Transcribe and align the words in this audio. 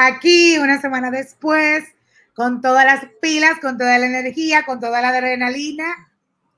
aquí 0.00 0.56
una 0.58 0.80
semana 0.80 1.10
después, 1.10 1.84
con 2.34 2.62
todas 2.62 2.86
las 2.86 3.04
pilas, 3.20 3.60
con 3.60 3.76
toda 3.76 3.98
la 3.98 4.06
energía, 4.06 4.64
con 4.64 4.80
toda 4.80 5.02
la 5.02 5.10
adrenalina 5.10 6.10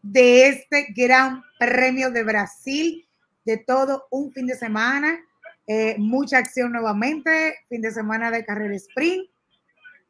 de 0.02 0.46
este 0.46 0.86
Gran 0.94 1.42
Premio 1.58 2.10
de 2.12 2.22
Brasil, 2.22 3.04
de 3.44 3.56
todo 3.56 4.06
un 4.10 4.32
fin 4.32 4.46
de 4.46 4.54
semana, 4.54 5.18
eh, 5.66 5.96
mucha 5.98 6.38
acción 6.38 6.72
nuevamente, 6.72 7.56
fin 7.68 7.82
de 7.82 7.90
semana 7.90 8.30
de 8.30 8.44
carrera 8.44 8.76
sprint, 8.76 9.28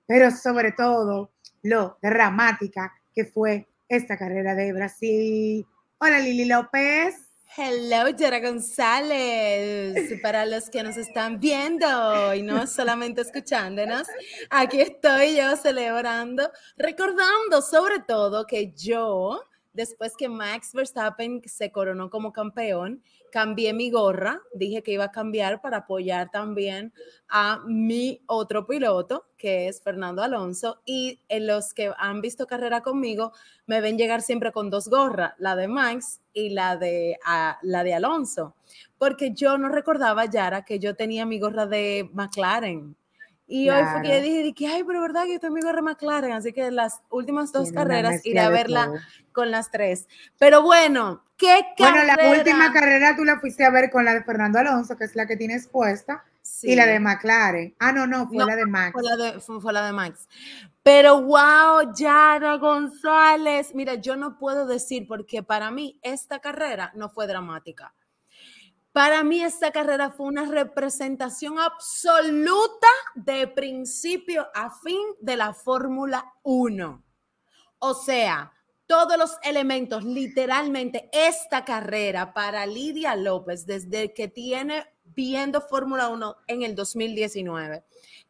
pero 0.07 0.31
sobre 0.31 0.73
todo 0.73 1.31
lo 1.63 1.97
dramática 2.03 2.93
que 3.15 3.25
fue 3.25 3.67
esta 3.89 4.19
carrera 4.19 4.55
de 4.55 4.73
Brasil. 4.75 5.67
Hola 5.99 6.19
Lili 6.19 6.45
López. 6.45 7.22
Hello, 7.55 8.09
Yara 8.09 8.41
González. 8.41 10.19
Para 10.23 10.47
los 10.47 10.71
que 10.71 10.83
nos 10.83 10.97
están 10.97 11.39
viendo 11.39 12.33
y 12.35 12.41
no 12.41 12.67
solamente 12.67 13.21
escuchándonos, 13.21 14.07
aquí 14.49 14.81
estoy 14.81 15.37
yo 15.37 15.55
celebrando, 15.57 16.51
recordando 16.79 17.61
sobre 17.61 18.01
todo 18.09 18.47
que 18.47 18.73
yo 18.73 19.43
después 19.75 20.15
que 20.17 20.31
Max 20.31 20.73
Verstappen 20.73 21.43
se 21.45 21.71
coronó 21.71 22.09
como 22.09 22.33
campeón, 22.33 23.03
cambié 23.33 23.73
mi 23.73 23.91
gorra, 23.91 24.43
dije 24.53 24.83
que 24.83 24.93
iba 24.93 25.05
a 25.05 25.11
cambiar 25.11 25.63
para 25.63 25.79
apoyar 25.79 26.31
también 26.31 26.93
a 27.29 27.63
mi 27.67 28.23
otro 28.27 28.67
piloto, 28.67 29.25
que 29.39 29.69
es 29.69 29.83
Fernando 29.83 30.23
Alonso, 30.23 30.83
y 30.85 31.19
en 31.29 31.47
los 31.47 31.73
que 31.73 31.91
han 31.97 32.21
visto 32.21 32.47
carrera 32.47 32.83
conmigo, 32.83 33.33
me 33.67 33.81
ven 33.81 33.97
llegar 33.97 34.21
siempre 34.21 34.53
con 34.53 34.69
dos 34.69 34.89
gorras, 34.89 35.33
la 35.39 35.57
de 35.57 35.67
Max 35.67 36.21
y 36.35 36.51
la 36.51 36.77
de, 36.77 37.19
la 37.63 37.85
de 37.85 37.95
Alonso, 37.95 38.55
porque 38.99 39.33
yo 39.33 39.57
no 39.57 39.71
recordaba, 39.71 40.27
Yara, 40.27 40.65
que 40.67 40.79
yo 40.79 40.95
tenía 40.95 41.25
mi 41.25 41.41
gorra 41.41 41.67
de 41.67 42.11
McLaren. 42.13 42.95
Y 43.55 43.69
hoy 43.69 43.85
fue 43.85 44.01
que 44.01 44.23
dije, 44.23 44.43
dije, 44.43 44.67
ay, 44.67 44.83
pero 44.83 45.03
verdad 45.03 45.25
que 45.27 45.39
yo 45.39 45.51
mi 45.51 45.61
gorra 45.61 45.83
McLaren, 45.83 46.33
así 46.33 46.55
que 46.55 46.71
las 46.71 47.03
últimas 47.11 47.53
dos 47.53 47.71
carreras 47.71 48.25
iré 48.25 48.41
a 48.41 48.49
verla 48.49 48.91
con 49.31 49.51
las 49.51 49.71
tres. 49.71 50.09
Pero 50.39 50.63
bueno, 50.63 51.23
¿qué 51.37 51.61
carrera? 51.77 52.15
Bueno, 52.15 52.31
la 52.33 52.39
última 52.39 52.73
carrera 52.73 53.15
tú 53.15 53.27
la 53.27 53.41
fuiste 53.41 53.67
a 53.67 53.71
ver 53.71 53.91
con 53.91 54.07
la 54.07 54.15
de 54.15 54.25
Fernando 54.25 54.59
Alonso, 54.59 54.97
que 54.97 55.05
es 55.05 55.15
la 55.17 55.27
que 55.27 55.37
tienes 55.37 55.69
puesta, 55.69 56.25
y 56.63 56.75
la 56.75 56.87
de 56.87 56.99
McLaren. 56.99 57.75
Ah, 57.79 57.93
no, 57.93 58.07
no, 58.07 58.27
fue 58.27 58.43
la 58.43 58.57
de 58.57 58.65
Max. 58.65 58.93
Fue 58.93 59.03
la 59.03 59.17
de, 59.17 59.41
fue 59.41 59.73
la 59.75 59.85
de 59.85 59.93
Max. 59.93 60.27
Pero 60.83 61.21
wow, 61.21 61.93
Yara 61.95 62.57
González, 62.57 63.75
mira, 63.75 63.97
yo 63.97 64.17
no 64.17 64.39
puedo 64.39 64.67
decir 64.67 65.07
porque 65.07 65.43
para 65.43 65.71
mí 65.71 66.01
esta 66.01 66.39
carrera 66.39 66.91
no 66.95 67.11
fue 67.11 67.27
dramática 67.27 67.93
para 68.93 69.25
mí 69.25 69.43
esta 69.43 69.71
carrera 69.71 70.11
fue 70.11 70.27
una 70.27 70.45
representación 70.45 71.59
absoluta 71.59 72.89
de 73.15 73.49
principio 73.49 74.47
a 74.55 74.71
fin 74.71 75.01
de 75.21 75.37
la 75.37 75.55
Fórmula 75.55 76.35
1. 76.43 77.03
O 77.79 77.95
sea, 77.95 78.53
todos 78.87 79.17
los 79.17 79.39
elementos, 79.43 80.05
literalmente 80.05 81.09
esta 81.13 81.65
carrera 81.65 82.35
para 82.35 82.67
Lidia 82.67 83.17
López 83.17 83.65
desde 83.67 84.13
que 84.13 84.29
tiene 84.29 84.87
viendo 85.05 85.63
Fórmula 85.63 86.09
1 86.09 86.37
en 86.47 86.63
el 86.63 86.75
2019. 86.75 87.85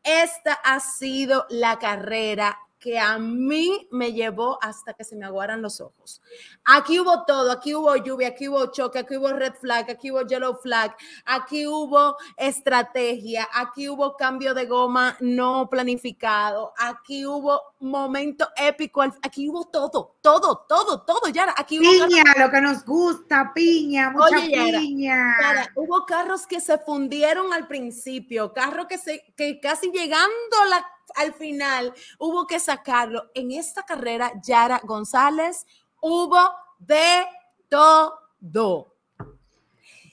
Esta 0.05 0.55
ha 0.55 0.79
sido 0.79 1.47
la 1.51 1.79
carrera 1.79 2.59
que 2.83 2.99
a 2.99 3.17
mí 3.17 3.87
me 3.93 4.13
llevó 4.13 4.59
hasta 4.61 4.93
que 4.93 5.05
se 5.05 5.15
me 5.15 5.25
aguaran 5.25 5.63
los 5.63 5.81
ojos. 5.81 6.21
Aquí 6.65 6.99
hubo 6.99 7.25
todo, 7.25 7.53
aquí 7.53 7.77
hubo 7.77 7.95
lluvia, 7.95 8.29
aquí 8.29 8.49
hubo 8.49 8.67
choque, 8.73 8.99
aquí 8.99 9.17
hubo 9.17 9.33
red 9.33 9.55
flag, 9.55 9.89
aquí 9.89 10.11
hubo 10.11 10.23
yellow 10.27 10.59
flag, 10.61 10.93
aquí 11.25 11.65
hubo 11.65 12.17
estrategia, 12.37 13.49
aquí 13.55 13.89
hubo 13.89 14.17
cambio 14.17 14.53
de 14.53 14.67
goma 14.67 15.17
no 15.21 15.69
planificado, 15.71 16.73
aquí 16.77 17.25
hubo 17.25 17.61
momento 17.79 18.49
épico, 18.57 19.01
aquí 19.01 19.49
hubo 19.49 19.67
todo, 19.67 20.17
todo, 20.21 20.67
todo, 20.69 21.03
todo, 21.03 21.29
Yara, 21.29 21.55
aquí 21.57 21.79
hubo 21.79 22.09
piña, 22.09 22.25
lo 22.37 22.51
que 22.51 22.61
nos 22.61 22.85
gusta, 22.85 23.53
piña, 23.55 24.11
mucha 24.11 24.41
piña. 24.41 25.71
hubo 25.77 26.05
carros 26.05 26.49
que 26.49 26.61
se 26.61 26.79
fundieron 26.79 27.53
al 27.53 27.69
principio, 27.69 28.53
carros 28.53 28.87
que 28.89 28.99
se 28.99 29.33
que 29.37 29.61
casi 29.61 29.93
llegando 29.93 30.65
la 30.69 30.85
al 31.15 31.35
final 31.35 31.93
hubo 32.19 32.47
que 32.47 32.61
sacarlo. 32.61 33.31
En 33.35 33.53
esta 33.53 33.83
carrera, 33.85 34.33
Yara 34.43 34.81
González, 34.85 35.67
hubo 36.01 36.39
de 36.79 37.25
todo. 37.69 38.97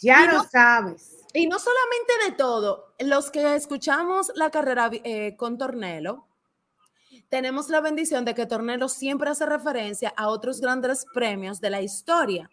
Ya 0.01 0.31
lo 0.31 0.43
sabes. 0.43 1.17
Y 1.33 1.47
no 1.47 1.59
solamente 1.59 2.13
de 2.25 2.31
todo, 2.31 2.93
los 2.99 3.29
que 3.29 3.55
escuchamos 3.55 4.31
la 4.35 4.49
carrera 4.49 4.89
eh, 4.91 5.35
con 5.37 5.57
Tornelo, 5.57 6.27
tenemos 7.29 7.69
la 7.69 7.81
bendición 7.81 8.25
de 8.25 8.33
que 8.33 8.47
Tornelo 8.47 8.89
siempre 8.89 9.29
hace 9.29 9.45
referencia 9.45 10.13
a 10.17 10.29
otros 10.29 10.59
grandes 10.61 11.05
premios 11.13 11.61
de 11.61 11.69
la 11.69 11.81
historia. 11.81 12.49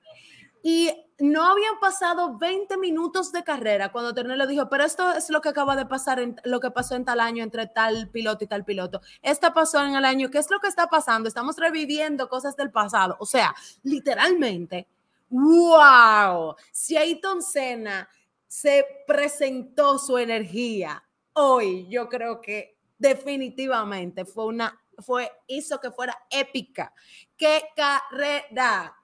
Y 0.63 0.91
no 1.19 1.45
habían 1.51 1.79
pasado 1.81 2.37
20 2.37 2.77
minutos 2.77 3.33
de 3.33 3.43
carrera 3.43 3.91
cuando 3.91 4.23
le 4.23 4.47
dijo, 4.47 4.69
pero 4.69 4.85
esto 4.85 5.13
es 5.13 5.31
lo 5.31 5.41
que 5.41 5.49
acaba 5.49 5.75
de 5.75 5.87
pasar, 5.87 6.21
en, 6.21 6.37
lo 6.45 6.61
que 6.61 6.71
pasó 6.71 6.95
en 6.95 7.05
tal 7.05 7.21
año 7.21 7.43
entre 7.43 7.67
tal 7.67 8.11
piloto 8.11 8.45
y 8.45 8.47
tal 8.47 8.65
piloto. 8.65 9.01
Esta 9.23 9.55
pasó 9.55 9.83
en 9.83 9.95
el 9.95 10.05
año, 10.05 10.31
¿qué 10.31 10.39
es 10.39 10.51
lo 10.51 10.61
que 10.61 10.69
está 10.69 10.89
pasando? 10.89 11.29
Estamos 11.29 11.57
reviviendo 11.57 12.29
cosas 12.29 12.57
del 12.57 12.71
pasado. 12.71 13.17
O 13.19 13.27
sea, 13.27 13.55
literalmente, 13.83 14.89
wow, 15.31 16.55
si 16.71 16.97
Ayton 16.97 17.43
Senna 17.43 18.09
se 18.47 18.85
presentó 19.07 19.99
su 19.99 20.19
energía 20.19 21.03
hoy, 21.33 21.89
yo 21.89 22.09
creo 22.09 22.41
que 22.41 22.79
definitivamente 22.99 24.25
fue 24.25 24.47
una, 24.47 24.79
fue, 24.99 25.31
hizo 25.47 25.81
que 25.81 25.91
fuera 25.91 26.17
épica. 26.31 26.93
¡Qué 27.37 27.63
carrera! 27.75 28.95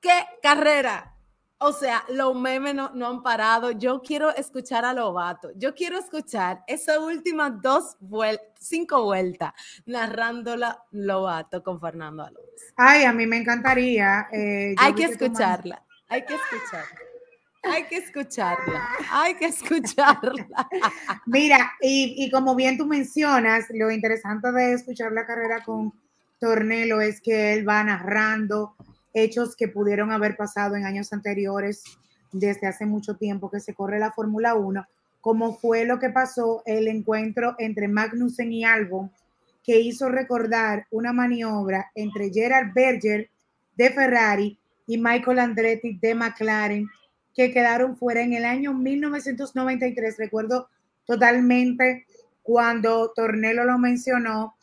qué 0.00 0.24
carrera. 0.42 1.14
O 1.60 1.72
sea, 1.72 2.04
los 2.08 2.36
memes 2.36 2.74
no, 2.74 3.06
han 3.06 3.22
parado. 3.22 3.72
Yo 3.72 4.00
quiero 4.00 4.34
escuchar 4.34 4.84
a 4.84 4.92
Lobato. 4.92 5.50
Yo 5.56 5.74
quiero 5.74 5.98
escuchar 5.98 6.62
esas 6.68 6.98
últimas 6.98 7.60
dos 7.60 7.96
vueltas, 7.98 8.46
cinco 8.60 9.04
vueltas, 9.04 9.52
narrándola 9.84 10.84
Lobato 10.92 11.62
con 11.64 11.80
Fernando 11.80 12.22
Alonso. 12.22 12.74
Ay, 12.76 13.04
a 13.04 13.12
mí 13.12 13.26
me 13.26 13.38
encantaría. 13.38 14.28
Eh, 14.32 14.74
hay 14.78 14.94
que 14.94 15.04
escucharla. 15.04 15.82
Hay 16.08 16.24
que 16.24 16.34
escucharla. 16.34 17.00
Hay 17.64 17.84
que 17.84 17.96
escucharla, 17.96 18.88
hay 19.10 19.34
que 19.34 19.46
escucharla. 19.46 20.46
Mira, 21.26 21.72
y, 21.80 22.14
y, 22.16 22.30
como 22.30 22.54
bien 22.54 22.78
tú 22.78 22.86
mencionas, 22.86 23.66
lo 23.70 23.90
interesante 23.90 24.52
de 24.52 24.74
escuchar 24.74 25.10
la 25.10 25.26
carrera 25.26 25.64
con 25.64 25.92
Tornelo 26.38 27.00
es 27.00 27.20
que 27.20 27.52
él 27.52 27.68
va 27.68 27.82
narrando, 27.82 28.76
hechos 29.22 29.56
que 29.56 29.68
pudieron 29.68 30.10
haber 30.10 30.36
pasado 30.36 30.76
en 30.76 30.84
años 30.84 31.12
anteriores, 31.12 31.82
desde 32.32 32.66
hace 32.66 32.86
mucho 32.86 33.16
tiempo 33.16 33.50
que 33.50 33.60
se 33.60 33.74
corre 33.74 33.98
la 33.98 34.12
Fórmula 34.12 34.54
1, 34.54 34.86
como 35.20 35.54
fue 35.54 35.84
lo 35.84 35.98
que 35.98 36.10
pasó 36.10 36.62
el 36.66 36.88
encuentro 36.88 37.54
entre 37.58 37.88
Magnussen 37.88 38.52
y 38.52 38.64
Albon, 38.64 39.10
que 39.62 39.80
hizo 39.80 40.08
recordar 40.08 40.86
una 40.90 41.12
maniobra 41.12 41.90
entre 41.94 42.30
Gerard 42.30 42.72
Berger 42.74 43.30
de 43.76 43.90
Ferrari 43.90 44.58
y 44.86 44.98
Michael 44.98 45.38
Andretti 45.38 45.98
de 45.98 46.14
McLaren, 46.14 46.88
que 47.34 47.52
quedaron 47.52 47.96
fuera 47.96 48.22
en 48.22 48.32
el 48.32 48.44
año 48.44 48.72
1993. 48.72 50.16
Recuerdo 50.18 50.68
totalmente 51.04 52.06
cuando 52.42 53.12
Tornelo 53.14 53.64
lo 53.64 53.78
mencionó, 53.78 54.54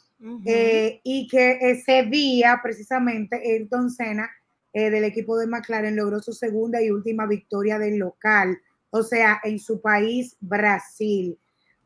eh, 0.46 1.02
y 1.04 1.28
que 1.28 1.60
ese 1.62 2.04
día 2.04 2.60
precisamente 2.64 3.36
Ayrton 3.36 3.92
Senna 3.92 4.28
eh, 4.76 4.90
del 4.90 5.06
equipo 5.06 5.38
de 5.38 5.48
McLaren 5.48 5.96
logró 5.96 6.20
su 6.20 6.34
segunda 6.34 6.82
y 6.82 6.92
última 6.92 7.26
victoria 7.26 7.80
del 7.80 7.98
local, 7.98 8.60
o 8.90 9.02
sea, 9.04 9.40
en 9.46 9.58
su 9.58 9.80
país, 9.80 10.36
Brasil. 10.42 11.40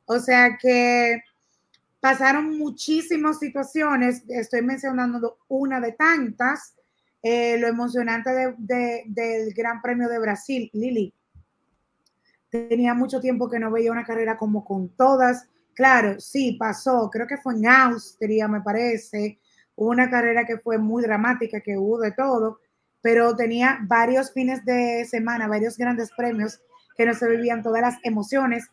O 0.06 0.18
sea 0.18 0.58
que 0.60 1.22
pasaron 2.00 2.58
muchísimas 2.58 3.38
situaciones, 3.38 4.24
estoy 4.28 4.64
mencionando 4.64 5.38
una 5.48 5.80
de 5.80 5.92
tantas, 5.92 6.74
eh, 7.22 7.60
lo 7.60 7.68
emocionante 7.68 8.32
del 8.58 9.54
Gran 9.54 9.84
Premio 9.84 10.10
de 10.10 10.18
Brasil, 10.18 10.70
Lili. 10.74 11.14
Tenía 12.50 12.96
mucho 12.96 13.20
tiempo 13.20 13.48
que 13.48 13.60
no 13.60 13.70
veía 13.70 13.92
una 13.92 14.04
carrera 14.04 14.36
como 14.36 14.66
con 14.66 14.90
todas 14.90 15.48
Claro, 15.80 16.20
sí, 16.20 16.58
pasó, 16.60 17.10
creo 17.10 17.26
que 17.26 17.38
fue 17.38 17.54
en 17.54 17.66
Austria, 17.66 18.50
me 18.50 18.60
parece, 18.60 19.40
una 19.78 20.10
carrera 20.10 20.46
que 20.46 20.58
fue 20.58 20.78
muy 20.78 21.02
dramática, 21.02 21.62
que 21.62 21.78
hubo 21.78 21.98
de 22.00 22.12
todo, 22.12 22.60
pero 23.01 23.36
tenía 23.36 23.80
varios 23.84 24.31
fines 24.34 24.63
de 24.66 25.06
semana, 25.06 25.48
varios 25.48 25.78
grandes 25.78 26.12
premios 26.16 26.60
que 26.98 27.06
no 27.06 27.13
se 27.13 27.30
vivían 27.30 27.63
todas 27.63 27.81
las 27.81 27.98
emociones 28.04 28.68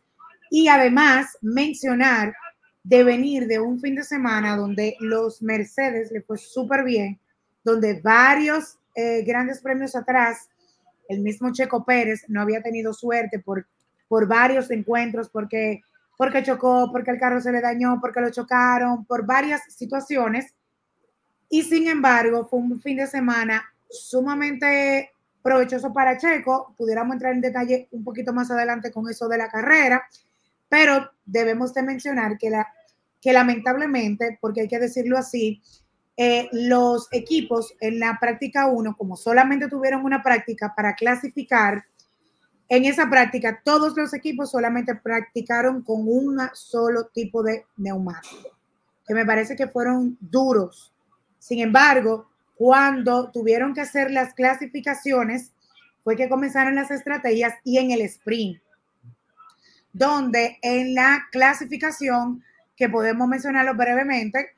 y 0.50 0.68
además 0.68 1.38
mencionar 1.40 2.34
de 2.82 3.04
venir 3.04 3.46
de 3.46 3.58
un 3.58 3.80
fin 3.80 3.94
de 3.96 4.04
semana 4.04 4.56
donde 4.56 4.96
los 5.00 5.42
Mercedes 5.42 6.10
le 6.12 6.22
fue 6.22 6.38
súper 6.38 6.84
bien, 6.84 7.18
donde 7.64 8.00
varios 8.00 8.78
eh, 8.94 9.22
grandes 9.22 9.60
premios 9.60 9.96
atrás, 9.96 10.48
el 11.08 11.20
mismo 11.20 11.52
Checo 11.52 11.84
Pérez 11.84 12.24
no 12.28 12.40
había 12.40 12.62
tenido 12.62 12.92
suerte 12.92 13.38
por, 13.38 13.66
por 14.08 14.26
varios 14.26 14.70
encuentros 14.70 15.28
porque 15.28 15.82
porque 16.16 16.42
chocó, 16.42 16.88
porque 16.90 17.10
el 17.10 17.18
carro 17.18 17.40
se 17.40 17.52
le 17.52 17.60
dañó, 17.60 17.98
porque 18.00 18.20
lo 18.20 18.30
chocaron, 18.30 19.04
por 19.04 19.26
varias 19.26 19.62
situaciones. 19.68 20.54
Y 21.48 21.62
sin 21.62 21.88
embargo, 21.88 22.46
fue 22.48 22.58
un 22.58 22.80
fin 22.80 22.96
de 22.96 23.06
semana 23.06 23.64
sumamente 23.90 25.12
provechoso 25.42 25.92
para 25.92 26.18
Checo. 26.18 26.74
Pudiéramos 26.76 27.14
entrar 27.14 27.32
en 27.32 27.40
detalle 27.40 27.88
un 27.92 28.02
poquito 28.04 28.32
más 28.32 28.50
adelante 28.50 28.90
con 28.90 29.08
eso 29.08 29.28
de 29.28 29.38
la 29.38 29.48
carrera, 29.48 30.04
pero 30.68 31.10
debemos 31.24 31.72
de 31.72 31.82
mencionar 31.82 32.36
que, 32.38 32.50
la, 32.50 32.66
que 33.20 33.32
lamentablemente, 33.32 34.38
porque 34.40 34.62
hay 34.62 34.68
que 34.68 34.78
decirlo 34.78 35.16
así, 35.16 35.62
eh, 36.16 36.48
los 36.52 37.08
equipos 37.12 37.74
en 37.80 38.00
la 38.00 38.18
práctica 38.18 38.66
1, 38.66 38.96
como 38.96 39.16
solamente 39.16 39.68
tuvieron 39.68 40.04
una 40.04 40.22
práctica 40.22 40.74
para 40.74 40.94
clasificar, 40.94 41.84
en 42.68 42.84
esa 42.84 43.08
práctica 43.08 43.60
todos 43.64 43.96
los 43.96 44.12
equipos 44.14 44.50
solamente 44.50 44.94
practicaron 44.96 45.82
con 45.82 46.08
un 46.08 46.40
solo 46.54 47.06
tipo 47.06 47.42
de 47.42 47.66
neumático, 47.76 48.50
que 49.06 49.14
me 49.14 49.24
parece 49.24 49.54
que 49.54 49.68
fueron 49.68 50.16
duros. 50.20 50.92
Sin 51.38 51.60
embargo, 51.60 52.28
cuando 52.56 53.30
tuvieron 53.30 53.74
que 53.74 53.82
hacer 53.82 54.10
las 54.10 54.34
clasificaciones, 54.34 55.52
fue 56.02 56.16
que 56.16 56.28
comenzaron 56.28 56.74
las 56.74 56.90
estrategias 56.90 57.54
y 57.64 57.78
en 57.78 57.90
el 57.90 58.00
sprint, 58.00 58.60
donde 59.92 60.58
en 60.62 60.94
la 60.94 61.26
clasificación, 61.30 62.42
que 62.76 62.88
podemos 62.88 63.28
mencionarlo 63.28 63.74
brevemente, 63.74 64.50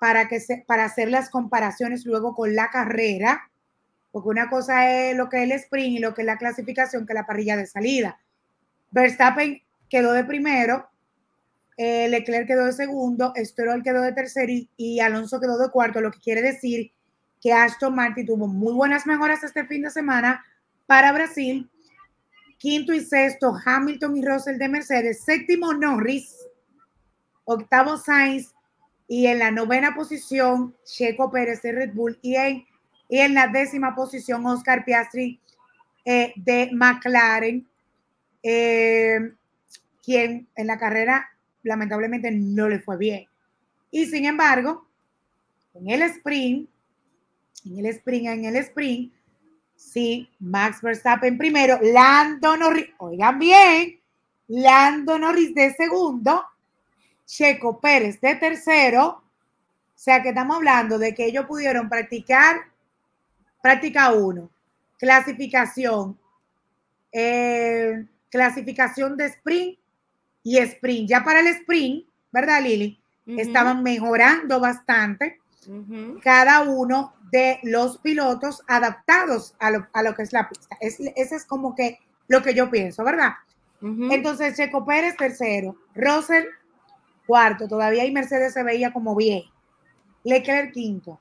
para, 0.00 0.28
que 0.28 0.40
se, 0.40 0.64
para 0.66 0.84
hacer 0.84 1.10
las 1.10 1.30
comparaciones 1.30 2.04
luego 2.04 2.34
con 2.34 2.54
la 2.54 2.70
carrera, 2.70 3.50
porque 4.10 4.28
una 4.28 4.50
cosa 4.50 4.90
es 4.90 5.16
lo 5.16 5.28
que 5.28 5.38
es 5.38 5.42
el 5.44 5.52
sprint 5.52 5.98
y 5.98 5.98
lo 5.98 6.14
que 6.14 6.22
es 6.22 6.26
la 6.26 6.38
clasificación, 6.38 7.06
que 7.06 7.12
es 7.12 7.18
la 7.18 7.26
parrilla 7.26 7.56
de 7.56 7.66
salida. 7.66 8.18
Verstappen 8.90 9.62
quedó 9.88 10.12
de 10.12 10.24
primero, 10.24 10.88
eh, 11.76 12.08
Leclerc 12.08 12.46
quedó 12.46 12.66
de 12.66 12.72
segundo, 12.72 13.32
Stroll 13.36 13.82
quedó 13.82 14.02
de 14.02 14.12
tercero 14.12 14.50
y, 14.50 14.68
y, 14.76 15.00
Alonso 15.00 15.40
quedó 15.40 15.58
de 15.58 15.70
cuarto, 15.70 16.00
lo 16.00 16.12
que 16.12 16.20
quiere 16.20 16.42
decir 16.42 16.92
que 17.44 17.52
Aston 17.52 17.94
Martin 17.94 18.24
tuvo 18.24 18.46
muy 18.46 18.72
buenas 18.72 19.06
mejoras 19.06 19.44
este 19.44 19.66
fin 19.66 19.82
de 19.82 19.90
semana 19.90 20.42
para 20.86 21.12
Brasil. 21.12 21.70
Quinto 22.56 22.94
y 22.94 23.04
sexto, 23.04 23.54
Hamilton 23.66 24.16
y 24.16 24.24
Russell 24.24 24.56
de 24.56 24.66
Mercedes. 24.70 25.22
Séptimo, 25.22 25.74
Norris. 25.74 26.34
Octavo, 27.44 27.98
Sainz. 27.98 28.54
Y 29.06 29.26
en 29.26 29.40
la 29.40 29.50
novena 29.50 29.94
posición, 29.94 30.74
Checo 30.86 31.30
Pérez 31.30 31.60
de 31.60 31.72
Red 31.72 31.92
Bull. 31.92 32.18
Y 32.22 32.36
en 32.36 32.64
y 33.10 33.18
en 33.18 33.34
la 33.34 33.48
décima 33.48 33.94
posición, 33.94 34.46
Oscar 34.46 34.82
Piastri 34.82 35.38
eh, 36.06 36.32
de 36.36 36.70
McLaren, 36.72 37.68
eh, 38.42 39.32
quien 40.02 40.48
en 40.56 40.66
la 40.66 40.78
carrera 40.78 41.28
lamentablemente 41.62 42.30
no 42.30 42.70
le 42.70 42.80
fue 42.80 42.96
bien. 42.96 43.26
Y 43.90 44.06
sin 44.06 44.24
embargo, 44.24 44.88
en 45.74 45.90
el 45.90 46.02
sprint, 46.02 46.70
en 47.64 47.78
el 47.78 47.86
sprint, 47.86 48.26
en 48.26 48.44
el 48.44 48.56
sprint, 48.56 49.12
sí, 49.74 50.28
Max 50.38 50.80
Verstappen 50.82 51.38
primero, 51.38 51.78
Lando 51.82 52.56
Norris, 52.56 52.90
oigan 52.98 53.38
bien, 53.38 54.00
Lando 54.48 55.18
Norris 55.18 55.54
de 55.54 55.72
segundo, 55.74 56.44
Checo 57.26 57.80
Pérez 57.80 58.20
de 58.20 58.34
tercero, 58.36 59.06
o 59.06 59.22
sea 59.94 60.22
que 60.22 60.30
estamos 60.30 60.56
hablando 60.56 60.98
de 60.98 61.14
que 61.14 61.26
ellos 61.26 61.46
pudieron 61.46 61.88
practicar 61.88 62.74
Práctica 63.64 64.12
1. 64.12 64.50
Clasificación. 64.98 66.18
Eh, 67.10 68.04
clasificación 68.28 69.16
de 69.16 69.24
sprint 69.24 69.78
y 70.42 70.58
sprint. 70.58 71.08
Ya 71.08 71.24
para 71.24 71.40
el 71.40 71.46
sprint, 71.46 72.04
¿verdad, 72.30 72.60
Lili? 72.62 73.00
Estaban 73.26 73.82
mejorando 73.82 74.60
bastante 74.60 75.40
cada 76.22 76.62
uno 76.62 77.14
de 77.30 77.58
los 77.62 77.98
pilotos 77.98 78.62
adaptados 78.66 79.54
a 79.58 79.70
lo, 79.70 80.14
que 80.14 80.22
es 80.22 80.32
la 80.32 80.48
pista. 80.48 80.76
Es, 80.80 81.00
ese 81.00 81.36
es 81.36 81.44
como 81.44 81.74
que 81.74 81.98
lo 82.28 82.42
que 82.42 82.54
yo 82.54 82.70
pienso, 82.70 83.04
¿verdad? 83.04 83.34
Entonces, 83.80 84.56
Checo 84.56 84.86
Pérez 84.86 85.14
tercero, 85.16 85.76
Russell 85.94 86.44
cuarto, 87.26 87.68
todavía 87.68 88.04
y 88.04 88.12
Mercedes 88.12 88.54
se 88.54 88.62
veía 88.62 88.92
como 88.92 89.14
bien. 89.14 89.42
Leclerc 90.22 90.72
quinto, 90.72 91.20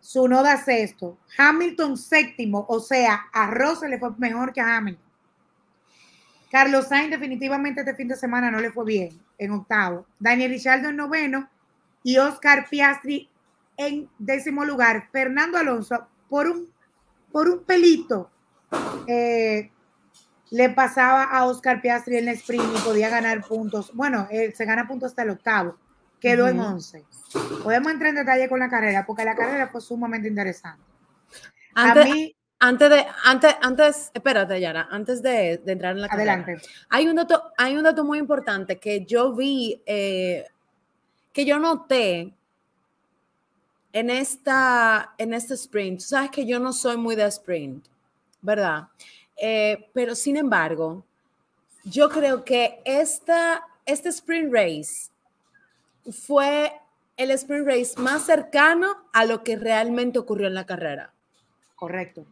su 0.00 0.26
noda 0.26 0.56
sexto, 0.56 1.18
Hamilton 1.36 1.98
séptimo, 1.98 2.64
o 2.68 2.80
sea, 2.80 3.26
a 3.32 3.50
Rosa 3.50 3.88
le 3.88 3.98
fue 3.98 4.10
mejor 4.16 4.54
que 4.54 4.60
a 4.62 4.78
Hamilton. 4.78 5.04
Carlos 6.50 6.88
Sainz 6.88 7.10
definitivamente 7.10 7.80
este 7.80 7.94
fin 7.94 8.08
de 8.08 8.16
semana 8.16 8.50
no 8.50 8.58
le 8.58 8.72
fue 8.72 8.86
bien, 8.86 9.20
en 9.36 9.50
octavo. 9.50 10.06
Daniel 10.18 10.52
Richardo 10.52 10.88
en 10.88 10.96
noveno 10.96 11.50
y 12.08 12.16
Oscar 12.16 12.66
Piastri 12.70 13.28
en 13.76 14.08
décimo 14.18 14.64
lugar. 14.64 15.10
Fernando 15.12 15.58
Alonso, 15.58 16.08
por 16.30 16.46
un, 16.48 16.72
por 17.30 17.50
un 17.50 17.64
pelito, 17.64 18.30
eh, 19.06 19.70
le 20.50 20.70
pasaba 20.70 21.24
a 21.24 21.44
Oscar 21.44 21.82
Piastri 21.82 22.16
en 22.16 22.28
el 22.28 22.36
sprint 22.36 22.64
y 22.78 22.80
podía 22.80 23.10
ganar 23.10 23.46
puntos. 23.46 23.92
Bueno, 23.92 24.26
se 24.54 24.64
gana 24.64 24.88
puntos 24.88 25.10
hasta 25.10 25.22
el 25.22 25.30
octavo 25.30 25.76
quedó 26.18 26.48
en 26.48 26.58
11. 26.58 27.04
Podemos 27.62 27.92
entrar 27.92 28.10
en 28.10 28.16
detalle 28.16 28.48
con 28.48 28.58
la 28.58 28.70
carrera, 28.70 29.04
porque 29.06 29.24
la 29.24 29.34
carrera 29.34 29.68
fue 29.68 29.82
sumamente 29.82 30.28
interesante. 30.28 30.82
Antes, 31.74 32.06
a 32.06 32.08
mí, 32.08 32.34
antes 32.58 32.90
de, 32.90 33.06
antes, 33.24 33.56
antes, 33.60 34.10
espérate, 34.14 34.58
Yara, 34.60 34.88
antes 34.90 35.22
de, 35.22 35.60
entrar 35.66 35.94
en 35.94 36.00
la 36.00 36.08
carrera. 36.08 36.32
Adelante. 36.32 36.66
Hay 36.88 37.06
un 37.06 37.16
dato, 37.16 37.52
hay 37.58 37.76
un 37.76 37.84
dato 37.84 38.02
muy 38.02 38.18
importante 38.18 38.78
que 38.78 39.04
yo 39.04 39.34
vi, 39.34 39.82
eh, 39.86 40.46
que 41.38 41.44
yo 41.44 41.60
noté 41.60 42.34
en 43.92 44.10
esta, 44.10 45.14
en 45.18 45.32
este 45.32 45.54
sprint. 45.54 46.00
sabes 46.00 46.32
que 46.32 46.44
yo 46.44 46.58
no 46.58 46.72
soy 46.72 46.96
muy 46.96 47.14
de 47.14 47.26
sprint, 47.26 47.86
¿verdad? 48.42 48.88
Eh, 49.36 49.88
pero 49.94 50.16
sin 50.16 50.36
embargo, 50.36 51.04
yo 51.84 52.08
creo 52.08 52.44
que 52.44 52.82
esta, 52.84 53.64
este 53.86 54.08
sprint 54.08 54.52
race 54.52 55.12
fue 56.10 56.72
el 57.16 57.30
sprint 57.30 57.68
race 57.68 57.94
más 57.98 58.22
cercano 58.22 58.96
a 59.12 59.24
lo 59.24 59.44
que 59.44 59.54
realmente 59.54 60.18
ocurrió 60.18 60.48
en 60.48 60.54
la 60.54 60.66
carrera. 60.66 61.12
Correcto. 61.76 62.26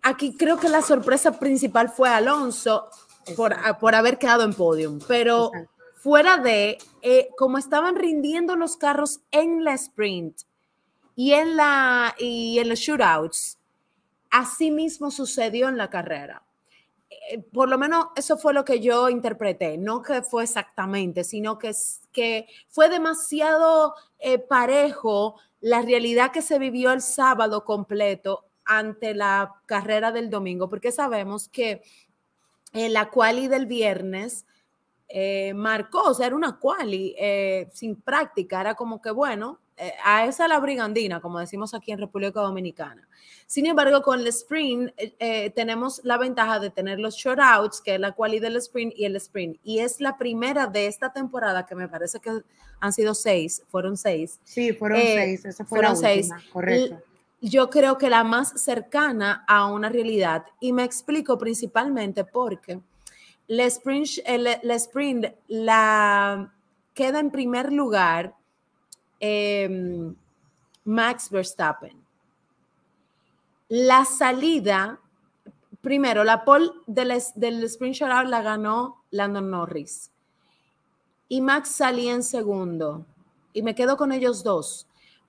Aquí 0.00 0.36
creo 0.36 0.58
que 0.58 0.68
la 0.68 0.82
sorpresa 0.82 1.40
principal 1.40 1.88
fue 1.88 2.08
Alonso 2.08 2.88
por, 3.34 3.56
por, 3.80 3.96
haber 3.96 4.16
quedado 4.16 4.44
en 4.44 4.54
podium, 4.54 5.00
pero 5.08 5.50
fuera 6.02 6.36
de 6.36 6.78
eh, 7.02 7.28
cómo 7.36 7.58
estaban 7.58 7.94
rindiendo 7.94 8.56
los 8.56 8.76
carros 8.76 9.20
en 9.30 9.62
la 9.62 9.74
sprint 9.74 10.36
y 11.14 11.32
en, 11.34 11.56
la, 11.56 12.16
y 12.18 12.58
en 12.58 12.68
los 12.68 12.80
shootouts, 12.80 13.58
así 14.28 14.72
mismo 14.72 15.12
sucedió 15.12 15.68
en 15.68 15.76
la 15.76 15.90
carrera. 15.90 16.42
Eh, 17.30 17.38
por 17.38 17.68
lo 17.68 17.78
menos 17.78 18.06
eso 18.16 18.36
fue 18.36 18.52
lo 18.52 18.64
que 18.64 18.80
yo 18.80 19.10
interpreté, 19.10 19.78
no 19.78 20.02
que 20.02 20.22
fue 20.22 20.42
exactamente, 20.42 21.22
sino 21.22 21.56
que, 21.56 21.70
que 22.10 22.48
fue 22.68 22.88
demasiado 22.88 23.94
eh, 24.18 24.40
parejo 24.40 25.36
la 25.60 25.82
realidad 25.82 26.32
que 26.32 26.42
se 26.42 26.58
vivió 26.58 26.90
el 26.90 27.00
sábado 27.00 27.64
completo 27.64 28.46
ante 28.64 29.14
la 29.14 29.54
carrera 29.66 30.10
del 30.10 30.30
domingo, 30.30 30.68
porque 30.68 30.90
sabemos 30.90 31.48
que 31.48 31.84
en 32.72 32.86
eh, 32.86 32.88
la 32.88 33.08
quali 33.08 33.46
del 33.46 33.66
viernes 33.66 34.46
marcó, 35.54 36.02
o 36.04 36.14
sea, 36.14 36.26
era 36.26 36.36
una 36.36 36.58
quali 36.58 37.14
sin 37.72 37.96
práctica, 37.96 38.60
era 38.60 38.74
como 38.74 39.00
que, 39.00 39.10
bueno, 39.10 39.60
a 40.04 40.26
esa 40.26 40.48
la 40.48 40.58
brigandina, 40.60 41.20
como 41.20 41.38
decimos 41.38 41.74
aquí 41.74 41.92
en 41.92 41.98
República 41.98 42.40
Dominicana. 42.40 43.08
Sin 43.52 43.66
embargo, 43.66 44.00
con 44.00 44.20
el 44.20 44.26
sprint 44.28 44.94
eh, 44.96 45.14
eh, 45.18 45.50
tenemos 45.50 46.00
la 46.04 46.16
ventaja 46.16 46.58
de 46.58 46.70
tener 46.70 46.98
los 46.98 47.16
shortouts, 47.16 47.82
que 47.82 47.96
es 47.96 48.00
la 48.00 48.12
cualidad 48.12 48.44
del 48.44 48.56
sprint 48.56 48.94
y 48.96 49.04
el 49.04 49.14
sprint. 49.16 49.58
Y 49.62 49.80
es 49.80 50.00
la 50.00 50.16
primera 50.16 50.66
de 50.66 50.86
esta 50.86 51.12
temporada, 51.12 51.66
que 51.66 51.74
me 51.74 51.86
parece 51.86 52.18
que 52.18 52.30
han 52.80 52.92
sido 52.94 53.14
seis, 53.14 53.62
fueron 53.68 53.98
seis. 53.98 54.40
Sí, 54.44 54.72
fueron 54.72 55.00
eh, 55.00 55.14
seis, 55.16 55.44
esa 55.44 55.64
fue 55.66 55.80
fueron 55.80 56.00
la 56.00 56.12
última, 56.12 56.38
seis. 56.38 56.50
correcto. 56.50 57.02
Yo 57.42 57.68
creo 57.68 57.98
que 57.98 58.08
la 58.08 58.24
más 58.24 58.58
cercana 58.58 59.44
a 59.46 59.66
una 59.66 59.90
realidad. 59.90 60.46
Y 60.58 60.72
me 60.72 60.84
explico 60.84 61.36
principalmente 61.36 62.24
porque 62.24 62.80
el 63.48 63.60
sprint, 63.60 64.08
el, 64.24 64.46
sprint 64.72 65.26
la 65.48 66.52
queda 66.94 67.20
en 67.20 67.30
primer 67.30 67.72
lugar 67.72 68.34
em, 69.20 70.14
Max 70.84 71.30
Verstappen 71.30 72.02
la 73.74 74.04
salida, 74.04 75.00
primero, 75.80 76.24
la 76.24 76.44
pole 76.44 76.72
del, 76.86 77.10
del 77.36 77.64
sprint 77.64 77.94
shootout 77.94 78.28
la 78.28 78.42
ganó 78.42 79.02
Landon 79.10 79.50
Norris. 79.50 80.10
Y 81.30 81.40
Max 81.40 81.70
salía 81.70 82.12
en 82.12 82.22
segundo. 82.22 83.06
Y 83.54 83.62
me 83.62 83.74
quedo 83.74 83.96
con 83.96 84.12
ellos 84.12 84.44
dos. 84.44 84.86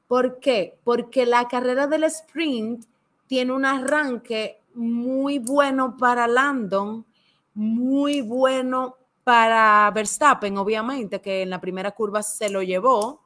¿Por 0.10 0.42
qué? 0.42 0.78
Porque 0.84 1.26
la 1.26 1.48
carrera 1.48 1.88
del 1.88 2.04
sprint 2.04 2.84
tiene 3.28 3.54
un 3.54 3.64
arranque 3.64 4.60
muy 4.74 5.40
bueno 5.40 5.96
para 5.96 6.28
Landon, 6.28 7.06
muy 7.54 8.22
bueno 8.22 8.98
para 9.24 9.90
Verstappen, 9.94 10.58
obviamente, 10.58 11.22
que 11.22 11.44
en 11.44 11.50
la 11.50 11.62
primera 11.62 11.92
curva 11.92 12.24
se 12.24 12.50
lo 12.50 12.62
llevó, 12.62 13.24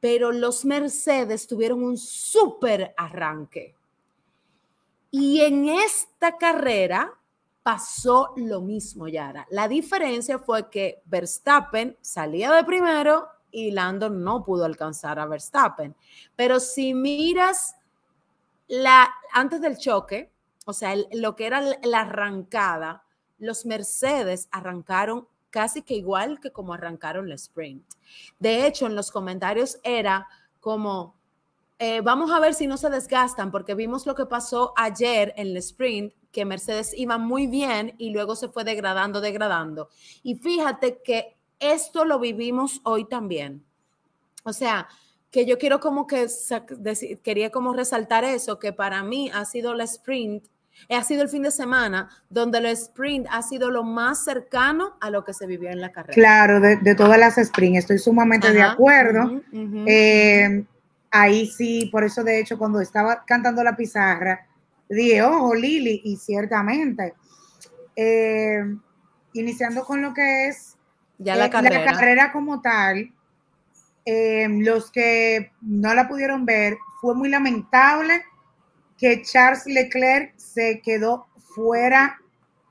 pero 0.00 0.32
los 0.32 0.64
Mercedes 0.64 1.46
tuvieron 1.46 1.82
un 1.82 1.96
súper 1.96 2.94
arranque. 2.96 3.74
Y 5.10 5.40
en 5.40 5.68
esta 5.68 6.38
carrera 6.38 7.12
pasó 7.62 8.32
lo 8.36 8.60
mismo, 8.60 9.08
Yara. 9.08 9.46
La 9.50 9.68
diferencia 9.68 10.38
fue 10.38 10.68
que 10.70 11.02
Verstappen 11.04 11.96
salía 12.00 12.50
de 12.52 12.64
primero 12.64 13.28
y 13.50 13.70
Lando 13.70 14.08
no 14.08 14.42
pudo 14.42 14.64
alcanzar 14.64 15.18
a 15.18 15.26
Verstappen. 15.26 15.94
Pero 16.34 16.58
si 16.58 16.94
miras 16.94 17.76
la, 18.68 19.12
antes 19.32 19.60
del 19.60 19.76
choque, 19.76 20.32
o 20.64 20.72
sea, 20.72 20.94
lo 21.12 21.36
que 21.36 21.46
era 21.46 21.60
la 21.82 22.00
arrancada, 22.00 23.01
los 23.42 23.66
Mercedes 23.66 24.48
arrancaron 24.52 25.26
casi 25.50 25.82
que 25.82 25.94
igual 25.94 26.40
que 26.40 26.50
como 26.50 26.72
arrancaron 26.72 27.26
el 27.26 27.32
sprint. 27.32 27.84
De 28.38 28.66
hecho, 28.66 28.86
en 28.86 28.94
los 28.94 29.10
comentarios 29.10 29.78
era 29.82 30.26
como, 30.60 31.16
eh, 31.78 32.00
vamos 32.00 32.30
a 32.30 32.40
ver 32.40 32.54
si 32.54 32.66
no 32.66 32.76
se 32.76 32.88
desgastan, 32.88 33.50
porque 33.50 33.74
vimos 33.74 34.06
lo 34.06 34.14
que 34.14 34.26
pasó 34.26 34.72
ayer 34.76 35.34
en 35.36 35.48
el 35.48 35.56
sprint, 35.58 36.14
que 36.30 36.44
Mercedes 36.44 36.94
iba 36.96 37.18
muy 37.18 37.46
bien 37.48 37.94
y 37.98 38.10
luego 38.10 38.36
se 38.36 38.48
fue 38.48 38.64
degradando, 38.64 39.20
degradando. 39.20 39.88
Y 40.22 40.36
fíjate 40.36 41.02
que 41.02 41.36
esto 41.58 42.04
lo 42.04 42.18
vivimos 42.18 42.80
hoy 42.84 43.04
también. 43.06 43.64
O 44.44 44.52
sea, 44.52 44.88
que 45.32 45.46
yo 45.46 45.58
quiero 45.58 45.80
como 45.80 46.06
que, 46.06 46.28
quería 47.22 47.50
como 47.50 47.72
resaltar 47.72 48.22
eso, 48.22 48.58
que 48.58 48.72
para 48.72 49.02
mí 49.02 49.30
ha 49.34 49.44
sido 49.44 49.72
el 49.72 49.80
sprint, 49.80 50.46
ha 50.90 51.02
sido 51.02 51.22
el 51.22 51.28
fin 51.28 51.42
de 51.42 51.50
semana 51.50 52.08
donde 52.28 52.58
el 52.58 52.66
sprint 52.66 53.26
ha 53.30 53.42
sido 53.42 53.70
lo 53.70 53.82
más 53.82 54.24
cercano 54.24 54.96
a 55.00 55.10
lo 55.10 55.24
que 55.24 55.32
se 55.32 55.46
vivió 55.46 55.70
en 55.70 55.80
la 55.80 55.92
carrera. 55.92 56.14
Claro, 56.14 56.60
de, 56.60 56.94
todas 56.94 57.18
las 57.18 57.38
sprint, 57.38 57.76
estoy 57.76 57.98
sumamente 57.98 58.52
de 58.52 58.62
acuerdo. 58.62 59.40
Eh, 59.86 60.64
ahí 61.10 61.46
sí, 61.46 61.88
por 61.92 62.04
eso 62.04 62.24
de 62.24 62.40
hecho 62.40 62.58
cuando 62.58 62.80
estaba 62.80 63.24
cantando 63.24 63.62
la 63.62 63.76
pizarra, 63.76 64.46
dije, 64.88 65.22
ojo, 65.22 65.54
Lili, 65.54 66.00
y 66.04 66.16
ciertamente, 66.16 67.14
eh, 67.96 68.64
iniciando 69.32 69.84
con 69.84 70.02
lo 70.02 70.12
que 70.12 70.48
es 70.48 70.76
ya 71.18 71.36
la, 71.36 71.50
carrera. 71.50 71.82
Eh, 71.82 71.84
la 71.84 71.92
carrera 71.92 72.32
como 72.32 72.60
tal, 72.60 73.12
eh, 74.04 74.48
los 74.48 74.90
que 74.90 75.52
no 75.60 75.94
la 75.94 76.08
pudieron 76.08 76.44
ver, 76.44 76.78
fue 77.00 77.14
muy 77.14 77.28
lamentable 77.28 78.24
que 79.02 79.20
Charles 79.22 79.66
Leclerc 79.66 80.32
se 80.36 80.80
quedó 80.80 81.26
fuera 81.36 82.20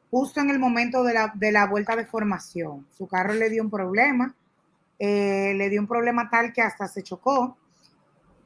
justo 0.09 0.39
en 0.39 0.49
el 0.49 0.59
momento 0.59 1.03
de 1.03 1.13
la, 1.13 1.33
de 1.35 1.51
la 1.51 1.67
vuelta 1.67 1.93
de 1.97 2.05
formación. 2.05 2.87
Su 2.97 3.05
carro 3.05 3.33
le 3.33 3.49
dio 3.49 3.61
un 3.61 3.69
problema, 3.69 4.33
le 4.97 5.69
dio 5.69 5.81
un 5.81 5.87
problema 5.87 6.29
tal 6.29 6.53
que 6.53 6.61
hasta 6.61 6.87
se 6.87 7.03
chocó. 7.03 7.57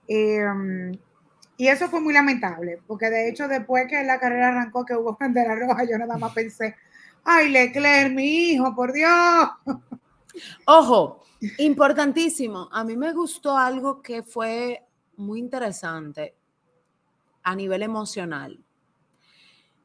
Em, 0.08 0.98
y 1.58 1.68
eso 1.68 1.88
fue 1.88 2.01
muy 2.01 2.12
lamentable, 2.12 2.80
porque 2.88 3.12
de 3.12 3.30
hecho 3.30 3.48
después 3.48 3.86
que 3.88 4.04
la 4.04 4.20
carrera 4.20 4.48
arrancó, 4.48 4.84
que 4.84 4.96
hubo 4.96 5.15
bandera 5.20 5.54
roja, 5.54 5.84
yo 5.84 6.00
nada 6.00 6.18
más 6.18 6.34
pensé, 6.34 6.75
ay, 7.24 7.50
Leclerc, 7.50 8.12
mi 8.12 8.25
hijo, 8.25 8.74
por 8.74 8.94
Dios. 8.94 9.12
Ojo, 10.65 11.22
importantísimo. 11.60 12.68
A 12.72 12.84
mí 12.84 12.98
me 12.98 13.13
gustó 13.13 13.56
algo 13.56 14.01
que 14.01 14.24
fue 14.24 14.84
muy 15.18 15.38
interesante 15.38 16.34
a 17.46 17.56
nivel 17.56 17.84
emocional. 17.84 18.60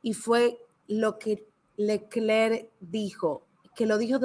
Y 0.03 0.15
fue 0.15 0.59
lo 0.89 1.19
que 1.19 1.47
Leclerc 1.77 2.69
dijo, 2.81 3.47
que 3.77 3.87
lo 3.87 3.99
dijo 3.99 4.19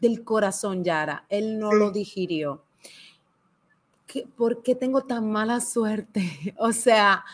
del 0.00 0.24
corazón, 0.24 0.82
Yara. 0.82 1.26
Él 1.28 1.58
no 1.58 1.72
lo 1.72 1.90
digirió. 1.90 2.64
¿por 4.36 4.62
qué 4.62 4.74
tengo 4.74 5.02
tan 5.02 5.30
mala 5.30 5.60
suerte? 5.60 6.22
O 6.58 6.72
sea, 6.72 7.24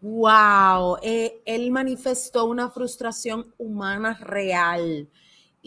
wow, 0.00 0.98
eh, 1.02 1.42
él 1.44 1.70
manifestó 1.70 2.44
una 2.44 2.70
frustración 2.70 3.52
humana 3.58 4.14
real. 4.20 5.08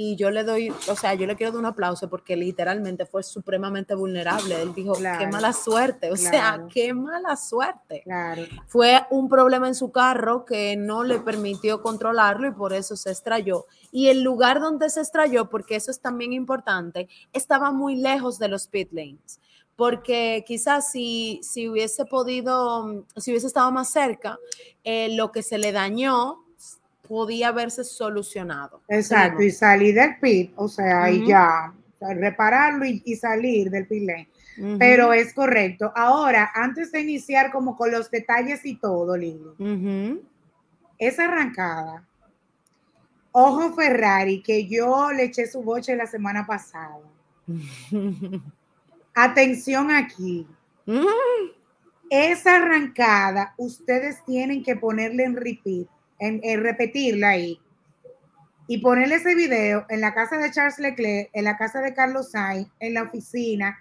Y 0.04 0.16
yo 0.16 0.32
le 0.32 0.44
doy, 0.44 0.74
o 0.88 0.96
sea, 0.96 1.14
yo 1.14 1.28
le 1.28 1.36
quiero 1.36 1.52
dar 1.52 1.60
un 1.60 1.68
aplauso 1.68 2.10
porque 2.10 2.36
literalmente 2.36 3.06
fue 3.06 3.22
supremamente 3.22 3.94
vulnerable. 3.94 4.60
Él 4.60 4.74
dijo, 4.74 4.94
qué 4.94 5.28
mala 5.28 5.54
suerte, 5.54 6.10
o 6.12 6.16
sea, 6.16 6.66
qué 6.74 6.92
mala 6.92 7.36
suerte. 7.36 8.02
Claro. 8.04 8.42
Fue 8.66 9.06
un 9.12 9.30
problema 9.30 9.68
en 9.68 9.76
su 9.76 9.92
carro 9.92 10.44
que 10.44 10.76
no 10.76 11.04
le 11.04 11.20
permitió 11.20 11.84
controlarlo 11.84 12.48
y 12.48 12.52
por 12.52 12.74
eso 12.74 12.96
se 12.96 13.12
estrelló. 13.12 13.68
Y 13.92 14.08
el 14.08 14.24
lugar 14.24 14.60
donde 14.60 14.90
se 14.90 15.02
estrelló, 15.02 15.52
porque 15.52 15.76
eso 15.76 15.92
es 15.92 16.00
también 16.00 16.34
importante, 16.34 17.08
estaba 17.32 17.72
muy 17.72 17.96
lejos 17.96 18.40
de 18.40 18.48
los 18.48 18.66
pit 18.66 18.92
lanes 18.92 19.40
porque 19.76 20.44
quizás 20.46 20.92
si, 20.92 21.40
si 21.44 21.68
hubiese 21.68 22.06
podido, 22.06 23.06
si 23.16 23.32
hubiese 23.32 23.48
estado 23.48 23.72
más 23.72 23.92
cerca, 23.92 24.38
eh, 24.84 25.16
lo 25.16 25.32
que 25.32 25.42
se 25.42 25.58
le 25.58 25.72
dañó 25.72 26.44
podía 27.12 27.50
haberse 27.50 27.84
solucionado. 27.84 28.82
Exacto, 28.88 29.44
y 29.44 29.52
salir 29.52 29.96
del 29.96 30.18
pit, 30.18 30.54
o 30.56 30.70
sea, 30.70 31.12
y 31.12 31.28
ya, 31.28 31.74
repararlo 32.00 32.86
y, 32.86 33.16
salir 33.18 33.70
del 33.70 33.86
pit 33.86 34.04
lane. 34.04 34.30
Pero 34.80 35.12
es 35.12 35.34
correcto. 35.34 35.92
Ahora, 35.94 36.52
antes 36.56 36.90
de 36.90 37.02
iniciar 37.02 37.52
como 37.52 37.76
con 37.76 37.92
los 37.92 38.10
detalles 38.10 38.66
y 38.66 38.78
todo, 38.78 39.18
Lili, 39.18 40.22
esa 40.98 41.26
arrancada, 41.26 42.08
ojo 43.34 43.74
Ferrari, 43.74 44.42
que 44.42 44.66
yo 44.66 45.12
le 45.12 45.26
eché 45.26 45.48
su 45.48 45.62
boche 45.64 45.98
la 45.98 46.08
semana 46.08 46.48
pasada. 46.48 47.02
Atención 49.14 49.92
aquí. 49.92 50.48
Esa 52.10 52.56
arrancada, 52.56 53.54
ustedes 53.58 54.24
tienen 54.24 54.64
que 54.64 54.78
ponerle 54.78 55.26
en 55.26 55.36
repeat, 55.36 55.90
en, 56.22 56.64
repetirla 56.64 57.30
ahí. 57.30 57.60
Y 58.68 58.78
ponerle 58.78 59.16
ese 59.16 59.36
video 59.36 59.86
en 59.90 60.00
la 60.00 60.14
casa 60.14 60.38
de 60.38 60.52
Charles 60.52 60.80
Leclerc, 60.80 61.30
en 61.34 61.44
la 61.44 61.58
casa 61.58 61.82
de 61.82 61.94
Carlos 61.94 62.32
Sainz, 62.32 62.70
en 62.80 62.94
la 62.94 63.04
oficina. 63.04 63.80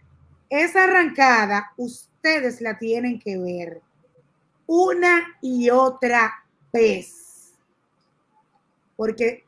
Esa 0.48 0.84
arrancada, 0.84 1.72
ustedes 1.76 2.60
la 2.60 2.78
tienen 2.78 3.20
que 3.20 3.38
ver 3.38 3.82
una 4.66 5.36
y 5.40 5.70
otra 5.70 6.44
vez. 6.72 7.52
Porque 8.96 9.44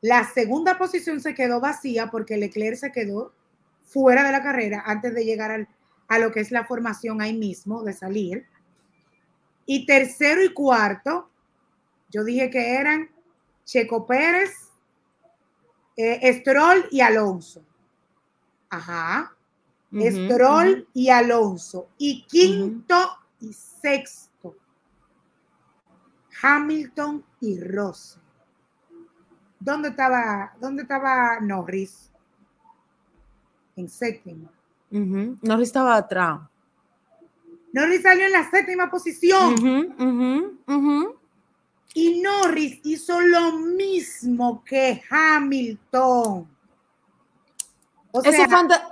la 0.00 0.24
segunda 0.24 0.78
posición 0.78 1.20
se 1.20 1.34
quedó 1.34 1.60
vacía 1.60 2.10
porque 2.10 2.36
Leclerc 2.36 2.76
se 2.76 2.92
quedó 2.92 3.32
fuera 3.84 4.24
de 4.24 4.32
la 4.32 4.42
carrera 4.42 4.82
antes 4.86 5.14
de 5.14 5.24
llegar 5.24 5.68
a 6.08 6.18
lo 6.18 6.32
que 6.32 6.40
es 6.40 6.50
la 6.50 6.64
formación 6.64 7.20
ahí 7.20 7.36
mismo, 7.36 7.84
de 7.84 7.92
salir. 7.92 8.46
Y 9.64 9.86
tercero 9.86 10.42
y 10.42 10.52
cuarto, 10.52 11.31
yo 12.12 12.22
dije 12.22 12.50
que 12.50 12.76
eran 12.76 13.10
Checo 13.64 14.06
Pérez, 14.06 14.70
eh, 15.96 16.32
Stroll 16.34 16.86
y 16.90 17.00
Alonso. 17.00 17.64
Ajá. 18.70 19.34
Stroll 19.92 20.88
y 20.94 21.08
Alonso. 21.08 21.88
Y 21.98 22.24
quinto 22.26 23.18
y 23.40 23.52
sexto, 23.52 24.54
Hamilton 26.40 27.24
y 27.40 27.60
Rossi. 27.60 28.20
¿Dónde 29.58 29.88
estaba, 29.90 30.54
dónde 30.60 30.82
estaba 30.82 31.40
Norris? 31.40 32.12
en 33.76 33.88
séptima. 33.88 34.50
Norris 34.90 35.68
estaba 35.68 35.96
atrás. 35.96 36.40
Norris 37.72 38.02
salió 38.02 38.26
en 38.26 38.32
la 38.32 38.50
séptima 38.50 38.90
posición. 38.90 39.54
Y 41.94 42.20
Norris 42.20 42.80
hizo 42.84 43.20
lo 43.20 43.52
mismo 43.52 44.64
que 44.64 45.02
Hamilton. 45.10 46.48
esa 48.14 48.44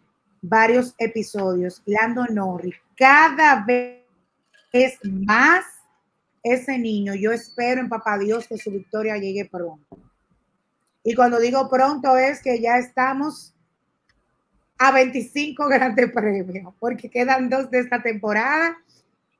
varios 0.40 0.94
episodios, 0.96 1.82
Lando 1.86 2.24
Norris, 2.26 2.76
cada 2.96 3.64
vez 3.64 4.04
es 4.72 4.96
más 5.02 5.64
ese 6.40 6.78
niño. 6.78 7.16
Yo 7.16 7.32
espero 7.32 7.80
en 7.80 7.88
Papá 7.88 8.16
Dios 8.16 8.46
que 8.46 8.58
su 8.58 8.70
victoria 8.70 9.16
llegue 9.16 9.44
pronto. 9.46 9.98
Y 11.02 11.16
cuando 11.16 11.40
digo 11.40 11.68
pronto 11.68 12.16
es 12.16 12.40
que 12.40 12.60
ya 12.60 12.78
estamos 12.78 13.56
a 14.78 14.92
25 14.92 15.66
grandes 15.66 16.12
premios, 16.12 16.72
porque 16.78 17.10
quedan 17.10 17.48
dos 17.48 17.72
de 17.72 17.80
esta 17.80 18.00
temporada 18.00 18.78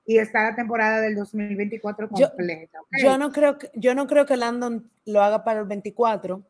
y 0.07 0.19
está 0.19 0.51
la 0.51 0.55
temporada 0.55 1.01
del 1.01 1.15
2024 1.15 2.09
completa. 2.09 2.79
Yo, 3.03 3.19
no 3.19 3.33
creo 3.33 3.59
que, 3.59 3.71
yo 3.75 3.95
no 3.95 4.07
creo 4.07 4.27
que 4.27 4.37
Landon 4.37 4.91
lo 5.07 5.23
haga 5.23 5.45
para 5.45 5.61
el 5.61 5.67
24, 5.67 6.43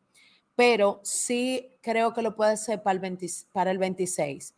pero 0.56 1.00
sí 1.04 1.70
creo 1.80 2.12
que 2.12 2.22
lo 2.22 2.34
puede 2.34 2.52
hacer 2.52 2.82
para 2.82 2.98
el, 3.06 3.18
para 3.52 3.70
el 3.70 3.78
26. 3.78 4.54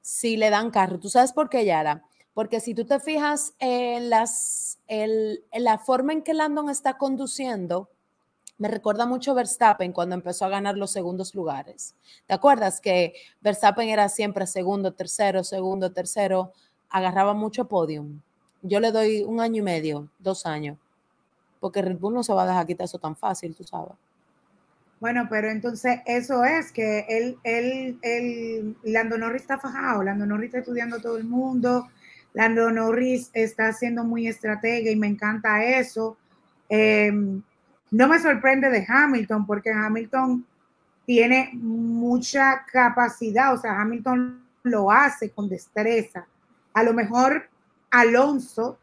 Si 0.00 0.36
le 0.36 0.50
dan 0.50 0.70
carro. 0.70 1.00
¿Tú 1.00 1.08
sabes 1.08 1.32
por 1.32 1.48
qué, 1.48 1.64
Yara? 1.64 2.04
Porque 2.34 2.60
si 2.60 2.74
tú 2.74 2.84
te 2.84 3.00
fijas 3.00 3.54
en, 3.58 4.10
las, 4.10 4.78
en 4.86 5.40
la 5.52 5.78
forma 5.78 6.12
en 6.12 6.22
que 6.22 6.34
Landon 6.34 6.70
está 6.70 6.98
conduciendo, 6.98 7.90
me 8.58 8.68
recuerda 8.68 9.06
mucho 9.06 9.34
Verstappen 9.34 9.92
cuando 9.92 10.14
empezó 10.14 10.44
a 10.44 10.50
ganar 10.50 10.76
los 10.76 10.90
segundos 10.90 11.34
lugares. 11.34 11.94
¿Te 12.26 12.34
acuerdas 12.34 12.80
que 12.80 13.14
Verstappen 13.40 13.88
era 13.88 14.08
siempre 14.08 14.46
segundo, 14.46 14.94
tercero, 14.94 15.44
segundo, 15.44 15.92
tercero? 15.92 16.52
Agarraba 16.88 17.34
mucho 17.34 17.68
podium. 17.68 18.20
Yo 18.62 18.80
le 18.80 18.92
doy 18.92 19.22
un 19.22 19.40
año 19.40 19.60
y 19.60 19.62
medio, 19.62 20.08
dos 20.18 20.46
años, 20.46 20.78
porque 21.60 21.82
Red 21.82 21.98
Bull 21.98 22.14
no 22.14 22.22
se 22.22 22.32
va 22.32 22.44
a 22.44 22.46
dejar 22.46 22.66
quitar 22.66 22.84
eso 22.84 22.98
tan 22.98 23.16
fácil, 23.16 23.54
tú 23.54 23.64
sabes. 23.64 23.92
Bueno, 24.98 25.26
pero 25.28 25.50
entonces 25.50 26.00
eso 26.06 26.44
es 26.44 26.72
que 26.72 27.04
él, 27.08 27.38
él, 27.44 27.98
él, 28.00 28.76
Lando 28.82 29.18
Norris 29.18 29.42
está 29.42 29.58
fajado, 29.58 30.02
Lando 30.02 30.24
Norris 30.24 30.46
está 30.48 30.58
estudiando 30.60 30.96
a 30.96 31.02
todo 31.02 31.18
el 31.18 31.24
mundo, 31.24 31.88
Lando 32.32 32.70
Norris 32.70 33.30
está 33.34 33.72
siendo 33.72 34.04
muy 34.04 34.26
estratega 34.26 34.90
y 34.90 34.96
me 34.96 35.06
encanta 35.06 35.62
eso. 35.64 36.16
Eh, 36.68 37.12
no 37.90 38.08
me 38.08 38.18
sorprende 38.18 38.70
de 38.70 38.86
Hamilton 38.88 39.46
porque 39.46 39.70
Hamilton 39.70 40.46
tiene 41.04 41.50
mucha 41.54 42.64
capacidad, 42.70 43.54
o 43.54 43.58
sea, 43.58 43.80
Hamilton 43.80 44.42
lo 44.64 44.90
hace 44.90 45.30
con 45.30 45.48
destreza. 45.48 46.26
A 46.74 46.82
lo 46.82 46.92
mejor 46.92 47.48
Alonso 47.96 48.78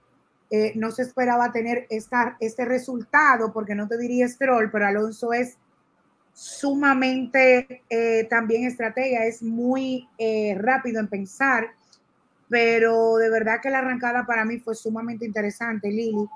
eh, 0.50 0.74
no 0.76 0.92
se 0.92 1.04
esperaba 1.04 1.52
tener 1.52 1.86
esta, 1.90 2.36
este 2.40 2.66
resultado, 2.66 3.54
porque 3.54 3.76
no 3.76 3.88
te 3.88 3.98
diría 3.98 4.28
Stroll, 4.28 4.72
pero 4.72 4.88
Alonso 4.88 5.34
es 5.34 5.58
sumamente 6.34 7.84
eh, 7.90 8.26
también 8.30 8.66
estratega, 8.66 9.26
es 9.26 9.44
muy 9.44 10.08
eh, 10.18 10.56
rápido 10.60 11.00
en 11.00 11.08
pensar, 11.08 11.68
pero 12.50 13.18
de 13.18 13.30
verdad 13.30 13.60
que 13.62 13.70
la 13.70 13.80
arrancada 13.80 14.26
para 14.26 14.46
mí 14.46 14.60
fue 14.60 14.74
sumamente 14.76 15.26
interesante, 15.26 15.90
Lili. 15.90 16.28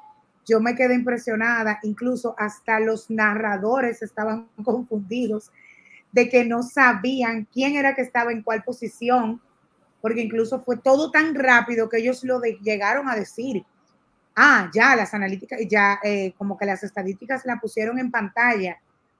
Yo 0.45 0.59
me 0.59 0.75
quedé 0.75 0.93
impresionada, 0.93 1.79
incluso 1.81 2.35
hasta 2.37 2.79
los 2.79 3.09
narradores 3.09 4.01
estaban 4.03 4.47
confundidos 4.63 5.51
de 6.11 6.29
que 6.29 6.45
no 6.45 6.61
sabían 6.61 7.47
quién 7.51 7.75
era 7.75 7.95
que 7.95 8.01
estaba 8.01 8.31
en 8.31 8.43
cuál 8.43 8.63
posición, 8.63 9.41
porque 10.07 10.21
incluso 10.21 10.61
fue 10.61 10.77
todo 10.77 11.11
tan 11.11 11.35
rápido 11.35 11.89
que 11.89 11.97
ellos 11.97 12.23
lo 12.23 12.41
llegaron 12.41 13.09
a 13.09 13.15
decir. 13.17 13.65
Ah, 14.37 14.71
ya 14.73 14.95
las 14.95 15.13
analíticas, 15.13 15.59
ya 15.69 15.99
eh, 16.01 16.33
como 16.37 16.57
que 16.57 16.65
las 16.65 16.81
estadísticas 16.81 17.43
la 17.43 17.59
pusieron 17.59 17.99
en 17.99 18.09
pantalla, 18.09 18.79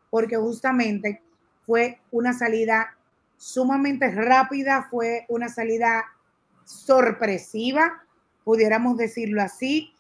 porque 0.09 0.37
justamente 0.37 1.21
fue 1.65 1.99
una 2.09 2.31
salida 2.31 2.95
sumamente 3.35 4.09
rápida, 4.11 4.87
fue 4.89 5.25
una 5.27 5.49
salida 5.49 6.05
sorpresiva, 6.63 8.05
pudiéramos 8.45 8.95
decirlo 8.95 9.41
así, 9.41 9.93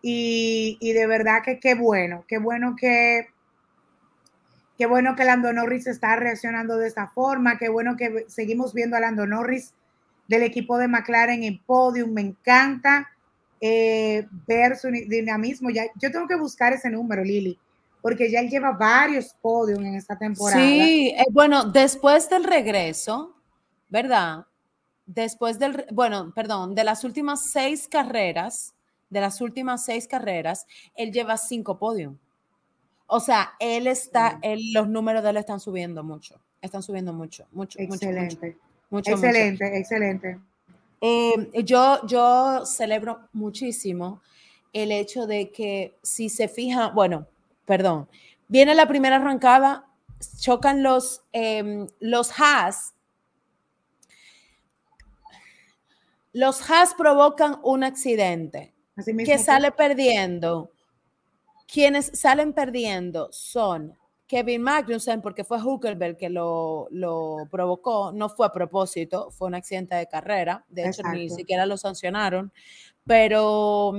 y, 0.00 0.94
de 0.94 1.06
verdad 1.06 1.42
que 1.44 1.60
qué 1.60 1.74
bueno, 1.74 2.24
qué 2.26 2.38
bueno 2.38 2.74
que 2.74 3.26
qué 4.78 4.86
bueno 4.86 5.14
que 5.14 5.24
Lando 5.24 5.52
Norris 5.52 5.86
está 5.88 6.16
reaccionando 6.16 6.78
de 6.78 6.88
esta 6.88 7.08
forma, 7.08 7.58
qué 7.58 7.68
bueno 7.68 7.98
que 7.98 8.24
seguimos 8.28 8.72
viendo 8.72 8.96
a 8.96 9.00
Lando 9.00 9.26
Norris 9.26 9.74
del 10.32 10.42
equipo 10.44 10.78
de 10.78 10.88
McLaren 10.88 11.44
en 11.44 11.62
podium, 11.62 12.10
me 12.10 12.22
encanta 12.22 13.06
eh, 13.60 14.26
ver 14.46 14.76
su 14.76 14.88
dinamismo. 14.88 15.68
Ya, 15.68 15.84
yo 16.00 16.10
tengo 16.10 16.26
que 16.26 16.36
buscar 16.36 16.72
ese 16.72 16.88
número, 16.88 17.22
Lili, 17.22 17.58
porque 18.00 18.30
ya 18.30 18.40
él 18.40 18.48
lleva 18.48 18.72
varios 18.72 19.34
podios 19.42 19.78
en 19.78 19.94
esta 19.94 20.18
temporada. 20.18 20.58
Sí, 20.58 21.14
eh, 21.14 21.24
bueno, 21.30 21.64
después 21.64 22.30
del 22.30 22.44
regreso, 22.44 23.36
¿verdad? 23.90 24.46
Después 25.04 25.58
del, 25.58 25.84
bueno, 25.92 26.32
perdón, 26.34 26.74
de 26.74 26.84
las 26.84 27.04
últimas 27.04 27.50
seis 27.50 27.86
carreras, 27.86 28.74
de 29.10 29.20
las 29.20 29.42
últimas 29.42 29.84
seis 29.84 30.08
carreras, 30.08 30.66
él 30.94 31.12
lleva 31.12 31.36
cinco 31.36 31.78
podios. 31.78 32.14
O 33.06 33.20
sea, 33.20 33.52
él 33.60 33.86
está, 33.86 34.40
los 34.72 34.88
números 34.88 35.22
de 35.22 35.28
él 35.28 35.36
están 35.36 35.60
subiendo 35.60 36.02
mucho, 36.02 36.40
están 36.62 36.82
subiendo 36.82 37.12
mucho, 37.12 37.46
mucho, 37.52 37.78
excelente. 37.78 38.46
mucho. 38.46 38.71
Excelente, 38.98 39.78
excelente. 39.78 40.38
Eh, 41.00 41.64
yo, 41.64 42.00
yo 42.06 42.64
celebro 42.64 43.28
muchísimo 43.32 44.22
el 44.72 44.92
hecho 44.92 45.26
de 45.26 45.50
que 45.50 45.96
si 46.02 46.28
se 46.28 46.48
fija, 46.48 46.88
bueno, 46.88 47.26
perdón, 47.66 48.08
viene 48.48 48.74
la 48.74 48.86
primera 48.86 49.16
arrancada, 49.16 49.86
chocan 50.38 50.82
los, 50.82 51.22
em, 51.32 51.88
los 52.00 52.32
Haas. 52.38 52.94
Los 56.32 56.70
Haas 56.70 56.94
provocan 56.94 57.58
un 57.62 57.84
accidente 57.84 58.72
que 59.24 59.38
sale 59.38 59.72
perdiendo. 59.72 60.70
Quienes 61.66 62.18
salen 62.18 62.52
perdiendo 62.52 63.30
son 63.32 63.96
Kevin 64.32 64.62
Magnussen, 64.62 65.20
porque 65.20 65.44
fue 65.44 65.62
Huckelberg 65.62 66.16
que 66.16 66.30
lo, 66.30 66.88
provocó, 67.50 68.12
no 68.12 68.30
fue 68.30 68.46
a 68.46 68.50
propósito, 68.50 69.30
fue 69.30 69.48
un 69.48 69.54
accidente 69.54 69.94
de 69.94 70.06
carrera, 70.06 70.64
de 70.70 70.88
hecho 70.88 71.02
ni 71.12 71.28
siquiera 71.28 71.66
lo 71.66 71.76
sancionaron, 71.76 72.50
pero, 73.04 73.92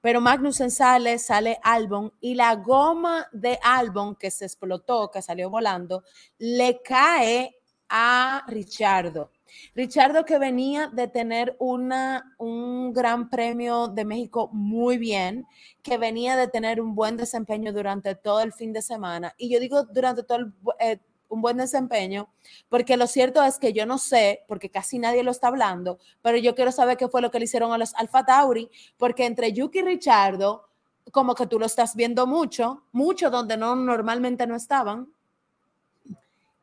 pero 0.00 0.20
Magnussen 0.20 0.70
sale, 0.70 1.18
sale 1.18 1.58
Albon 1.64 2.12
y 2.20 2.36
la 2.36 2.54
goma 2.54 3.26
de 3.32 3.58
Albon 3.64 4.14
que 4.14 4.30
se 4.30 4.44
explotó, 4.44 5.10
que 5.10 5.22
salió 5.22 5.50
volando, 5.50 6.04
le 6.38 6.80
cae 6.82 7.56
a 7.88 8.44
Richardo. 8.46 9.32
Richardo 9.74 10.24
que 10.24 10.38
venía 10.38 10.88
de 10.88 11.08
tener 11.08 11.56
una, 11.58 12.34
un 12.38 12.92
gran 12.92 13.30
premio 13.30 13.88
de 13.88 14.04
México 14.04 14.48
muy 14.52 14.98
bien, 14.98 15.46
que 15.82 15.98
venía 15.98 16.36
de 16.36 16.48
tener 16.48 16.80
un 16.80 16.94
buen 16.94 17.16
desempeño 17.16 17.72
durante 17.72 18.14
todo 18.14 18.40
el 18.40 18.52
fin 18.52 18.72
de 18.72 18.82
semana. 18.82 19.34
Y 19.38 19.48
yo 19.50 19.60
digo 19.60 19.84
durante 19.84 20.22
todo 20.22 20.52
eh, 20.78 20.98
un 21.30 21.40
buen 21.40 21.56
desempeño, 21.56 22.28
porque 22.68 22.96
lo 22.96 23.06
cierto 23.06 23.42
es 23.42 23.58
que 23.58 23.72
yo 23.72 23.86
no 23.86 23.98
sé, 23.98 24.44
porque 24.48 24.68
casi 24.68 24.98
nadie 24.98 25.22
lo 25.22 25.30
está 25.30 25.48
hablando, 25.48 25.98
pero 26.22 26.36
yo 26.36 26.54
quiero 26.54 26.72
saber 26.72 26.96
qué 26.96 27.08
fue 27.08 27.22
lo 27.22 27.30
que 27.30 27.38
le 27.38 27.44
hicieron 27.44 27.72
a 27.72 27.78
los 27.78 27.94
Alfa 27.94 28.24
Tauri, 28.24 28.68
porque 28.98 29.24
entre 29.24 29.52
Yuki 29.52 29.78
y 29.78 29.82
Richardo, 29.82 30.68
como 31.12 31.34
que 31.34 31.46
tú 31.46 31.58
lo 31.58 31.66
estás 31.66 31.94
viendo 31.94 32.26
mucho, 32.26 32.84
mucho 32.92 33.30
donde 33.30 33.56
no 33.56 33.74
normalmente 33.76 34.46
no 34.46 34.56
estaban. 34.56 35.12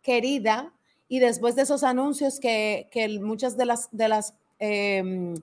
Querida, 0.01 0.73
y 1.07 1.19
después 1.19 1.55
de 1.55 1.63
esos 1.63 1.83
anuncios 1.83 2.39
que, 2.39 2.87
muchas 3.21 3.57
de 3.57 3.65
las, 3.65 3.89
de 3.91 4.07
las, 4.07 4.33
em, 4.59 5.35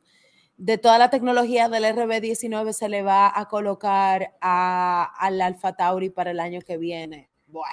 de 0.57 0.79
toda 0.79 0.98
la 0.98 1.11
tecnología 1.11 1.68
del 1.68 1.85
RB19 1.85 2.72
se 2.72 2.88
le 2.88 3.03
va 3.03 3.33
a 3.35 3.48
colocar 3.48 4.35
al 4.40 5.40
Alfa 5.40 5.74
Tauri 5.74 6.11
para 6.11 6.31
el 6.31 6.40
año 6.40 6.61
que 6.61 6.77
viene. 6.77 7.29
Bueno. 7.46 7.68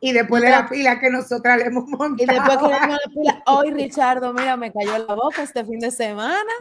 Y 0.00 0.12
después 0.12 0.42
de 0.42 0.50
la 0.50 0.68
pila 0.68 1.00
que 1.00 1.10
nosotras 1.10 1.58
le 1.58 1.64
hemos 1.66 1.88
montado. 1.88 2.16
Y 2.18 2.26
después 2.26 2.56
que 2.58 2.64
le 2.66 2.70
la 2.70 2.98
pila, 3.12 3.42
hoy 3.46 3.72
Richardo, 3.72 4.32
mira, 4.32 4.56
me 4.56 4.72
cayó 4.72 4.96
la 4.98 5.14
boca 5.14 5.42
este 5.42 5.64
fin 5.64 5.80
de 5.80 5.90
semana. 5.90 6.52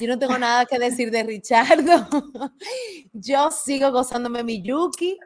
Yo 0.00 0.08
no 0.08 0.18
tengo 0.18 0.36
nada 0.38 0.66
que 0.66 0.78
decir 0.78 1.12
de 1.12 1.22
Richardo. 1.22 2.08
Yo 3.12 3.50
sigo 3.52 3.92
gozándome 3.92 4.42
mi 4.42 4.60
Yuki. 4.60 5.18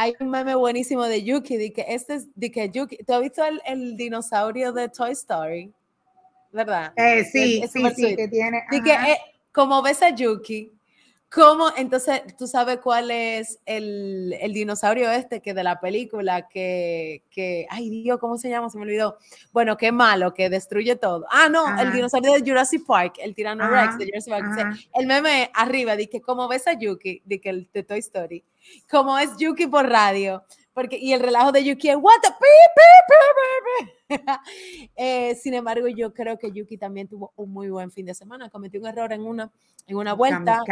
Hay 0.00 0.14
un 0.18 0.30
meme 0.30 0.54
buenísimo 0.54 1.04
de 1.04 1.22
Yuki, 1.22 1.58
de 1.58 1.74
que 1.74 1.84
este 1.86 2.14
es, 2.14 2.28
de 2.34 2.50
que 2.50 2.70
Yuki, 2.70 2.96
¿tú 3.04 3.12
has 3.12 3.20
visto 3.20 3.42
el, 3.66 3.98
dinosaurio 3.98 4.72
de 4.72 4.88
Toy 4.88 5.10
Story? 5.10 5.70
¿Verdad? 6.50 6.94
Eh, 6.96 7.22
sí, 7.22 7.62
sí, 7.70 7.82
sí, 7.94 8.16
que 8.16 8.26
tiene. 8.28 8.64
De 8.70 8.80
que, 8.80 8.92
eh, 8.92 9.18
como 9.52 9.82
ves 9.82 10.00
a 10.00 10.08
Yuki, 10.08 10.72
¿Cómo? 11.32 11.68
Entonces, 11.76 12.22
¿tú 12.36 12.48
sabes 12.48 12.78
cuál 12.78 13.12
es 13.12 13.60
el, 13.64 14.34
dinosaurio 14.52 15.12
este 15.12 15.40
que 15.40 15.54
de 15.54 15.62
la 15.62 15.78
película 15.78 16.48
que, 16.48 17.22
que, 17.30 17.68
ay 17.70 17.88
Dios, 17.88 18.18
¿cómo 18.18 18.36
se 18.36 18.48
llama? 18.48 18.68
Se 18.68 18.78
me 18.78 18.82
olvidó. 18.82 19.16
Bueno, 19.52 19.76
qué 19.76 19.92
malo, 19.92 20.34
que 20.34 20.50
destruye 20.50 20.96
todo. 20.96 21.26
Ah, 21.30 21.48
no, 21.48 21.80
el 21.80 21.92
dinosaurio 21.92 22.32
de 22.32 22.40
Jurassic 22.40 22.84
Park, 22.84 23.18
el 23.22 23.36
tirano 23.36 23.68
Rex 23.68 23.96
de 23.96 24.06
Jurassic 24.06 24.32
Park. 24.32 24.76
el 24.92 25.06
meme 25.06 25.52
arriba, 25.54 25.94
dice, 25.94 26.20
¿cómo 26.20 26.48
ves 26.48 26.66
a 26.66 26.72
Yuki? 26.72 27.20
Que 27.20 27.50
el 27.50 27.68
de 27.72 27.84
Toy 27.84 28.00
Story. 28.00 28.44
¿Cómo 28.90 29.16
es 29.16 29.36
Yuki 29.38 29.68
por 29.68 29.88
radio? 29.88 30.42
Porque, 30.72 30.98
y 30.98 31.12
el 31.12 31.20
relajo 31.20 31.52
de 31.52 31.64
Yuki 31.64 31.88
es, 31.88 31.96
what 31.96 32.14
the, 32.22 32.30
eh, 34.96 35.34
sin 35.34 35.54
embargo, 35.54 35.88
yo 35.88 36.14
creo 36.14 36.38
que 36.38 36.52
Yuki 36.52 36.76
también 36.76 37.08
tuvo 37.08 37.32
un 37.36 37.52
muy 37.52 37.70
buen 37.70 37.90
fin 37.90 38.06
de 38.06 38.14
semana. 38.14 38.50
Cometió 38.50 38.80
un 38.80 38.86
error 38.86 39.12
en 39.12 39.22
una, 39.22 39.50
en 39.86 39.96
una 39.96 40.12
vuelta. 40.14 40.62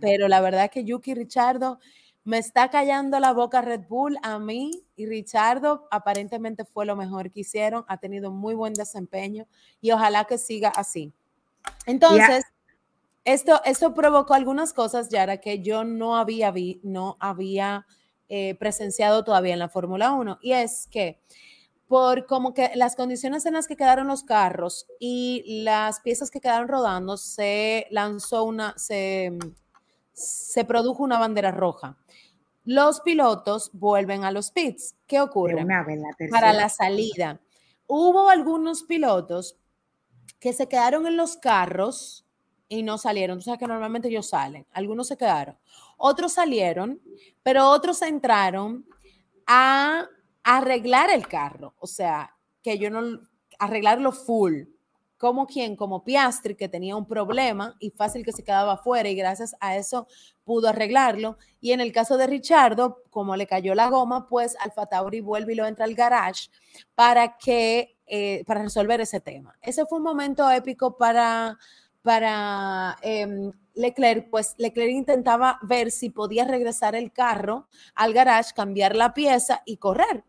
pero 0.00 0.28
la 0.28 0.40
verdad 0.40 0.64
es 0.64 0.70
que 0.70 0.84
Yuki 0.84 1.14
Richardo 1.14 1.78
me 2.24 2.38
está 2.38 2.68
callando 2.68 3.18
la 3.18 3.32
boca 3.32 3.62
Red 3.62 3.88
Bull 3.88 4.18
a 4.22 4.38
mí 4.38 4.84
y 4.94 5.06
Richardo 5.06 5.88
aparentemente 5.90 6.64
fue 6.64 6.84
lo 6.84 6.94
mejor 6.94 7.30
que 7.30 7.40
hicieron. 7.40 7.84
Ha 7.88 7.96
tenido 7.96 8.30
muy 8.30 8.54
buen 8.54 8.74
desempeño 8.74 9.46
y 9.80 9.90
ojalá 9.92 10.24
que 10.24 10.36
siga 10.36 10.68
así. 10.68 11.12
Entonces, 11.86 12.44
esto, 13.24 13.60
esto 13.64 13.94
provocó 13.94 14.34
algunas 14.34 14.72
cosas, 14.72 15.08
Yara, 15.08 15.38
que 15.38 15.60
yo 15.60 15.84
no 15.84 16.16
había, 16.16 16.50
vi, 16.50 16.80
no 16.82 17.16
había 17.20 17.86
eh, 18.32 18.54
presenciado 18.54 19.24
todavía 19.24 19.52
en 19.52 19.58
la 19.58 19.68
Fórmula 19.68 20.12
1. 20.12 20.38
Y 20.40 20.52
es 20.52 20.86
que 20.88 21.20
por 21.88 22.26
como 22.26 22.54
que 22.54 22.70
las 22.76 22.94
condiciones 22.94 23.44
en 23.44 23.54
las 23.54 23.66
que 23.66 23.76
quedaron 23.76 24.06
los 24.06 24.22
carros 24.22 24.86
y 25.00 25.62
las 25.64 25.98
piezas 25.98 26.30
que 26.30 26.40
quedaron 26.40 26.68
rodando, 26.68 27.16
se 27.16 27.88
lanzó 27.90 28.44
una, 28.44 28.72
se, 28.78 29.36
se 30.12 30.64
produjo 30.64 31.02
una 31.02 31.18
bandera 31.18 31.50
roja. 31.50 31.98
Los 32.64 33.00
pilotos 33.00 33.70
vuelven 33.72 34.22
a 34.22 34.30
los 34.30 34.52
pits. 34.52 34.94
¿Qué 35.08 35.20
ocurre? 35.20 35.66
Para 36.30 36.52
la 36.52 36.68
salida. 36.68 37.40
Hubo 37.88 38.28
algunos 38.28 38.84
pilotos 38.84 39.58
que 40.38 40.52
se 40.52 40.68
quedaron 40.68 41.08
en 41.08 41.16
los 41.16 41.36
carros 41.36 42.24
y 42.68 42.84
no 42.84 42.96
salieron. 42.96 43.38
O 43.38 43.42
sea 43.42 43.56
que 43.56 43.66
normalmente 43.66 44.06
ellos 44.06 44.28
salen. 44.28 44.64
Algunos 44.70 45.08
se 45.08 45.16
quedaron. 45.16 45.58
Otros 46.02 46.32
salieron, 46.32 46.98
pero 47.42 47.68
otros 47.68 48.00
entraron 48.00 48.86
a 49.46 50.08
arreglar 50.42 51.10
el 51.10 51.28
carro, 51.28 51.74
o 51.78 51.86
sea, 51.86 52.34
que 52.62 52.78
yo 52.78 52.88
no, 52.88 53.20
arreglarlo 53.58 54.10
full. 54.10 54.62
Como 55.18 55.46
quien, 55.46 55.76
como 55.76 56.02
Piastri, 56.02 56.54
que 56.54 56.70
tenía 56.70 56.96
un 56.96 57.06
problema 57.06 57.76
y 57.78 57.90
fácil 57.90 58.24
que 58.24 58.32
se 58.32 58.42
quedaba 58.42 58.72
afuera 58.72 59.10
y 59.10 59.14
gracias 59.14 59.54
a 59.60 59.76
eso 59.76 60.08
pudo 60.42 60.68
arreglarlo. 60.68 61.36
Y 61.60 61.72
en 61.72 61.82
el 61.82 61.92
caso 61.92 62.16
de 62.16 62.26
Richardo, 62.26 63.02
como 63.10 63.36
le 63.36 63.46
cayó 63.46 63.74
la 63.74 63.90
goma, 63.90 64.26
pues 64.26 64.56
Alfa 64.58 64.86
Tauri 64.86 65.20
vuelve 65.20 65.52
y 65.52 65.56
lo 65.56 65.66
entra 65.66 65.84
al 65.84 65.94
garage 65.94 66.48
para 66.94 67.36
que, 67.36 67.98
eh, 68.06 68.42
para 68.46 68.62
resolver 68.62 69.02
ese 69.02 69.20
tema. 69.20 69.54
Ese 69.60 69.84
fue 69.84 69.98
un 69.98 70.04
momento 70.04 70.50
épico 70.50 70.96
para, 70.96 71.58
para 72.00 72.96
em, 73.02 73.52
Leclerc, 73.74 74.30
pues 74.30 74.54
Leclerc 74.58 74.90
intentaba 74.90 75.58
ver 75.62 75.90
si 75.90 76.10
podía 76.10 76.44
regresar 76.44 76.94
el 76.94 77.12
carro 77.12 77.68
al 77.94 78.12
garage, 78.12 78.54
cambiar 78.54 78.96
la 78.96 79.14
pieza 79.14 79.62
y 79.64 79.76
correr 79.76 80.24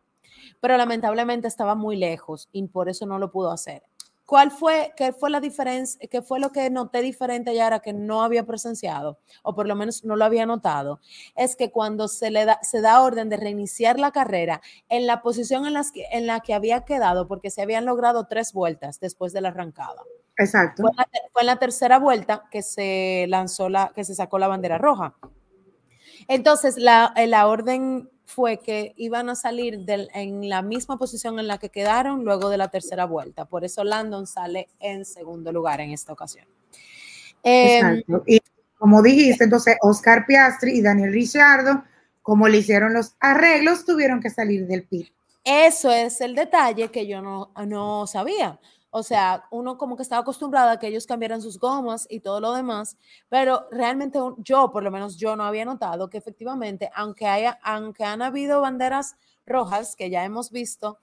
pero 0.61 0.77
lamentablemente 0.77 1.47
estaba 1.47 1.75
muy 1.75 1.97
lejos 1.97 2.47
y 2.53 2.65
por 2.67 2.87
eso 2.87 3.05
no 3.05 3.19
lo 3.19 3.31
pudo 3.31 3.51
hacer. 3.51 3.83
¿Cuál 4.25 4.49
fue, 4.49 4.93
qué 4.95 5.11
fue 5.11 5.29
la 5.29 5.41
diferencia, 5.41 6.07
qué 6.09 6.21
fue 6.21 6.39
lo 6.39 6.53
que 6.53 6.69
noté 6.69 7.01
diferente 7.01 7.53
ya 7.53 7.79
que 7.79 7.91
no 7.91 8.23
había 8.23 8.45
presenciado, 8.45 9.19
o 9.43 9.53
por 9.53 9.67
lo 9.67 9.75
menos 9.75 10.05
no 10.05 10.15
lo 10.15 10.23
había 10.23 10.45
notado? 10.45 11.01
Es 11.35 11.57
que 11.57 11.69
cuando 11.69 12.07
se 12.07 12.31
le 12.31 12.45
da, 12.45 12.57
se 12.61 12.79
da 12.79 13.01
orden 13.01 13.27
de 13.27 13.35
reiniciar 13.35 13.99
la 13.99 14.11
carrera 14.11 14.61
en 14.87 15.05
la 15.05 15.21
posición 15.21 15.65
en, 15.65 15.73
las 15.73 15.91
que, 15.91 16.05
en 16.13 16.27
la 16.27 16.39
que 16.39 16.53
había 16.53 16.85
quedado, 16.85 17.27
porque 17.27 17.51
se 17.51 17.61
habían 17.61 17.83
logrado 17.83 18.25
tres 18.27 18.53
vueltas 18.53 19.01
después 19.01 19.33
de 19.33 19.41
la 19.41 19.49
arrancada. 19.49 20.01
Exacto. 20.41 20.83
Fue, 20.83 21.41
en 21.41 21.45
la 21.45 21.57
tercera 21.57 21.99
vuelta 21.99 22.45
que 22.51 22.61
se 22.61 23.25
lanzó 23.29 23.69
la, 23.69 23.91
que 23.95 24.03
se 24.03 24.15
sacó 24.15 24.39
la 24.39 24.47
bandera 24.47 24.77
roja. 24.77 25.15
Entonces, 26.27 26.77
la, 26.77 27.13
la 27.27 27.47
orden 27.47 28.09
fue 28.25 28.59
que 28.59 28.93
iban 28.95 29.29
a 29.29 29.35
salir 29.35 29.83
en 29.87 30.49
la 30.49 30.61
misma 30.61 30.97
posición 30.97 31.39
en 31.39 31.47
la 31.47 31.57
que 31.57 31.69
quedaron 31.69 32.23
luego 32.23 32.49
de 32.49 32.57
la 32.57 32.69
tercera 32.69 33.05
vuelta. 33.05 33.45
Por 33.45 33.65
eso 33.65 33.83
Landon 33.83 34.25
sale 34.25 34.69
en 34.79 35.05
segundo 35.05 35.51
lugar 35.51 35.81
en 35.81 35.91
esta 35.91 36.13
ocasión. 36.13 36.45
Exacto. 37.43 38.15
Em, 38.15 38.21
y 38.25 38.41
como 38.77 39.01
dijiste, 39.01 39.43
entonces 39.43 39.77
Oscar 39.81 40.25
Piastri 40.25 40.77
y 40.77 40.81
Daniel 40.81 41.11
Ricciardo, 41.11 41.83
como 42.21 42.47
le 42.47 42.59
hicieron 42.59 42.93
los 42.93 43.15
arreglos, 43.19 43.85
tuvieron 43.85 44.21
que 44.21 44.29
salir 44.29 44.65
del 44.65 44.83
pit. 44.83 45.09
Eso 45.43 45.91
es 45.91 46.21
el 46.21 46.35
detalle 46.35 46.89
que 46.89 47.07
yo 47.07 47.21
no, 47.21 47.51
no 47.65 48.07
sabía. 48.07 48.59
O 48.91 49.03
sea, 49.03 49.45
uno 49.51 49.77
como 49.77 49.95
que 49.95 50.03
estaba 50.03 50.21
acostumbrado 50.21 50.69
a 50.69 50.77
que 50.77 50.87
ellos 50.87 51.07
cambiaran 51.07 51.41
sus 51.41 51.57
gomas 51.57 52.05
y 52.09 52.19
todo 52.19 52.41
lo 52.41 52.53
demás, 52.53 52.97
pero 53.29 53.67
realmente 53.71 54.19
yo, 54.39 54.71
por 54.71 54.83
lo 54.83 54.91
menos 54.91 55.17
yo 55.17 55.35
no 55.37 55.45
había 55.45 55.63
notado 55.63 56.09
que 56.09 56.17
efectivamente, 56.17 56.91
aunque, 56.93 57.25
haya, 57.25 57.57
aunque 57.63 58.03
han 58.03 58.21
habido 58.21 58.59
banderas 58.59 59.15
rojas 59.45 59.95
que 59.95 60.09
ya 60.09 60.25
hemos 60.25 60.51
visto, 60.51 60.99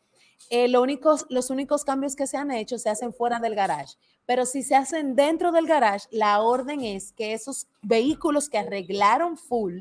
eh, 0.51 0.69
lo 0.69 0.85
los 1.29 1.51
únicos 1.51 1.85
cambios 1.85 2.15
que 2.15 2.27
se 2.27 2.37
han 2.37 2.51
hecho 2.51 2.79
se 2.79 2.91
hacen 2.91 3.13
fuera 3.13 3.41
del 3.41 3.55
garage. 3.55 3.97
Pero 4.27 4.45
si 4.45 4.63
se 4.63 4.77
hacen 4.77 5.17
dentro 5.17 5.53
del 5.53 5.67
garage, 5.67 6.07
la 6.11 6.41
orden 6.43 6.83
es 6.83 7.13
que 7.13 7.33
esos 7.33 7.67
vehículos 7.83 8.51
que 8.51 8.59
arreglaron 8.59 9.37
full 9.39 9.81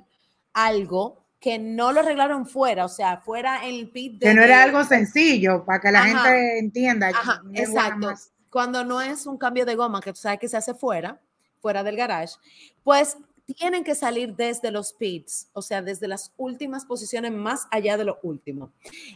algo, 0.54 1.27
que 1.40 1.60
no 1.60 1.92
lo 1.92 2.00
arreglaron 2.00 2.48
fuera, 2.48 2.86
o 2.86 2.90
sea, 2.90 3.18
fuera 3.18 3.66
en 3.66 3.76
el 3.76 3.90
pit. 3.90 4.14
De, 4.14 4.28
que 4.28 4.34
no 4.34 4.44
era 4.44 4.64
algo 4.64 4.84
sencillo, 4.84 5.64
para 5.66 5.80
que 5.80 5.92
la 5.92 6.04
gente 6.04 6.60
entienda. 6.60 7.10
Ajá, 7.10 7.42
exacto. 7.54 8.14
Cuando 8.50 8.84
no 8.84 9.02
es 9.02 9.26
un 9.26 9.38
cambio 9.38 9.66
de 9.66 9.76
goma, 9.76 10.02
que 10.02 10.14
tú 10.14 10.20
sabes 10.20 10.40
que 10.40 10.50
se 10.50 10.58
hace 10.58 10.74
fuera, 10.74 11.20
fuera 11.60 11.84
del 11.84 11.96
garage, 11.96 12.36
pues 12.84 13.18
tienen 13.46 13.84
que 13.84 13.96
salir 13.96 14.36
desde 14.36 14.72
los 14.72 14.94
pits, 14.94 15.50
o 15.54 15.62
sea, 15.62 15.82
desde 15.82 16.08
las 16.08 16.34
últimas 16.38 16.86
posiciones 16.86 17.32
más 17.32 17.68
allá 17.72 17.98
de 17.98 18.04
lo 18.04 18.20
último. 18.24 18.72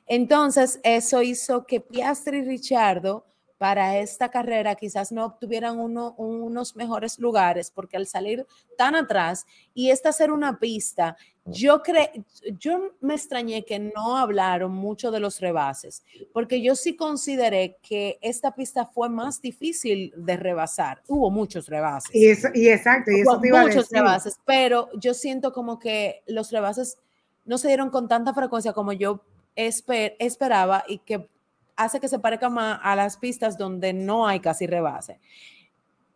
Entonces, 0.08 0.80
eso 0.84 1.22
hizo 1.22 1.66
que 1.66 1.82
Piastri 1.82 2.40
y 2.40 2.44
Richardo 2.44 3.26
para 3.58 4.00
esta 4.00 4.30
carrera 4.30 4.74
quizás 4.74 5.12
no 5.12 5.24
obtuvieran 5.24 5.80
uno, 5.80 6.16
unos 6.18 6.76
mejores 6.76 7.20
lugares, 7.20 7.70
porque 7.70 7.98
al 7.98 8.08
salir 8.08 8.48
tan 8.76 8.96
atrás 8.96 9.46
y 9.74 9.92
esta 9.92 10.12
ser 10.14 10.32
una 10.32 10.58
pista, 10.58 11.16
yo, 11.45 11.82
cre 11.82 12.23
yo 12.60 12.91
me 13.01 13.15
extrañé 13.15 13.65
que 13.65 13.80
no 13.80 14.17
hablaron 14.17 14.71
mucho 14.71 15.12
de 15.12 15.19
los 15.19 15.39
rebases, 15.39 16.04
porque 16.34 16.62
yo 16.62 16.75
sí 16.75 16.95
consideré 16.95 17.77
que 17.82 18.19
esta 18.21 18.54
pista 18.54 18.86
fue 18.86 19.10
más 19.10 19.41
difícil 19.41 20.13
de 20.15 20.38
rebasar. 20.38 21.01
Hubo 21.08 21.32
muchos 21.32 21.67
rebases. 21.67 22.13
Y, 22.13 22.25
y 22.60 22.69
exacto, 22.69 23.12
y 23.12 23.21
eso 23.21 23.39
muchos 23.39 23.89
rebases, 23.89 24.39
pero 24.45 24.89
yo 24.99 25.13
siento 25.13 25.51
como 25.51 25.80
que 25.80 26.23
los 26.27 26.51
rebases 26.51 26.97
no 27.45 27.58
se 27.58 27.67
dieron 27.67 27.89
con 27.89 28.08
tanta 28.08 28.34
frecuencia 28.34 28.73
como 28.73 28.93
yo 28.93 29.23
esperaba 29.56 30.84
y 30.88 30.99
que 30.99 31.27
hace 31.75 31.99
que 31.99 32.08
se 32.08 32.19
parezca 32.19 32.49
más 32.49 32.80
a 32.84 32.95
las 32.95 33.17
pistas 33.17 33.58
donde 33.58 33.93
no 33.93 34.27
hay 34.27 34.39
casi 34.39 34.67
rebase. 34.67 35.19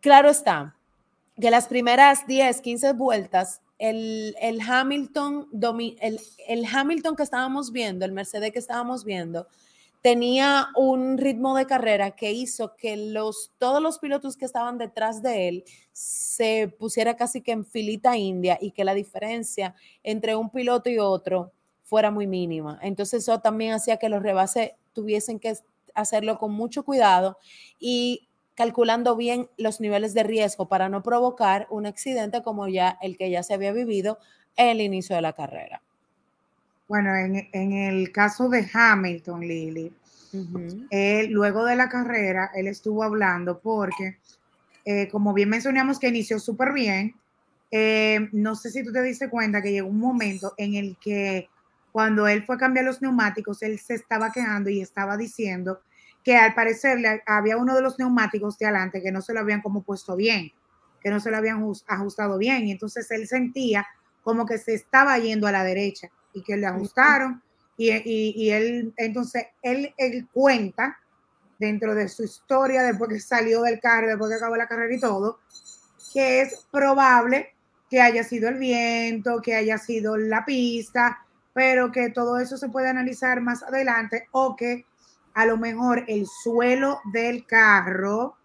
Claro 0.00 0.30
está 0.30 0.76
que 1.40 1.50
las 1.50 1.66
primeras 1.66 2.26
10, 2.26 2.60
15 2.60 2.92
vueltas, 2.94 3.60
el, 3.78 4.34
Hamilton, 4.66 5.48
el, 6.00 6.20
el 6.48 6.64
Hamilton 6.64 7.16
que 7.16 7.22
estábamos 7.22 7.72
viendo, 7.72 8.04
el 8.04 8.12
Mercedes 8.12 8.52
que 8.52 8.58
estábamos 8.58 9.04
viendo, 9.04 9.46
tenía 10.06 10.68
un 10.76 11.18
ritmo 11.18 11.56
de 11.56 11.66
carrera 11.66 12.12
que 12.12 12.30
hizo 12.30 12.76
que 12.76 12.96
los, 12.96 13.50
todos 13.58 13.82
los 13.82 13.98
pilotos 13.98 14.36
que 14.36 14.44
estaban 14.44 14.78
detrás 14.78 15.20
de 15.20 15.48
él 15.48 15.64
se 15.92 16.72
pusiera 16.78 17.16
casi 17.16 17.40
que 17.40 17.52
en 17.52 17.64
filita 17.64 18.16
india 18.16 18.56
y 18.60 18.70
que 18.70 18.84
la 18.84 18.94
diferencia 18.94 19.74
entre 20.04 20.36
un 20.36 20.50
piloto 20.50 20.90
y 20.90 20.98
otro 20.98 21.52
fuera 21.82 22.12
muy 22.12 22.26
mínima. 22.26 22.78
Entonces 22.82 23.24
eso 23.24 23.40
también 23.40 23.72
hacía 23.72 23.96
que 23.96 24.08
los 24.08 24.22
rebases 24.22 24.72
tuviesen 24.92 25.40
que 25.40 25.56
hacerlo 25.94 26.38
con 26.38 26.52
mucho 26.52 26.84
cuidado 26.84 27.36
y 27.80 28.28
calculando 28.56 29.16
bien 29.16 29.48
los 29.58 29.80
niveles 29.80 30.14
de 30.14 30.24
riesgo 30.24 30.66
para 30.66 30.88
no 30.88 31.02
provocar 31.02 31.66
un 31.70 31.86
accidente 31.86 32.42
como 32.42 32.66
ya 32.66 32.98
el 33.02 33.16
que 33.16 33.30
ya 33.30 33.42
se 33.42 33.54
había 33.54 33.72
vivido 33.72 34.18
en 34.56 34.68
el 34.68 34.80
inicio 34.80 35.14
de 35.14 35.22
la 35.22 35.34
carrera. 35.34 35.82
Bueno, 36.88 37.14
en, 37.14 37.72
el 37.72 38.12
caso 38.12 38.48
de 38.48 38.68
Hamilton, 38.72 39.40
Lily, 39.40 39.92
luego 41.28 41.64
de 41.64 41.76
la 41.76 41.88
carrera, 41.88 42.50
él 42.54 42.68
estuvo 42.68 43.02
hablando 43.02 43.58
porque, 43.58 44.18
eh, 44.84 45.08
como 45.08 45.34
bien 45.34 45.48
mencionamos 45.48 45.98
que 45.98 46.08
inició 46.08 46.38
súper 46.38 46.72
bien, 46.72 47.14
eh, 47.70 48.28
no 48.32 48.54
sé 48.54 48.70
si 48.70 48.84
tú 48.84 48.92
te 48.92 49.02
diste 49.02 49.28
cuenta 49.28 49.60
que 49.60 49.72
llegó 49.72 49.88
un 49.88 49.98
momento 49.98 50.54
en 50.56 50.74
el 50.74 50.96
que 50.98 51.48
cuando 51.90 52.28
él 52.28 52.44
fue 52.44 52.54
a 52.54 52.58
cambiar 52.58 52.84
los 52.84 53.02
neumáticos, 53.02 53.62
él 53.62 53.78
se 53.78 53.94
estaba 53.94 54.30
quejando 54.30 54.70
y 54.70 54.80
estaba 54.80 55.16
diciendo 55.16 55.80
que 56.26 56.36
al 56.36 56.54
parecer 56.54 57.22
había 57.24 57.56
uno 57.56 57.76
de 57.76 57.82
los 57.82 58.00
neumáticos 58.00 58.58
de 58.58 58.66
adelante 58.66 59.00
que 59.00 59.12
no 59.12 59.22
se 59.22 59.32
lo 59.32 59.38
habían 59.38 59.62
como 59.62 59.84
puesto 59.84 60.16
bien, 60.16 60.50
que 61.00 61.08
no 61.08 61.20
se 61.20 61.30
lo 61.30 61.36
habían 61.36 61.64
ajustado 61.86 62.36
bien. 62.36 62.66
Y 62.66 62.72
entonces 62.72 63.08
él 63.12 63.28
sentía 63.28 63.86
como 64.24 64.44
que 64.44 64.58
se 64.58 64.74
estaba 64.74 65.16
yendo 65.20 65.46
a 65.46 65.52
la 65.52 65.62
derecha 65.62 66.08
y 66.32 66.42
que 66.42 66.56
le 66.56 66.66
ajustaron. 66.66 67.40
Y, 67.76 67.92
y, 67.94 68.50
él, 68.50 68.92
entonces, 68.96 69.46
él, 69.62 69.94
él 69.96 70.26
cuenta 70.32 70.98
dentro 71.60 71.94
de 71.94 72.08
su 72.08 72.24
historia, 72.24 72.82
después 72.82 73.08
que 73.08 73.20
salió 73.20 73.62
del 73.62 73.78
carro, 73.78 74.08
después 74.08 74.28
que 74.28 74.36
acabó 74.38 74.56
la 74.56 74.66
carrera 74.66 74.96
y 74.96 74.98
todo, 74.98 75.38
que 76.12 76.40
es 76.40 76.66
probable 76.72 77.54
que 77.88 78.00
haya 78.00 78.24
sido 78.24 78.48
el 78.48 78.58
viento, 78.58 79.40
que 79.40 79.54
haya 79.54 79.78
sido 79.78 80.16
la 80.16 80.44
pista, 80.44 81.24
pero 81.54 81.92
que 81.92 82.10
todo 82.10 82.40
eso 82.40 82.56
se 82.56 82.68
puede 82.68 82.88
analizar 82.88 83.40
más 83.40 83.62
adelante 83.62 84.26
o 84.32 84.56
que 84.56 84.86
a 85.36 85.44
lo 85.44 85.58
mejor 85.58 86.02
el 86.08 86.26
suelo 86.26 87.00
del 87.12 87.44
carro 87.44 88.36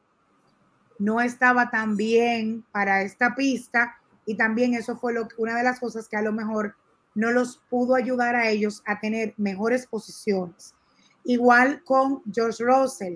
no 1.00 1.22
estaba 1.22 1.72
tan 1.72 1.96
bien 1.96 2.66
para 2.74 3.02
esta 3.02 3.34
pista 3.34 3.96
y 4.26 4.36
también 4.36 4.74
eso 4.74 4.98
fue 4.98 5.14
lo, 5.14 5.30
una 5.38 5.56
de 5.56 5.64
las 5.64 5.80
cosas 5.80 6.10
que 6.10 6.18
a 6.18 6.22
lo 6.22 6.34
mejor 6.34 6.76
no 7.16 7.32
los 7.32 7.62
pudo 7.70 7.96
ayudar 7.96 8.36
a 8.36 8.50
ellos 8.50 8.84
a 8.86 9.00
tener 9.00 9.34
mejores 9.38 9.88
posiciones. 9.88 10.76
Igual 11.24 11.82
con 11.86 12.24
Josh 12.36 12.60
Russell, 12.60 13.16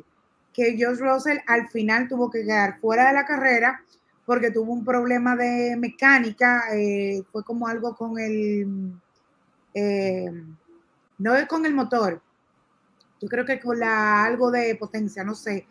que 0.53 0.77
Josh 0.79 0.99
Russell 0.99 1.39
al 1.45 1.67
final 1.67 2.07
tuvo 2.07 2.31
que 2.31 2.43
quedar 2.43 2.79
fuera 2.79 3.07
de 3.07 3.13
la 3.13 3.25
carrera 3.25 3.81
porque 4.25 4.51
tuvo 4.51 4.71
un 4.71 4.85
problema 4.85 5.35
de 5.35 5.75
mecánica, 5.75 6.73
eh, 6.73 7.23
fue 7.29 7.43
como 7.43 7.67
algo 7.67 7.93
con 7.93 8.17
el, 8.19 8.93
eh, 9.73 10.31
no 11.17 11.35
es 11.35 11.45
con 11.45 11.65
el 11.65 11.73
motor, 11.73 12.21
yo 13.25 13.29
creo 13.29 13.43
que 13.43 13.59
con 13.59 13.79
la, 13.79 14.23
algo 14.23 14.51
de 14.51 14.75
potencia, 14.75 15.23
no 15.23 15.33
sé, 15.33 15.65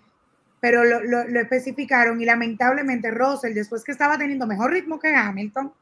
pero 0.59 0.83
lo, 0.83 1.05
lo, 1.05 1.41
especificaron 1.41 2.21
y 2.21 2.25
lamentablemente 2.25 3.13
Russell, 3.13 3.55
después 3.55 3.85
que 3.85 3.93
estaba 3.93 4.19
teniendo 4.19 4.45
mejor 4.45 4.73
ritmo 4.73 4.99
que 4.99 5.15
Hamilton, 5.15 5.73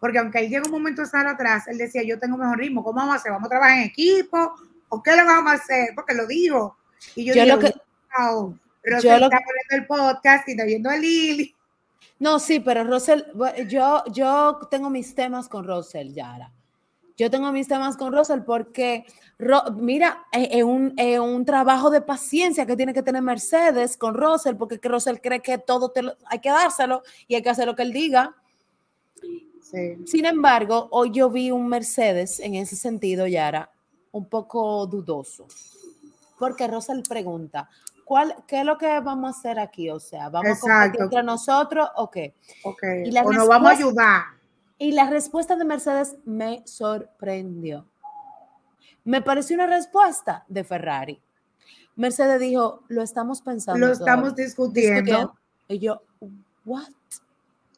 porque 0.00 0.18
aunque 0.18 0.40
él 0.40 0.50
llega 0.50 0.64
un 0.64 0.72
momento 0.72 1.02
de 1.02 1.06
estar 1.06 1.24
atrás, 1.28 1.68
él 1.68 1.78
decía, 1.78 2.02
yo 2.02 2.18
tengo 2.18 2.36
mejor 2.36 2.58
ritmo, 2.58 2.82
¿cómo 2.82 2.98
vamos 2.98 3.14
a 3.14 3.18
hacer? 3.18 3.30
¿Vamos 3.30 3.46
a 3.46 3.50
trabajar 3.50 3.78
en 3.78 3.84
equipo? 3.84 4.56
¿O 4.88 5.00
qué 5.00 5.12
le 5.14 5.22
vamos 5.22 5.52
a 5.52 5.54
hacer? 5.54 5.90
Porque 5.94 6.12
lo 6.12 6.26
digo. 6.26 6.76
Y 7.14 7.24
yo, 7.24 7.34
digo, 7.34 7.46
lo 7.46 7.58
que, 7.60 7.72
wow, 8.18 8.58
Russell 8.82 9.22
está 9.22 9.38
poniendo 9.38 9.70
el 9.70 9.86
podcast 9.86 10.48
y 10.48 10.50
está 10.50 10.64
viendo 10.64 10.90
a 10.90 10.96
Lili. 10.96 11.54
No, 12.18 12.40
sí, 12.40 12.58
pero 12.58 12.82
Russell, 12.82 13.22
yo, 13.68 14.02
yo 14.10 14.58
tengo 14.72 14.90
mis 14.90 15.14
temas 15.14 15.48
con 15.48 15.64
Russell, 15.64 16.12
Yara. 16.12 16.50
Yo 17.16 17.30
tengo 17.30 17.50
mis 17.50 17.66
temas 17.66 17.96
con 17.96 18.12
Russell 18.12 18.40
porque, 18.40 19.06
mira, 19.76 20.26
es 20.32 20.62
un, 20.62 20.94
un, 21.00 21.44
trabajo 21.46 21.88
de 21.88 22.02
paciencia 22.02 22.66
que 22.66 22.76
tiene 22.76 22.92
que 22.92 23.02
tener 23.02 23.22
Mercedes 23.22 23.96
con 23.96 24.14
Russell, 24.14 24.56
porque 24.56 24.78
que 24.78 24.88
Russell 24.88 25.16
cree 25.22 25.40
que 25.40 25.56
todo 25.56 25.90
te 25.90 26.02
hay 26.26 26.40
que 26.40 26.50
dárselo 26.50 27.02
y 27.26 27.34
hay 27.34 27.42
que 27.42 27.48
hacer 27.48 27.66
lo 27.66 27.74
que 27.74 27.82
él 27.82 27.92
diga. 27.92 28.36
Sin 30.04 30.26
embargo, 30.26 30.88
hoy 30.90 31.10
yo 31.10 31.30
vi 31.30 31.50
un 31.50 31.68
Mercedes 31.68 32.38
en 32.38 32.54
ese 32.54 32.76
sentido, 32.76 33.26
Yara, 33.26 33.70
un 34.12 34.28
poco 34.28 34.86
dudoso. 34.86 35.46
Porque 36.38 36.68
Russell 36.68 37.00
pregunta, 37.08 37.68
¿cuál, 38.04 38.36
¿qué 38.46 38.60
es 38.60 38.64
lo 38.64 38.76
que 38.78 39.00
vamos 39.00 39.34
a 39.34 39.38
hacer 39.38 39.58
aquí? 39.58 39.90
O 39.90 39.98
sea, 39.98 40.28
¿vamos 40.28 40.58
a 40.58 40.60
competir 40.60 41.02
entre 41.02 41.22
nosotros 41.22 41.88
o 41.96 42.10
qué? 42.10 42.34
Okay. 42.62 43.10
o 43.10 43.32
nos 43.32 43.48
vamos 43.48 43.70
a 43.70 43.72
ayudar. 43.72 44.22
Y 44.78 44.92
la 44.92 45.08
respuesta 45.08 45.56
de 45.56 45.64
Mercedes 45.64 46.16
me 46.24 46.62
sorprendió. 46.66 47.86
Me 49.04 49.22
pareció 49.22 49.54
una 49.54 49.66
respuesta 49.66 50.44
de 50.48 50.64
Ferrari. 50.64 51.20
Mercedes 51.94 52.40
dijo, 52.40 52.82
lo 52.88 53.02
estamos 53.02 53.40
pensando. 53.40 53.86
Lo 53.86 53.92
estamos 53.92 54.36
discutiendo. 54.36 55.34
Y 55.68 55.78
yo, 55.78 56.02
¿what? 56.64 56.90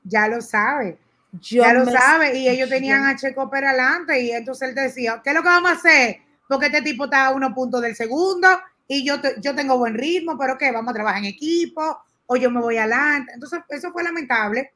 Ya 0.03 0.27
lo 0.27 0.41
sabe. 0.41 0.99
ya 1.41 1.73
lo 1.73 1.85
sabe. 1.85 2.37
Y 2.37 2.49
ellos 2.49 2.69
tenían 2.69 3.05
a 3.05 3.15
Checo 3.15 3.49
per 3.49 3.65
adelante. 3.65 4.21
Y 4.21 4.33
entonces 4.33 4.71
él 4.71 4.75
decía, 4.75 5.21
¿qué 5.23 5.31
es 5.31 5.37
lo 5.37 5.43
que 5.43 5.49
vamos 5.49 5.71
a 5.71 5.75
hacer? 5.75 6.19
Porque 6.49 6.67
este 6.67 6.83
tipo 6.83 7.05
está 7.05 7.27
a 7.27 7.33
unos 7.33 7.53
puntos 7.53 7.81
del 7.81 7.95
segundo 7.95 8.49
y 8.89 9.05
yo, 9.05 9.17
yo 9.41 9.55
tengo 9.55 9.77
buen 9.77 9.95
ritmo, 9.95 10.37
pero 10.39 10.57
¿qué? 10.57 10.73
Vamos 10.73 10.91
a 10.91 10.95
trabajar 10.95 11.19
en 11.19 11.27
equipo 11.27 11.99
o 12.27 12.37
yo 12.37 12.51
me 12.51 12.61
voy 12.61 12.79
adelante. 12.79 13.33
Entonces, 13.35 13.61
eso 13.69 13.93
fue 13.93 14.03
lamentable 14.03 14.73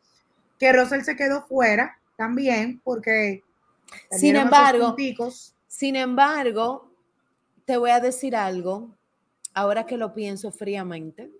que 0.58 0.72
Russell 0.72 1.00
se 1.00 1.16
quedó 1.16 1.42
fuera 1.46 1.98
también 2.16 2.80
porque... 2.82 3.42
Sin 4.10 4.36
embargo, 4.36 4.96
sin 5.66 5.96
embargo, 5.96 6.90
te 7.64 7.76
voy 7.76 7.90
a 7.90 8.00
decir 8.00 8.34
algo, 8.34 8.96
ahora 9.52 9.84
que 9.84 9.98
lo 9.98 10.14
pienso 10.14 10.50
fríamente. 10.50 11.30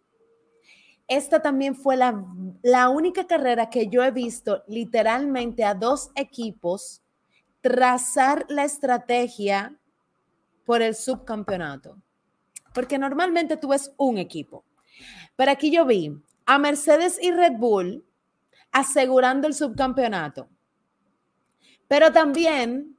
Esta 1.08 1.40
también 1.40 1.74
fue 1.74 1.96
la, 1.96 2.24
la 2.62 2.88
única 2.90 3.26
carrera 3.26 3.70
que 3.70 3.88
yo 3.88 4.04
he 4.04 4.11
visto 4.11 4.62
literalmente 4.66 5.64
a 5.64 5.74
dos 5.74 6.11
equipos 6.14 7.02
trazar 7.61 8.44
la 8.48 8.64
estrategia 8.64 9.74
por 10.64 10.82
el 10.82 10.94
subcampeonato 10.94 11.96
porque 12.72 12.98
normalmente 12.98 13.56
tú 13.56 13.68
ves 13.68 13.92
un 13.96 14.18
equipo. 14.18 14.64
Pero 15.37 15.50
aquí 15.50 15.70
yo 15.70 15.85
vi 15.85 16.16
a 16.46 16.58
Mercedes 16.58 17.18
y 17.22 17.30
Red 17.30 17.54
Bull 17.58 18.04
asegurando 18.70 19.46
el 19.46 19.54
subcampeonato. 19.54 20.48
Pero 21.92 22.11
también 22.11 22.96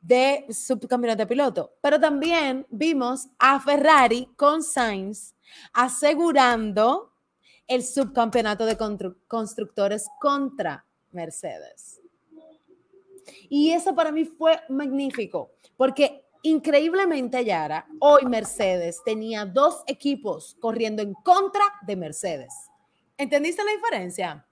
de 0.00 0.46
subcampeonato 0.48 1.18
de 1.18 1.26
piloto. 1.26 1.76
Pero 1.82 2.00
también 2.00 2.66
vimos 2.70 3.28
a 3.38 3.60
Ferrari 3.60 4.26
con 4.36 4.62
Sainz 4.62 5.34
asegurando 5.74 7.12
el 7.66 7.84
subcampeonato 7.84 8.64
de 8.64 8.78
constructores 9.28 10.06
contra 10.18 10.86
Mercedes. 11.10 12.00
Y 13.50 13.72
eso 13.72 13.94
para 13.94 14.10
mí 14.12 14.24
fue 14.24 14.62
magnífico, 14.70 15.50
porque 15.76 16.22
Increíblemente, 16.46 17.42
Yara, 17.44 17.86
hoy 18.00 18.24
Mercedes 18.26 19.02
tenía 19.04 19.44
dos 19.46 19.82
equipos 19.86 20.56
corriendo 20.60 21.02
en 21.02 21.12
contra 21.14 21.64
de 21.86 21.96
Mercedes. 21.96 22.52
¿Entendiste 23.16 23.62
la 23.64 23.72
diferencia? 23.72 24.46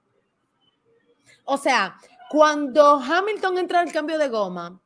O 1.45 1.57
sea, 1.57 1.97
cuando 2.33 2.95
Hamilton 2.95 3.59
entra 3.59 3.81
al 3.81 3.93
cambio 3.93 4.17
de 4.17 4.31
goma, 4.31 4.81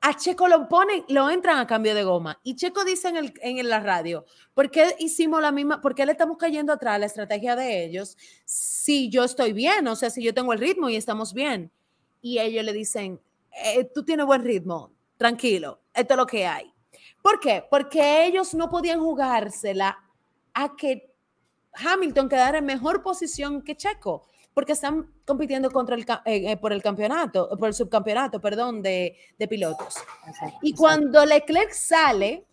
a 0.00 0.16
Checo 0.16 0.48
lo 0.48 0.68
ponen, 0.68 1.04
lo 1.08 1.30
entran 1.30 1.58
a 1.58 1.68
cambio 1.68 1.94
de 1.94 2.02
goma. 2.02 2.40
Y 2.42 2.56
Checo 2.56 2.84
dice 2.84 3.10
en, 3.10 3.16
el, 3.16 3.34
en 3.42 3.68
la 3.68 3.78
radio, 3.78 4.24
¿por 4.52 4.68
qué 4.68 4.96
hicimos 4.98 5.40
la 5.40 5.52
misma, 5.52 5.80
por 5.80 5.94
qué 5.94 6.04
le 6.04 6.10
estamos 6.10 6.36
cayendo 6.36 6.72
atrás 6.72 6.96
a 6.96 6.98
la 6.98 7.06
estrategia 7.06 7.54
de 7.54 7.84
ellos 7.84 8.16
si 8.44 9.08
yo 9.08 9.22
estoy 9.22 9.52
bien? 9.52 9.86
O 9.86 9.94
sea, 9.94 10.10
si 10.10 10.20
yo 10.20 10.34
tengo 10.34 10.52
el 10.52 10.58
ritmo 10.58 10.88
y 10.88 10.96
estamos 10.96 11.32
bien. 11.32 11.70
Y 12.20 12.40
ellos 12.40 12.64
le 12.64 12.72
dicen, 12.72 13.20
eh, 13.64 13.88
tú 13.94 14.04
tienes 14.04 14.26
buen 14.26 14.42
ritmo, 14.42 14.90
tranquilo, 15.16 15.78
esto 15.94 16.14
es 16.14 16.18
lo 16.18 16.26
que 16.26 16.44
hay. 16.44 16.74
¿Por 17.22 17.38
qué? 17.38 17.64
Porque 17.70 18.26
ellos 18.26 18.52
no 18.52 18.68
podían 18.68 18.98
jugársela 18.98 19.96
a 20.54 20.74
que 20.74 21.14
Hamilton 21.74 22.28
quedara 22.28 22.58
en 22.58 22.66
mejor 22.66 23.04
posición 23.04 23.62
que 23.62 23.76
Checo, 23.76 24.26
porque 24.56 24.72
están 24.72 25.06
compitiendo 25.26 25.70
contra 25.70 25.96
el, 25.96 26.06
eh, 26.24 26.52
eh, 26.52 26.56
por 26.56 26.72
el 26.72 26.82
campeonato, 26.82 27.50
por 27.58 27.68
el 27.68 27.74
subcampeonato, 27.74 28.40
perdón, 28.40 28.80
de, 28.80 29.14
pilotos. 29.50 29.96
y 30.62 30.72
cuando 30.72 31.26
Leclerc 31.26 31.72
sale, 31.72 32.46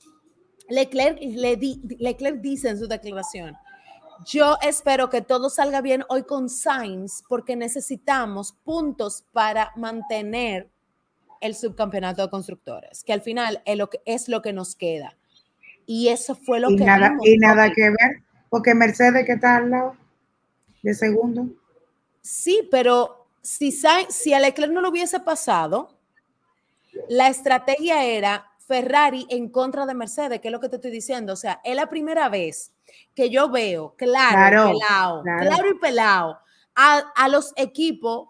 Leclerc, 0.68 1.18
le 1.22 1.58
Leclerc 2.00 2.42
dice 2.42 2.68
en 2.68 2.78
su 2.78 2.90
declaración, 2.90 3.56
yo 4.26 4.58
espero 4.62 5.10
que 5.10 5.22
todo 5.22 5.50
salga 5.50 5.80
bien 5.80 6.04
hoy 6.10 6.24
con 6.24 6.50
Sainz 6.50 7.24
porque 7.30 7.56
necesitamos 7.56 8.52
puntos 8.66 9.24
para 9.32 9.72
mantener 9.78 10.70
el 11.40 11.56
subcampeonato 11.56 12.22
de 12.22 12.30
constructores, 12.30 13.06
que 13.06 13.14
al 13.14 13.22
final 13.22 13.62
es 13.64 13.78
lo 13.78 13.90
que, 13.90 14.02
es 14.04 14.28
lo 14.28 14.42
que 14.42 14.52
nos 14.52 14.76
queda. 14.76 15.16
Y 15.86 16.10
eso 16.10 16.36
fue 16.36 16.60
lo 16.60 16.68
que... 16.68 16.84
Nada, 16.84 17.16
y 17.24 17.38
nada 17.38 17.72
que 17.72 17.84
ver, 17.84 18.24
porque 18.50 18.76
Mercedes 18.76 19.26
que 19.26 19.32
está 19.32 19.56
al 19.56 19.70
lado 19.70 19.96
de 20.82 20.94
segundo. 20.94 21.48
Sí, 22.24 22.68
pero 22.72 23.28
si, 23.42 23.72
si 24.10 24.34
a 24.34 24.40
Leclerc 24.40 24.72
no 24.72 24.82
lo 24.82 24.90
hubiese 24.90 25.20
pasado, 25.20 26.00
la 27.10 27.28
estrategia 27.28 28.04
era 28.06 28.52
Ferrari 28.66 29.28
en 29.30 29.50
contra 29.50 29.86
de 29.86 29.94
Mercedes, 29.94 30.40
que 30.40 30.48
es 30.48 30.52
lo 30.52 30.60
que 30.60 30.70
te 30.70 30.78
estoy 30.78 30.92
diciendo. 30.92 31.34
O 31.34 31.36
sea, 31.36 31.62
es 31.64 31.76
la 31.76 31.88
primera 31.88 32.30
vez 32.30 32.72
que 33.14 33.30
yo 33.30 33.50
veo 33.50 33.94
claro, 33.98 34.32
claro, 34.32 34.72
pelado, 34.72 35.24
claro. 35.24 35.70
y 35.70 35.80
pelado 35.80 36.40
a, 36.76 36.98
a 37.16 37.28
los 37.28 37.54
equipos 37.56 38.30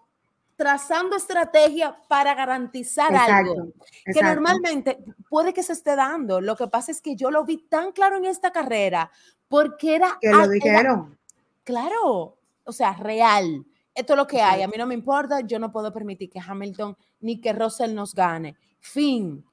trazando 0.55 1.15
estrategia 1.15 1.97
para 2.07 2.33
garantizar 2.35 3.13
algo 3.15 3.73
que 4.05 4.21
normalmente 4.21 5.03
puede 5.29 5.53
que 5.53 5.63
se 5.63 5.73
esté 5.73 5.95
dando. 5.95 6.41
Lo 6.41 6.55
que 6.55 6.67
pasa 6.67 6.91
es 6.91 7.01
que 7.01 7.15
yo 7.15 7.31
lo 7.31 7.43
vi 7.43 7.57
tan 7.57 7.91
claro 7.91 8.17
en 8.17 8.25
esta 8.25 8.51
carrera 8.51 9.11
porque 9.47 9.95
era... 9.95 10.17
Que 10.21 10.29
lo 10.29 10.47
dijeron. 10.47 11.17
claro, 11.63 12.37
o 12.63 12.71
sea, 12.71 12.93
real. 12.93 13.65
Esto 13.93 14.13
es 14.13 14.17
lo 14.17 14.27
que 14.27 14.41
hay. 14.41 14.61
A 14.61 14.67
mí 14.67 14.73
no 14.77 14.87
me 14.87 14.93
importa. 14.93 15.41
Yo 15.41 15.59
no 15.59 15.71
puedo 15.71 15.91
permitir 15.93 16.29
que 16.29 16.39
Hamilton 16.39 16.97
ni 17.21 17.39
que 17.39 17.53
Russell 17.53 17.93
nos 17.93 18.13
gane. 18.13 18.55
Fin. 18.79 19.45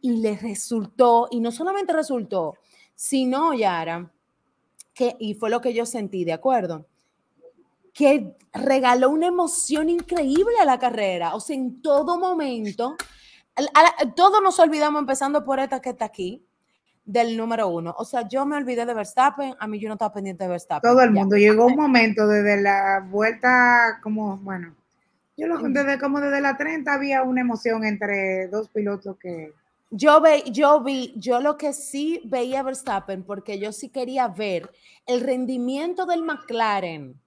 Y 0.00 0.16
le 0.16 0.36
resultó, 0.36 1.28
y 1.30 1.40
no 1.40 1.52
solamente 1.52 1.92
resultó, 1.92 2.54
sino, 2.94 3.52
Yara, 3.52 4.10
que, 4.94 5.14
y 5.18 5.34
fue 5.34 5.50
lo 5.50 5.60
que 5.60 5.74
yo 5.74 5.84
sentí, 5.84 6.24
¿de 6.24 6.32
acuerdo? 6.32 6.86
que 7.92 8.36
regaló 8.52 9.10
una 9.10 9.26
emoción 9.26 9.88
increíble 9.88 10.54
a 10.60 10.64
la 10.64 10.78
carrera. 10.78 11.34
O 11.34 11.40
sea, 11.40 11.56
en 11.56 11.82
todo 11.82 12.18
momento, 12.18 12.96
todos 14.16 14.42
nos 14.42 14.58
olvidamos, 14.58 15.00
empezando 15.00 15.44
por 15.44 15.60
esta 15.60 15.80
que 15.80 15.90
está 15.90 16.06
aquí, 16.06 16.44
del 17.10 17.36
número 17.36 17.68
uno. 17.68 17.92
O 17.98 18.04
sea, 18.04 18.28
yo 18.28 18.46
me 18.46 18.56
olvidé 18.56 18.86
de 18.86 18.94
Verstappen, 18.94 19.54
a 19.58 19.66
mí 19.66 19.80
yo 19.80 19.88
no 19.88 19.94
estaba 19.94 20.12
pendiente 20.12 20.44
de 20.44 20.50
Verstappen. 20.50 20.88
Todo 20.88 21.02
el 21.02 21.10
mundo. 21.10 21.36
Llegó 21.36 21.66
un 21.66 21.74
momento 21.74 22.28
desde 22.28 22.62
la 22.62 23.04
vuelta, 23.10 23.98
como, 24.00 24.36
bueno, 24.38 24.76
yo 25.36 25.48
lo 25.48 25.58
desde 25.58 25.98
como 25.98 26.20
desde 26.20 26.40
la 26.40 26.56
30 26.56 26.92
había 26.92 27.22
una 27.22 27.40
emoción 27.40 27.84
entre 27.84 28.46
dos 28.48 28.68
pilotos 28.68 29.16
que... 29.18 29.52
Yo, 29.90 30.20
ve, 30.20 30.44
yo 30.52 30.84
vi, 30.84 31.12
yo 31.16 31.40
lo 31.40 31.56
que 31.56 31.72
sí 31.72 32.20
veía 32.24 32.62
Verstappen, 32.62 33.24
porque 33.24 33.58
yo 33.58 33.72
sí 33.72 33.88
quería 33.88 34.28
ver 34.28 34.70
el 35.06 35.20
rendimiento 35.20 36.06
del 36.06 36.22
McLaren 36.22 37.20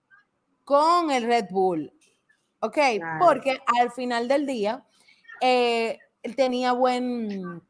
con 0.64 1.12
el 1.12 1.24
Red 1.24 1.48
Bull. 1.50 1.92
¿Ok? 2.62 2.78
Porque 3.20 3.58
al 3.82 3.92
final 3.92 4.30
del 4.30 4.46
día, 4.46 4.86
eh, 5.42 6.00
él 6.22 6.38
tenía 6.38 6.72
buen, 6.72 7.62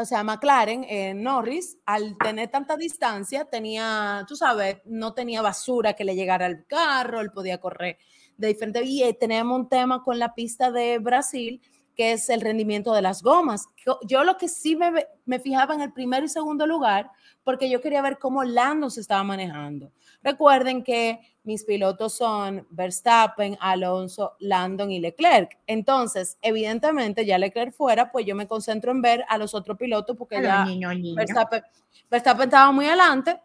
o 0.00 0.04
sea, 0.04 0.24
McLaren, 0.24 0.84
eh, 0.88 1.14
Norris, 1.14 1.78
al 1.84 2.16
tener 2.18 2.50
tanta 2.50 2.76
distancia, 2.76 3.44
tenía, 3.44 4.24
tú 4.26 4.36
sabes, 4.36 4.78
no 4.84 5.12
tenía 5.14 5.42
basura 5.42 5.92
que 5.92 6.04
le 6.04 6.14
llegara 6.14 6.46
al 6.46 6.66
carro, 6.66 7.20
él 7.20 7.30
podía 7.30 7.58
correr 7.58 7.98
de 8.36 8.48
diferente. 8.48 8.82
Y 8.84 9.02
eh, 9.02 9.12
tenemos 9.12 9.58
un 9.58 9.68
tema 9.68 10.02
con 10.02 10.18
la 10.18 10.34
pista 10.34 10.70
de 10.70 10.98
Brasil, 10.98 11.60
que 11.94 12.12
es 12.12 12.30
el 12.30 12.40
rendimiento 12.40 12.94
de 12.94 13.02
las 13.02 13.22
gomas. 13.22 13.66
Yo 14.06 14.24
lo 14.24 14.36
que 14.36 14.48
sí 14.48 14.74
me, 14.74 15.06
me 15.26 15.38
fijaba 15.38 15.74
en 15.74 15.82
el 15.82 15.92
primer 15.92 16.24
y 16.24 16.28
segundo 16.28 16.66
lugar, 16.66 17.10
porque 17.44 17.68
yo 17.68 17.80
quería 17.80 18.00
ver 18.00 18.18
cómo 18.18 18.42
Lando 18.42 18.88
se 18.88 19.00
estaba 19.00 19.22
manejando. 19.22 19.92
Recuerden 20.22 20.82
que 20.82 21.20
mis 21.44 21.64
pilotos 21.64 22.14
son 22.14 22.66
Verstappen, 22.70 23.56
Alonso, 23.60 24.34
Landon 24.40 24.90
y 24.90 25.00
Leclerc. 25.00 25.58
Entonces, 25.66 26.38
evidentemente, 26.42 27.24
ya 27.24 27.38
Leclerc 27.38 27.72
fuera, 27.72 28.12
pues 28.12 28.26
yo 28.26 28.34
me 28.34 28.46
concentro 28.46 28.90
en 28.90 29.02
ver 29.02 29.24
a 29.28 29.38
los 29.38 29.54
otros 29.54 29.76
pilotos 29.78 30.16
porque 30.16 30.42
ya 30.42 30.66
Verstappen, 32.10 32.48
estaba 32.48 32.72
muy 32.72 32.86
adelante. 32.86 33.40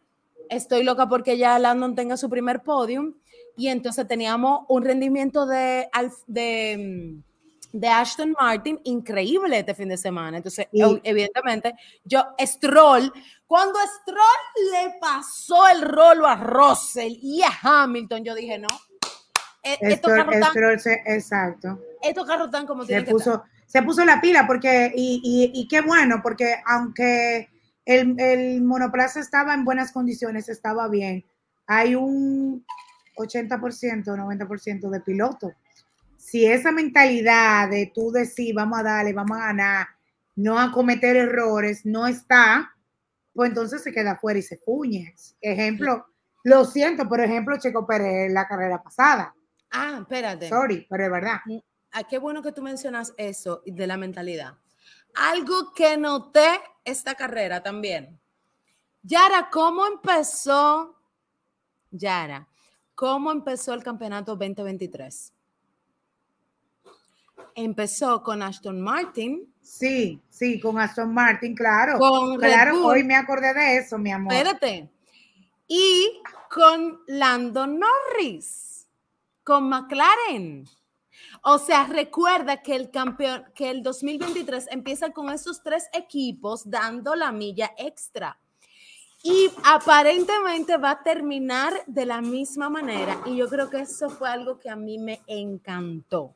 Estoy 0.49 0.83
loca 0.83 1.07
porque 1.07 1.37
ya 1.37 1.57
Landon 1.57 1.95
tenga 1.95 2.17
su 2.17 2.29
primer 2.29 2.61
podium. 2.61 3.13
Y 3.57 3.69
entonces 3.69 4.05
teníamos 4.07 4.65
un 4.67 4.83
rendimiento 4.83 5.45
de, 5.45 5.87
de 6.27 7.21
de 7.75 7.89
Ashton 7.89 8.33
Martin 8.39 8.79
increíble 8.85 9.59
este 9.59 9.75
fin 9.75 9.89
de 9.89 9.97
semana. 9.97 10.37
Entonces, 10.37 10.65
evidentemente, 10.71 11.73
yo, 12.05 12.23
Stroll, 12.39 13.11
cuando 13.47 13.79
Stroll 13.79 14.71
le 14.71 14.95
pasó 14.99 15.67
el 15.67 15.81
rolo 15.81 16.27
a 16.27 16.35
Russell 16.35 17.13
y 17.21 17.41
a 17.43 17.49
Hamilton, 17.61 18.23
yo 18.23 18.35
dije, 18.35 18.57
no. 18.57 18.67
E, 19.63 19.77
estos 19.81 20.11
carros 20.11 20.85
exacto. 21.05 21.79
Estos 22.01 22.25
carros 22.25 22.51
tan 22.51 22.65
como 22.65 22.85
se 22.85 23.01
puso, 23.03 23.43
Se 23.65 23.81
puso 23.81 24.05
la 24.05 24.21
pila 24.21 24.45
porque, 24.45 24.91
y, 24.95 25.51
y, 25.53 25.67
qué 25.67 25.81
bueno, 25.81 26.21
porque 26.21 26.55
aunque 26.65 27.49
el, 27.85 28.19
el 28.19 28.61
monoplaza 28.61 29.19
estaba 29.19 29.53
en 29.53 29.65
buenas 29.65 29.91
condiciones, 29.91 30.49
estaba 30.49 30.87
bien, 30.87 31.25
hay 31.67 31.95
un 31.95 32.65
80%, 33.17 34.03
90% 34.05 34.89
de 34.89 34.99
pilotos 35.01 35.53
si 36.25 36.43
esa 36.47 36.71
mentalidad 36.71 37.69
de 37.69 37.91
tú 37.93 38.11
decir, 38.11 38.55
vamos 38.55 38.79
a 38.79 38.83
darle, 38.83 39.13
vamos 39.13 39.37
a 39.37 39.45
ganar, 39.45 39.87
no 40.35 40.59
a 40.59 40.71
cometer 40.71 41.15
errores, 41.15 41.85
no 41.85 42.07
está, 42.07 42.74
pues 43.35 43.49
entonces 43.49 43.83
se 43.83 43.91
queda 43.91 44.15
fuera 44.15 44.39
y 44.39 44.41
se 44.41 44.57
puñe. 44.57 45.13
Ejemplo, 45.41 46.07
lo 46.43 46.63
siento, 46.63 47.07
por 47.07 47.19
ejemplo, 47.19 47.59
Checo 47.59 47.85
Pérez 47.85 48.31
la 48.31 48.47
carrera 48.47 48.81
pasada. 48.81 49.35
Ah, 49.71 49.97
espérate. 50.01 50.47
Sorry, 50.47 50.87
pero 50.89 51.03
es 51.03 51.11
verdad. 51.11 51.37
Mm, 51.45 51.57
ah, 51.91 52.03
qué 52.05 52.17
bueno 52.17 52.41
que 52.41 52.53
tú 52.53 52.61
mencionas 52.61 53.13
eso 53.17 53.61
de 53.65 53.87
la 53.87 53.97
mentalidad. 53.97 54.53
Algo 55.15 55.73
que 55.73 55.97
noté 55.97 56.47
esta 56.85 57.15
carrera 57.15 57.61
también. 57.61 58.19
Yara, 59.03 59.49
¿cómo 59.51 59.85
empezó? 59.85 60.97
Yara, 61.91 62.47
¿cómo 62.95 63.31
empezó 63.31 63.73
el 63.73 63.83
campeonato 63.83 64.35
2023? 64.37 65.34
Empezó 67.55 68.21
con 68.21 68.43
Aston 68.43 68.81
Martin. 68.81 69.51
Sí, 69.61 70.21
sí, 70.29 70.59
con 70.59 70.77
Aston 70.77 71.13
Martin, 71.13 71.55
claro. 71.55 71.97
claro, 72.37 72.85
hoy 72.85 73.03
me 73.03 73.15
acordé 73.15 73.53
de 73.53 73.77
eso, 73.77 73.97
mi 73.97 74.11
amor. 74.11 74.33
Espérate. 74.33 74.89
Y 75.67 76.21
con 76.49 77.01
Lando 77.07 77.65
Norris, 77.65 78.87
con 79.43 79.67
McLaren. 79.67 80.65
O 81.41 81.57
sea, 81.57 81.85
recuerda 81.85 82.61
que 82.61 82.75
el 82.75 82.91
campeón, 82.91 83.45
que 83.55 83.69
el 83.69 83.81
2023 83.83 84.67
empieza 84.71 85.11
con 85.11 85.29
esos 85.29 85.63
tres 85.63 85.89
equipos 85.93 86.69
dando 86.69 87.15
la 87.15 87.31
milla 87.31 87.71
extra. 87.77 88.37
Y 89.23 89.49
aparentemente 89.63 90.77
va 90.77 90.91
a 90.91 91.03
terminar 91.03 91.73
de 91.87 92.05
la 92.05 92.21
misma 92.21 92.69
manera. 92.69 93.21
Y 93.25 93.37
yo 93.37 93.49
creo 93.49 93.69
que 93.71 93.79
eso 93.79 94.09
fue 94.09 94.29
algo 94.29 94.59
que 94.59 94.69
a 94.69 94.75
mí 94.75 94.99
me 94.99 95.21
encantó. 95.25 96.35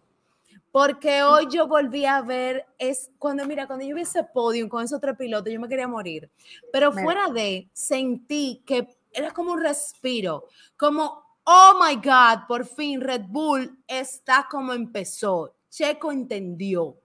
Porque 0.72 1.24
hoy 1.24 1.48
yo 1.50 1.68
volví 1.68 2.06
a 2.06 2.22
ver, 2.22 2.66
es 2.78 3.10
cuando, 3.18 3.46
mira, 3.46 3.66
cuando 3.66 3.86
yo 3.86 3.96
vi 3.96 4.02
ese 4.02 4.24
podio 4.24 4.70
con 4.70 4.84
esos 4.84 5.02
tres 5.02 5.18
pilotos, 5.18 5.52
yo 5.52 5.60
me 5.60 5.68
quería 5.68 5.88
morir. 5.88 6.30
Pero 6.72 6.92
fuera 6.92 7.28
de, 7.30 7.70
sentí 7.74 8.64
que 8.66 8.88
era 9.12 9.32
como 9.32 9.54
un 9.54 9.62
respiro, 9.62 10.46
como, 10.78 11.24
oh 11.44 11.80
my 11.84 11.96
God, 11.96 12.46
por 12.48 12.66
fin 12.66 13.02
Red 13.02 13.26
Bull 13.28 13.84
está 13.88 14.48
como 14.50 14.74
empezó. 14.74 15.56
Checo 15.70 16.12
entendió. 16.12 17.00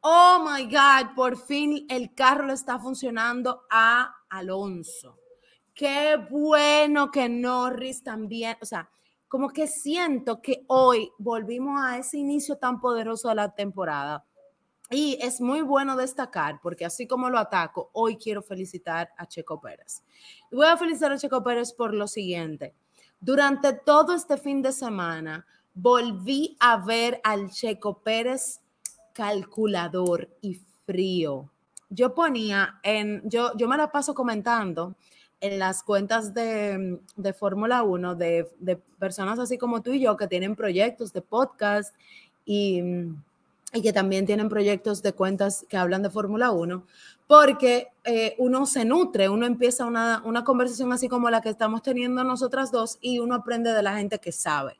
Oh 0.00 0.44
my 0.48 0.64
God, 0.64 1.14
por 1.14 1.36
fin 1.36 1.86
el 1.88 2.14
carro 2.14 2.46
le 2.46 2.54
está 2.54 2.78
funcionando 2.78 3.64
a 3.70 4.14
Alonso. 4.28 5.18
Qué 5.74 6.16
bueno 6.28 7.10
que 7.10 7.28
Norris 7.28 8.02
también, 8.02 8.56
o 8.60 8.66
sea, 8.66 8.90
como 9.32 9.48
que 9.48 9.66
siento 9.66 10.42
que 10.42 10.62
hoy 10.66 11.10
volvimos 11.16 11.80
a 11.82 11.96
ese 11.96 12.18
inicio 12.18 12.58
tan 12.58 12.78
poderoso 12.82 13.30
de 13.30 13.36
la 13.36 13.54
temporada. 13.54 14.26
Y 14.90 15.16
es 15.22 15.40
muy 15.40 15.62
bueno 15.62 15.96
destacar, 15.96 16.60
porque 16.62 16.84
así 16.84 17.06
como 17.06 17.30
lo 17.30 17.38
ataco, 17.38 17.88
hoy 17.94 18.18
quiero 18.18 18.42
felicitar 18.42 19.08
a 19.16 19.26
Checo 19.26 19.58
Pérez. 19.58 20.02
Y 20.50 20.56
voy 20.56 20.66
a 20.66 20.76
felicitar 20.76 21.12
a 21.12 21.16
Checo 21.16 21.42
Pérez 21.42 21.72
por 21.72 21.94
lo 21.94 22.06
siguiente. 22.08 22.74
Durante 23.18 23.72
todo 23.72 24.14
este 24.14 24.36
fin 24.36 24.60
de 24.60 24.70
semana, 24.70 25.46
volví 25.72 26.54
a 26.60 26.76
ver 26.76 27.18
al 27.24 27.48
Checo 27.48 28.00
Pérez 28.00 28.60
calculador 29.14 30.28
y 30.42 30.60
frío. 30.84 31.50
Yo 31.88 32.14
ponía 32.14 32.80
en, 32.82 33.22
yo, 33.24 33.56
yo 33.56 33.66
me 33.66 33.78
la 33.78 33.90
paso 33.90 34.12
comentando 34.12 34.94
en 35.42 35.58
las 35.58 35.82
cuentas 35.82 36.32
de, 36.32 37.00
de 37.16 37.32
Fórmula 37.32 37.82
1 37.82 38.14
de, 38.14 38.48
de, 38.60 38.76
personas 38.76 39.40
así 39.40 39.58
como 39.58 39.82
tú 39.82 39.90
y 39.90 40.00
yo 40.00 40.16
que 40.16 40.28
tienen 40.28 40.54
proyectos 40.54 41.12
de 41.12 41.20
podcast 41.20 41.92
y, 42.46 42.80
y 43.72 43.82
que 43.82 43.92
también 43.92 44.24
tienen 44.24 44.48
proyectos 44.48 45.02
de 45.02 45.12
cuentas 45.12 45.66
que 45.68 45.76
hablan 45.76 46.02
de 46.02 46.10
Fórmula 46.10 46.52
1, 46.52 46.86
porque 47.26 47.88
eh, 48.04 48.36
uno 48.38 48.66
se 48.66 48.84
nutre, 48.84 49.28
uno 49.28 49.44
empieza 49.44 49.84
una, 49.84 50.22
una 50.24 50.44
conversación 50.44 50.92
así 50.92 51.08
como 51.08 51.28
la 51.28 51.40
que 51.40 51.48
estamos 51.48 51.82
teniendo 51.82 52.22
nosotras 52.22 52.70
dos 52.70 52.98
y 53.00 53.18
uno 53.18 53.34
aprende 53.34 53.72
de 53.72 53.82
la 53.82 53.96
gente 53.96 54.20
que 54.20 54.30
sabe. 54.30 54.78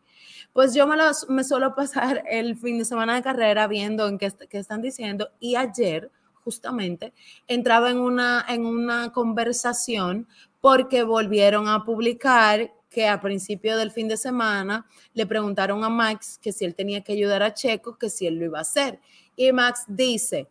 Pues 0.52 0.74
yo 0.74 0.86
me, 0.86 0.96
me 1.28 1.42
suelo 1.42 1.74
pasar 1.74 2.22
el 2.30 2.56
fin 2.56 2.78
de 2.78 2.84
semana 2.84 3.16
de 3.16 3.22
carrera 3.22 3.66
viendo 3.66 4.06
en 4.06 4.16
qué, 4.16 4.32
qué 4.48 4.58
están 4.58 4.80
diciendo 4.80 5.30
y 5.40 5.56
ayer 5.56 6.12
justamente 6.44 7.12
entraba 7.46 7.90
en 7.90 7.98
una, 7.98 8.44
en 8.48 8.66
una 8.66 9.12
conversación 9.12 10.26
porque 10.62 11.02
volvieron 11.02 11.68
a 11.68 11.84
publicar 11.84 12.72
que 12.88 13.08
a 13.08 13.20
principio 13.20 13.76
del 13.76 13.90
fin 13.90 14.06
de 14.06 14.16
semana 14.16 14.86
le 15.12 15.26
preguntaron 15.26 15.82
a 15.82 15.90
Max 15.90 16.38
que 16.40 16.52
si 16.52 16.64
él 16.64 16.76
tenía 16.76 17.02
que 17.02 17.12
ayudar 17.12 17.42
a 17.42 17.52
Checo, 17.52 17.98
que 17.98 18.08
si 18.08 18.28
él 18.28 18.36
lo 18.36 18.44
iba 18.44 18.58
a 18.58 18.62
hacer. 18.62 19.00
Y 19.34 19.50
Max 19.50 19.84
dice, 19.88 20.46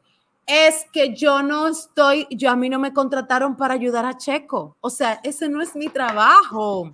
es 0.46 0.86
que 0.92 1.16
yo 1.16 1.44
no 1.44 1.68
estoy, 1.68 2.28
yo 2.32 2.50
a 2.50 2.56
mí 2.56 2.70
no 2.70 2.80
me 2.80 2.94
contrataron 2.94 3.56
para 3.56 3.74
ayudar 3.74 4.06
a 4.06 4.18
Checo. 4.18 4.78
O 4.82 4.90
sea, 4.90 5.20
ese 5.24 5.48
no 5.50 5.62
es 5.62 5.76
mi 5.76 5.88
trabajo. 5.88 6.90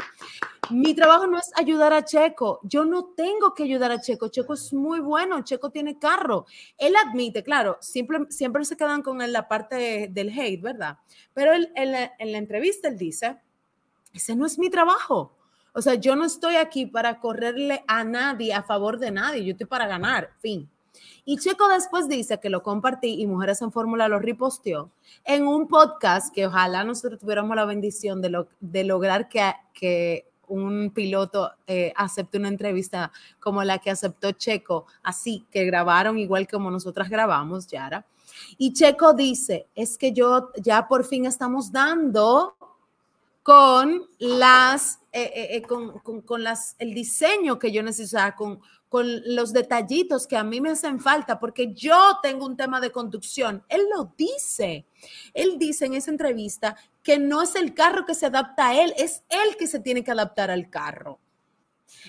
Mi 0.70 0.94
trabajo 0.94 1.28
no 1.28 1.38
es 1.40 1.52
ayudar 1.56 1.94
a 1.94 2.04
Checo. 2.04 2.60
Yo 2.64 2.84
no 2.84 3.14
tengo 3.16 3.54
que 3.54 3.64
ayudar 3.64 3.92
a 3.92 4.02
Checo. 4.02 4.28
Checo 4.28 4.54
es 4.54 4.74
muy 4.74 5.00
bueno. 5.00 5.42
Checo 5.44 5.70
tiene 5.70 5.98
carro. 5.98 6.46
Él 6.78 6.94
admite, 6.96 7.42
claro, 7.42 7.78
siempre, 7.80 8.20
siempre 8.30 8.66
se 8.66 8.76
quedan 8.76 9.02
con 9.02 9.20
la 9.32 9.48
parte 9.48 10.10
del 10.12 10.30
hate, 10.38 10.62
¿verdad? 10.62 10.98
Pero 11.34 11.54
él, 11.54 11.72
en, 11.76 11.94
la, 11.94 12.14
en 12.20 12.32
la 12.34 12.38
entrevista 12.38 12.90
él 12.90 12.98
dice, 12.98 13.38
ese 14.14 14.36
no 14.36 14.46
es 14.46 14.60
mi 14.60 14.70
trabajo. 14.70 15.38
O 15.74 15.82
sea, 15.82 15.94
yo 15.94 16.16
no 16.16 16.26
estoy 16.26 16.56
aquí 16.56 16.86
para 16.86 17.20
correrle 17.20 17.84
a 17.88 18.04
nadie 18.04 18.54
a 18.54 18.64
favor 18.64 19.00
de 19.00 19.12
nadie. 19.12 19.46
Yo 19.46 19.52
estoy 19.52 19.68
para 19.68 19.88
ganar. 19.88 20.32
Fin. 20.42 20.70
Y 21.26 21.38
Checo 21.38 21.68
después 21.68 22.08
dice 22.08 22.40
que 22.40 22.50
lo 22.50 22.64
compartí 22.64 23.22
y 23.22 23.28
Mujeres 23.28 23.62
en 23.62 23.72
Fórmula 23.72 24.08
lo 24.08 24.20
reposteó 24.20 24.92
en 25.24 25.48
un 25.48 25.68
podcast 25.68 26.34
que 26.34 26.48
ojalá 26.48 26.84
nosotros 26.84 27.20
tuviéramos 27.20 27.56
la 27.56 27.66
bendición 27.66 28.22
de, 28.22 28.30
lo, 28.30 28.48
de 28.60 28.84
lograr 28.84 29.30
que, 29.30 29.54
que 29.74 30.28
un 30.48 30.92
piloto 30.94 31.52
eh, 31.68 31.94
acepte 31.96 32.38
una 32.38 32.48
entrevista 32.48 33.12
como 33.40 33.64
la 33.64 33.80
que 33.80 33.92
aceptó 33.92 34.32
Checo, 34.32 34.86
así 35.04 35.46
que 35.52 35.66
grabaron 35.66 36.18
igual 36.18 36.48
como 36.48 36.72
nosotras 36.72 37.10
grabamos, 37.10 37.68
Yara. 37.68 38.06
Y 38.58 38.74
Checo 38.74 39.14
dice, 39.14 39.68
es 39.76 39.98
que 39.98 40.14
yo 40.14 40.52
ya 40.62 40.88
por 40.88 41.06
fin 41.06 41.26
estamos 41.26 41.72
dando 41.72 42.57
con 43.48 44.10
las, 44.20 45.00
eh, 45.14 45.32
eh, 45.52 45.62
con, 45.62 46.00
con, 46.00 46.20
con, 46.20 46.44
las, 46.44 46.76
el 46.80 46.94
diseño 46.94 47.58
que 47.58 47.72
yo 47.72 47.82
necesito, 47.82 48.20
con, 48.36 48.60
con 48.90 49.08
los 49.24 49.54
detallitos 49.54 50.28
que 50.28 50.36
a 50.36 50.44
mí 50.44 50.60
me 50.60 50.72
hacen 50.72 51.00
falta, 51.00 51.40
porque 51.40 51.74
yo 51.74 52.20
tengo 52.22 52.46
un 52.46 52.58
tema 52.58 52.82
de 52.82 52.92
conducción. 52.92 53.64
Él 53.70 53.84
lo 53.96 54.14
dice. 54.18 54.86
Él 55.34 55.58
dice 55.58 55.86
en 55.86 55.94
esa 55.94 56.12
entrevista 56.12 56.76
que 57.02 57.20
no 57.20 57.42
es 57.42 57.56
el 57.56 57.74
carro 57.74 58.06
que 58.06 58.16
se 58.16 58.26
adapta 58.26 58.68
a 58.68 58.84
él, 58.84 58.94
es 58.98 59.24
él 59.30 59.56
que 59.58 59.68
se 59.68 59.80
tiene 59.80 60.04
que 60.04 60.12
adaptar 60.12 60.52
al 60.52 60.70
carro. 60.70 61.18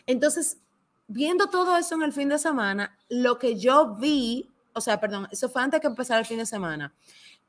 Entonces, 0.06 0.58
viendo 1.06 1.50
todo 1.50 1.76
eso 1.76 1.94
en 1.94 2.02
el 2.02 2.12
fin 2.12 2.30
de 2.30 2.38
semana, 2.40 2.98
lo 3.08 3.38
que 3.38 3.56
yo 3.56 3.94
vi, 3.94 4.50
o 4.72 4.80
sea, 4.80 4.98
perdón, 4.98 5.28
eso 5.30 5.48
fue 5.48 5.62
antes 5.62 5.80
que 5.80 5.86
empezara 5.86 6.18
el 6.18 6.26
fin 6.26 6.38
de 6.38 6.46
semana. 6.46 6.92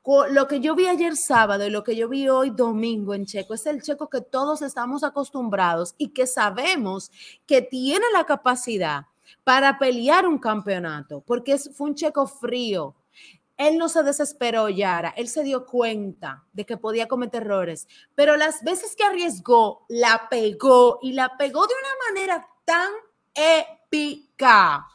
Lo 0.06 0.48
que 0.48 0.60
yo 0.60 0.76
vi 0.76 0.88
ayer 0.88 1.16
sábado 1.16 1.66
y 1.68 1.70
lo 1.70 1.84
que 1.84 1.96
yo 1.96 2.08
vi 2.10 2.28
hoy 2.30 2.50
domingo 2.52 3.14
en 3.14 3.26
Checo 3.26 3.54
es 3.54 3.66
el 3.66 3.82
Checo 3.82 4.10
que 4.10 4.22
todos 4.22 4.62
estamos 4.62 5.04
acostumbrados 5.04 5.94
y 5.98 6.10
que 6.10 6.26
sabemos 6.26 7.12
que 7.46 7.62
tiene 7.62 8.06
la 8.14 8.26
capacidad 8.26 9.06
para 9.44 9.78
pelear 9.78 10.28
un 10.28 10.40
campeonato, 10.40 11.22
porque 11.22 11.58
fue 11.58 11.90
un 11.90 11.96
checo 11.96 12.28
frío. 12.28 12.96
Él 13.58 13.78
no 13.78 13.90
se 13.90 14.04
desesperó, 14.04 14.70
Yara, 14.70 15.14
él 15.18 15.28
se 15.28 15.44
dio 15.44 15.66
cuenta 15.66 16.46
de 16.54 16.66
que 16.66 16.78
podía 16.78 17.08
cometer 17.08 17.44
errores, 17.44 17.88
pero 18.16 18.38
las 18.38 18.64
veces 18.64 18.96
que 18.96 19.04
arriesgó, 19.04 19.86
la 19.90 20.28
pegó 20.30 21.00
y 21.02 21.12
la 21.12 21.36
pegó 21.38 21.68
de 21.68 21.74
una 21.74 22.22
manera 22.22 22.48
tan 22.64 22.90
épica. 23.34 24.88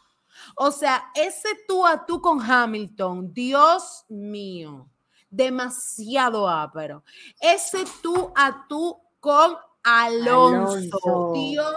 O 0.56 0.70
sea, 0.70 1.10
ese 1.14 1.48
tú 1.68 1.86
a 1.86 2.06
tú 2.06 2.20
con 2.20 2.40
Hamilton, 2.40 3.32
Dios 3.34 4.06
mío, 4.08 4.88
demasiado 5.34 6.48
ápero. 6.48 7.04
Ese 7.40 7.84
tú 8.02 8.32
a 8.36 8.66
tú 8.68 9.00
con 9.20 9.56
Alonso, 9.82 10.98
Alonso. 11.04 11.32
Dios 11.34 11.74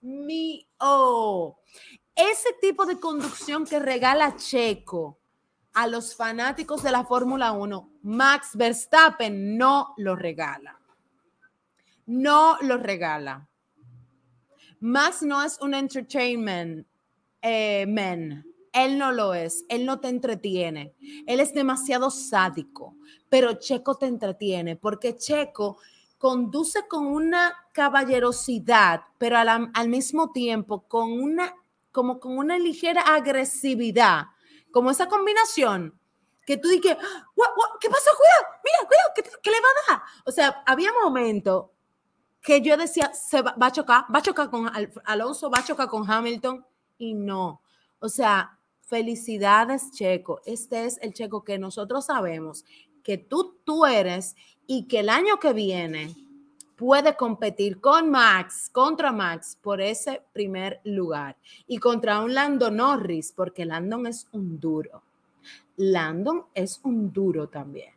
mío 0.00 1.56
ese 2.16 2.54
tipo 2.62 2.86
de 2.86 2.98
conducción 2.98 3.66
que 3.66 3.78
regala 3.78 4.36
Checo 4.36 5.20
a 5.74 5.86
los 5.86 6.16
fanáticos 6.16 6.82
de 6.82 6.90
la 6.90 7.04
Fórmula 7.04 7.52
1, 7.52 7.90
Max 8.02 8.50
Verstappen 8.54 9.58
no 9.58 9.92
lo 9.98 10.16
regala. 10.16 10.80
No 12.06 12.56
lo 12.62 12.78
regala. 12.78 13.46
Max 14.80 15.22
no 15.22 15.42
es 15.42 15.58
un 15.60 15.74
entertainment 15.74 16.86
eh, 17.42 17.84
man. 17.86 18.46
Él 18.76 18.98
no 18.98 19.10
lo 19.10 19.34
es. 19.34 19.64
Él 19.68 19.86
no 19.86 20.00
te 20.00 20.08
entretiene. 20.08 20.94
Él 21.26 21.40
es 21.40 21.54
demasiado 21.54 22.10
sádico. 22.10 22.94
Pero 23.28 23.54
Checo 23.54 23.96
te 23.96 24.06
entretiene 24.06 24.76
porque 24.76 25.16
Checo 25.16 25.78
conduce 26.18 26.86
con 26.86 27.06
una 27.06 27.54
caballerosidad, 27.72 29.02
pero 29.18 29.36
al 29.38 29.88
mismo 29.88 30.32
tiempo 30.32 30.86
con 30.88 31.12
una 31.12 31.54
como 31.96 32.20
con 32.20 32.36
una 32.36 32.58
ligera 32.58 33.00
agresividad, 33.00 34.26
como 34.70 34.90
esa 34.90 35.08
combinación 35.08 35.98
que 36.44 36.58
tú 36.58 36.68
dices, 36.68 36.94
¿qué 37.80 37.88
pasó? 37.88 38.10
Cuidado, 38.18 38.44
mira, 38.62 38.86
cuidado, 38.86 39.12
¿qué, 39.42 39.50
le 39.50 39.56
va 39.56 39.66
a 39.66 39.92
dar? 39.92 40.02
O 40.26 40.30
sea, 40.30 40.62
había 40.66 40.90
momentos 41.02 41.70
que 42.42 42.60
yo 42.60 42.76
decía, 42.76 43.14
se 43.14 43.40
va, 43.40 43.54
a 43.58 43.72
chocar, 43.72 44.04
va 44.14 44.18
a 44.18 44.22
chocar 44.22 44.50
con 44.50 44.70
Alonso, 45.06 45.50
va 45.50 45.60
a 45.60 45.64
chocar 45.64 45.88
con 45.88 46.08
Hamilton, 46.08 46.66
y 46.98 47.14
no. 47.14 47.62
O 47.98 48.10
sea, 48.10 48.55
felicidades, 48.86 49.90
Checo. 49.92 50.40
Este 50.46 50.86
es 50.86 50.98
el 51.02 51.12
Checo 51.12 51.44
que 51.44 51.58
nosotros 51.58 52.06
sabemos 52.06 52.64
que 53.02 53.18
tú, 53.18 53.56
tú 53.64 53.86
eres 53.86 54.34
y 54.66 54.88
que 54.88 54.98
el 55.00 55.08
año 55.08 55.38
que 55.38 55.52
viene 55.52 56.12
puede 56.74 57.14
competir 57.14 57.80
con 57.80 58.10
Max, 58.10 58.68
contra 58.72 59.12
Max, 59.12 59.56
por 59.62 59.80
ese 59.80 60.22
primer 60.32 60.80
lugar. 60.84 61.36
Y 61.66 61.78
contra 61.78 62.20
un 62.20 62.34
Landon 62.34 62.76
Norris, 62.76 63.32
porque 63.32 63.64
Landon 63.64 64.06
es 64.06 64.28
un 64.32 64.58
duro. 64.58 65.02
Landon 65.76 66.46
es 66.52 66.80
un 66.82 67.12
duro 67.12 67.48
también. 67.48 67.94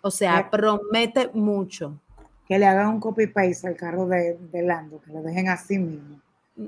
O 0.00 0.10
sea, 0.10 0.48
promete 0.48 1.30
mucho. 1.34 1.98
Que 2.46 2.58
le 2.58 2.66
hagan 2.66 2.88
un 2.88 3.00
copy-paste 3.00 3.66
al 3.66 3.76
carro 3.76 4.06
de, 4.06 4.38
de 4.38 4.62
Landon, 4.62 5.00
que 5.00 5.12
lo 5.12 5.22
dejen 5.22 5.48
así 5.48 5.78
mismo. 5.78 6.20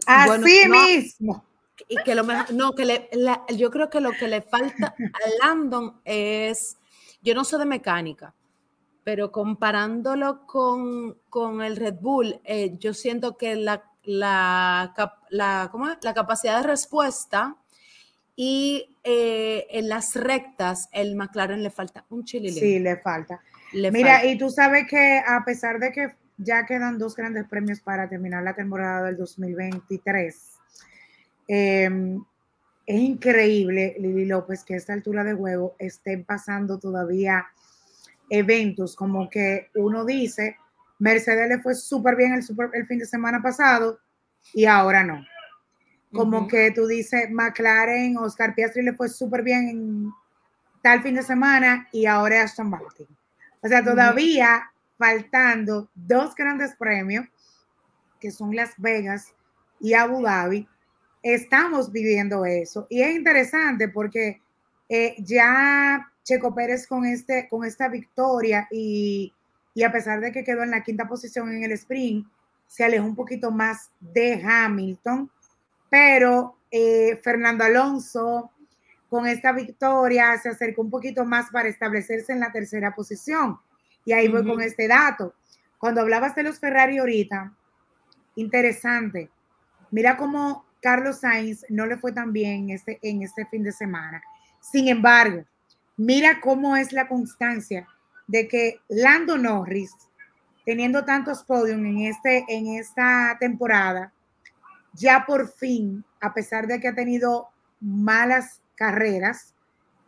Así 0.06 0.68
mismo. 0.68 1.44
Y 1.88 1.96
que 2.02 2.14
lo 2.14 2.24
mejor, 2.24 2.52
no, 2.52 2.72
que 2.72 2.84
le, 2.84 3.08
yo 3.56 3.70
creo 3.70 3.90
que 3.90 4.00
lo 4.00 4.12
que 4.12 4.28
le 4.28 4.42
falta 4.42 4.94
a 4.98 5.46
Landon 5.46 6.00
es, 6.04 6.78
yo 7.22 7.34
no 7.34 7.44
sé 7.44 7.58
de 7.58 7.66
mecánica, 7.66 8.34
pero 9.04 9.32
comparándolo 9.32 10.46
con, 10.46 11.18
con 11.28 11.62
el 11.62 11.76
Red 11.76 11.96
Bull, 12.00 12.40
eh, 12.44 12.76
yo 12.78 12.94
siento 12.94 13.36
que 13.36 13.56
la, 13.56 13.84
la, 14.04 14.94
la, 15.30 15.68
¿cómo 15.70 15.88
es? 15.88 15.98
la 16.02 16.14
capacidad 16.14 16.60
de 16.60 16.68
respuesta 16.68 17.56
y 18.36 18.96
eh, 19.04 19.66
en 19.70 19.88
las 19.88 20.14
rectas, 20.16 20.88
el 20.92 21.16
McLaren 21.16 21.62
le 21.62 21.70
falta 21.70 22.04
un 22.08 22.24
chile. 22.24 22.50
Sí, 22.50 22.78
le 22.78 22.96
falta. 22.96 23.40
Mira, 23.72 24.24
y 24.24 24.36
tú 24.38 24.50
sabes 24.50 24.86
que 24.88 25.22
a 25.26 25.44
pesar 25.44 25.78
de 25.78 25.92
que 25.92 26.14
ya 26.36 26.66
quedan 26.66 26.98
dos 26.98 27.14
grandes 27.16 27.46
premios 27.48 27.80
para 27.80 28.08
terminar 28.08 28.42
la 28.42 28.54
temporada 28.54 29.04
del 29.04 29.16
2023, 29.16 30.51
em, 31.54 32.24
es 32.86 33.00
increíble, 33.00 33.94
Lili 33.98 34.24
López, 34.24 34.64
que 34.64 34.74
a 34.74 34.76
esta 34.78 34.94
altura 34.94 35.22
de 35.22 35.34
juego 35.34 35.76
estén 35.78 36.24
pasando 36.24 36.78
todavía 36.78 37.46
eventos, 38.30 38.96
como 38.96 39.28
que 39.28 39.68
uno 39.74 40.06
dice, 40.06 40.56
Mercedes 40.98 41.48
le 41.48 41.58
fue 41.58 41.74
súper 41.74 42.16
bien 42.16 42.32
el, 42.32 42.42
super, 42.42 42.70
el 42.72 42.86
fin 42.86 42.98
de 42.98 43.06
semana 43.06 43.42
pasado 43.42 43.98
y 44.54 44.64
ahora 44.64 45.04
no. 45.04 45.22
Como 46.12 46.48
que 46.48 46.70
tú 46.70 46.86
dices, 46.86 47.30
McLaren, 47.30 48.16
Oscar 48.18 48.54
Piastri 48.54 48.82
le 48.82 48.94
fue 48.94 49.08
súper 49.08 49.42
bien 49.42 49.68
en 49.68 50.12
tal 50.82 51.02
fin 51.02 51.14
de 51.14 51.22
semana 51.22 51.88
y 51.92 52.06
ahora 52.06 52.42
Aston 52.42 52.70
Martin. 52.70 53.06
O 53.60 53.68
sea, 53.68 53.84
todavía 53.84 54.70
faltando 54.96 55.90
dos 55.94 56.34
grandes 56.34 56.74
premios, 56.76 57.26
que 58.20 58.30
son 58.30 58.54
Las 58.54 58.72
Vegas 58.78 59.34
y 59.80 59.94
Abu 59.94 60.22
Dhabi, 60.22 60.68
estamos 61.22 61.92
viviendo 61.92 62.44
eso. 62.44 62.86
Y 62.90 63.02
es 63.02 63.14
interesante 63.14 63.88
porque 63.88 64.40
eh, 64.88 65.14
ya 65.18 66.12
Checo 66.22 66.54
Pérez 66.54 66.86
con, 66.86 67.04
este, 67.04 67.48
con 67.48 67.64
esta 67.64 67.88
victoria 67.88 68.68
y, 68.70 69.32
a 69.84 69.92
pesar 69.92 70.20
de 70.20 70.32
que 70.32 70.44
quedó 70.44 70.62
en 70.62 70.70
la 70.70 70.82
quinta 70.82 71.08
posición 71.08 71.52
en 71.52 71.64
el 71.64 71.72
sprint, 71.72 72.26
se 72.66 72.84
alejó 72.84 73.06
un 73.06 73.16
poquito 73.16 73.50
más 73.50 73.90
de 74.00 74.42
Hamilton, 74.42 75.30
pero 75.90 76.56
eh, 76.70 77.20
Fernando 77.22 77.64
Alonso 77.64 78.50
con 79.08 79.26
esta 79.26 79.52
victoria 79.52 80.38
se 80.38 80.48
acercó 80.48 80.80
un 80.80 80.90
poquito 80.90 81.24
más 81.24 81.50
para 81.50 81.68
establecerse 81.68 82.32
en 82.32 82.40
la 82.40 82.50
tercera 82.50 82.94
posición. 82.94 83.58
Y 84.04 84.12
ahí 84.12 84.28
voy 84.28 84.44
con 84.44 84.60
este 84.62 84.88
dato. 84.88 85.34
Cuando 85.78 86.00
hablabas 86.00 86.34
de 86.34 86.44
los 86.44 86.58
Ferrari 86.58 86.98
ahorita, 86.98 87.52
interesante. 88.36 89.30
Mira 89.90 90.16
cómo 90.16 90.64
Carlos 90.82 91.20
Sainz 91.20 91.64
no 91.68 91.86
le 91.86 91.96
fue 91.96 92.12
tan 92.12 92.32
bien 92.32 92.70
este, 92.70 92.98
en 93.02 93.22
este 93.22 93.46
fin 93.46 93.62
de 93.62 93.72
semana. 93.72 94.22
Sin 94.60 94.88
embargo, 94.88 95.44
mira 95.96 96.40
cómo 96.40 96.76
es 96.76 96.92
la 96.92 97.08
constancia 97.08 97.86
de 98.26 98.48
que 98.48 98.80
Lando 98.88 99.38
Norris, 99.38 99.92
teniendo 100.66 101.04
tantos 101.04 101.44
podios 101.44 101.78
en, 101.78 101.98
este, 102.00 102.44
en 102.48 102.66
esta 102.74 103.36
temporada, 103.38 104.12
ya 104.92 105.24
por 105.26 105.48
fin, 105.48 106.04
a 106.20 106.34
pesar 106.34 106.66
de 106.66 106.80
que 106.80 106.88
ha 106.88 106.94
tenido 106.94 107.48
malas 107.80 108.60
carreras, 108.74 109.54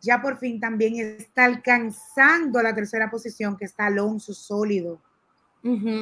ya 0.01 0.21
por 0.21 0.37
fin 0.37 0.59
también 0.59 1.17
está 1.19 1.45
alcanzando 1.45 2.61
la 2.61 2.75
tercera 2.75 3.09
posición, 3.09 3.57
que 3.57 3.65
está 3.65 3.87
Alonso 3.87 4.33
sólido. 4.33 5.01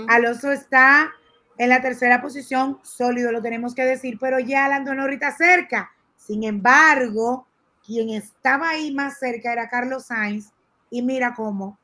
Alonso 0.09 0.51
está 0.51 1.13
en 1.57 1.69
la 1.69 1.81
tercera 1.81 2.21
posición, 2.21 2.79
sólido, 2.83 3.31
lo 3.31 3.41
tenemos 3.41 3.75
que 3.75 3.85
decir, 3.85 4.17
pero 4.19 4.39
ya 4.39 4.67
Lando 4.67 4.93
Norris 4.93 5.21
está 5.21 5.35
cerca. 5.35 5.91
Sin 6.15 6.43
embargo, 6.43 7.47
quien 7.85 8.09
estaba 8.09 8.69
ahí 8.69 8.93
más 8.93 9.19
cerca 9.19 9.51
era 9.51 9.69
Carlos 9.69 10.05
Sainz, 10.05 10.51
y 10.89 11.01
mira 11.01 11.33
cómo, 11.33 11.79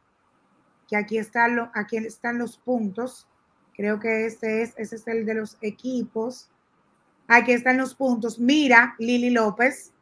que 0.87 0.95
aquí, 0.95 1.17
está 1.17 1.47
lo, 1.47 1.71
aquí 1.73 1.97
están 1.97 2.37
los 2.37 2.57
puntos. 2.57 3.27
Creo 3.75 3.99
que 3.99 4.25
este 4.25 4.61
es, 4.61 4.73
ese 4.77 4.97
es 4.97 5.07
el 5.07 5.25
de 5.25 5.33
los 5.33 5.57
equipos. 5.61 6.49
Aquí 7.27 7.53
están 7.53 7.77
los 7.77 7.95
puntos. 7.95 8.39
Mira, 8.39 8.95
Lili 8.99 9.29
López. 9.29 9.93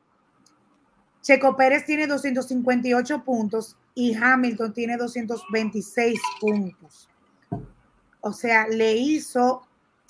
Checo 1.22 1.56
Pérez 1.56 1.86
tiene 1.86 2.08
258 2.08 3.24
puntos 3.24 3.78
y 3.96 4.14
Hamilton 4.14 4.74
tiene 4.74 4.98
226 4.98 6.20
puntos. 6.40 7.10
O 8.22 8.34
sea, 8.34 8.68
le 8.68 8.96
hizo, 8.96 9.68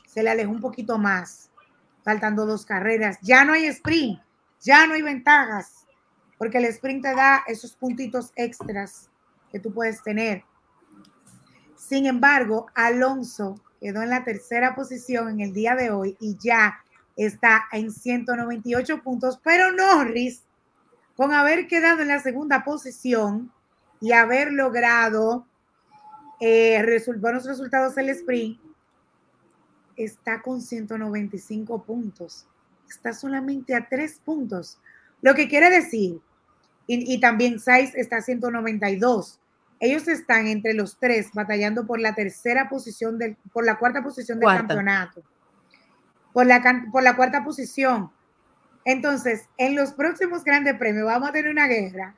se 0.07 0.23
le 0.23 0.29
alejó 0.29 0.51
un 0.51 0.61
poquito 0.61 0.97
más, 0.97 1.49
faltando 2.03 2.45
dos 2.45 2.65
carreras. 2.65 3.17
Ya 3.21 3.43
no 3.43 3.53
hay 3.53 3.65
sprint, 3.65 4.19
ya 4.61 4.87
no 4.87 4.93
hay 4.93 5.01
ventajas, 5.01 5.85
porque 6.37 6.57
el 6.57 6.65
sprint 6.65 7.03
te 7.03 7.15
da 7.15 7.43
esos 7.47 7.73
puntitos 7.73 8.31
extras 8.35 9.09
que 9.51 9.59
tú 9.59 9.73
puedes 9.73 10.01
tener. 10.03 10.43
Sin 11.75 12.05
embargo, 12.05 12.67
Alonso 12.73 13.61
quedó 13.79 14.01
en 14.01 14.09
la 14.09 14.23
tercera 14.23 14.75
posición 14.75 15.29
en 15.29 15.41
el 15.41 15.53
día 15.53 15.75
de 15.75 15.91
hoy 15.91 16.17
y 16.19 16.37
ya 16.37 16.83
está 17.15 17.65
en 17.71 17.91
198 17.91 19.01
puntos, 19.01 19.39
pero 19.43 19.71
Norris, 19.71 20.43
con 21.15 21.33
haber 21.33 21.67
quedado 21.67 22.01
en 22.01 22.09
la 22.09 22.19
segunda 22.19 22.63
posición 22.63 23.51
y 23.99 24.11
haber 24.11 24.51
logrado 24.51 25.47
eh, 26.39 27.03
buenos 27.19 27.45
resultados 27.45 27.95
del 27.95 28.09
sprint, 28.09 28.59
está 29.95 30.41
con 30.41 30.61
195 30.61 31.83
puntos. 31.83 32.47
Está 32.89 33.13
solamente 33.13 33.75
a 33.75 33.87
tres 33.87 34.21
puntos. 34.23 34.79
Lo 35.21 35.33
que 35.33 35.47
quiere 35.47 35.69
decir, 35.69 36.21
y, 36.85 37.19
también 37.19 37.59
Saiz 37.59 37.93
está 37.95 38.17
a 38.17 38.21
192. 38.21 39.39
Ellos 39.79 40.07
están 40.07 40.47
entre 40.47 40.73
los 40.73 40.97
tres 40.97 41.31
batallando 41.33 41.85
por 41.85 41.99
la 41.99 42.15
tercera 42.15 42.69
posición, 42.69 43.17
del, 43.17 43.35
por 43.51 43.65
la 43.65 43.77
cuarta 43.77 44.01
posición 44.01 44.39
del 44.39 44.49
campeonato 44.49 45.23
por 46.37 46.45
la, 46.45 46.61
por 46.91 47.01
la 47.01 47.15
cuarta 47.15 47.43
posición. 47.43 48.11
Entonces, 48.85 49.49
en 49.57 49.75
los 49.75 49.93
próximos 49.93 50.43
grandes 50.43 50.77
premios 50.77 51.07
vamos 51.07 51.29
a 51.29 51.31
tener 51.31 51.49
una 51.49 51.65
guerra 51.65 52.15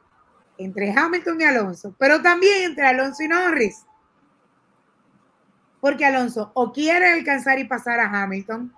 entre 0.57 0.91
Hamilton 0.91 1.39
y 1.39 1.43
Alonso, 1.45 1.95
pero 1.97 2.21
también 2.21 2.63
entre 2.63 2.85
Alonso 2.85 3.23
y 3.23 3.29
Norris. 3.29 3.85
Porque 5.79 6.05
Alonso 6.05 6.51
o 6.53 6.71
quiere 6.71 7.11
alcanzar 7.11 7.59
y 7.59 7.63
pasar 7.63 7.99
a 7.99 8.23
Hamilton, 8.23 8.73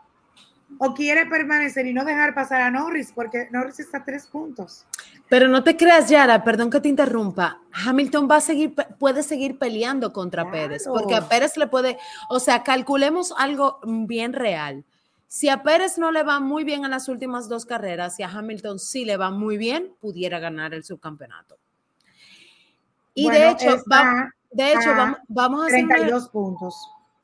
o 0.77 0.93
quiere 0.93 1.25
permanecer 1.25 1.85
y 1.85 1.93
no 1.93 2.05
dejar 2.05 2.33
pasar 2.33 2.61
a 2.61 2.71
Norris, 2.71 3.11
porque 3.13 3.47
Norris 3.51 3.79
está 3.79 3.99
a 3.99 4.05
tres 4.05 4.27
puntos. 4.27 4.85
Pero 5.29 5.47
no 5.47 5.63
te 5.63 5.77
creas, 5.77 6.09
Yara, 6.09 6.43
perdón 6.43 6.69
que 6.69 6.79
te 6.79 6.89
interrumpa. 6.89 7.59
Hamilton 7.71 8.27
va 8.29 8.37
a 8.37 8.41
seguir, 8.41 8.73
puede 8.99 9.23
seguir 9.23 9.57
peleando 9.57 10.11
contra 10.11 10.49
Pérez, 10.49 10.85
porque 10.87 11.15
a 11.15 11.27
Pérez 11.27 11.57
le 11.57 11.67
puede, 11.67 11.97
o 12.29 12.39
sea, 12.39 12.63
calculemos 12.63 13.33
algo 13.37 13.79
bien 13.83 14.33
real. 14.33 14.83
Si 15.27 15.47
a 15.47 15.63
Pérez 15.63 15.97
no 15.97 16.11
le 16.11 16.23
va 16.23 16.39
muy 16.39 16.63
bien 16.63 16.83
en 16.83 16.91
las 16.91 17.07
últimas 17.07 17.47
dos 17.47 17.65
carreras 17.65 18.19
y 18.19 18.23
a 18.23 18.29
Hamilton 18.29 18.79
sí 18.79 19.05
le 19.05 19.15
va 19.17 19.31
muy 19.31 19.57
bien, 19.57 19.93
pudiera 20.01 20.39
ganar 20.39 20.73
el 20.73 20.83
subcampeonato. 20.83 21.57
Y 23.13 23.29
de 23.29 23.49
hecho, 23.49 23.77
de 24.51 24.73
hecho 24.73 24.89
vamos, 25.27 25.63
a 25.63 25.65
hacer 25.65 25.87
32 25.87 26.29
puntos. 26.29 26.75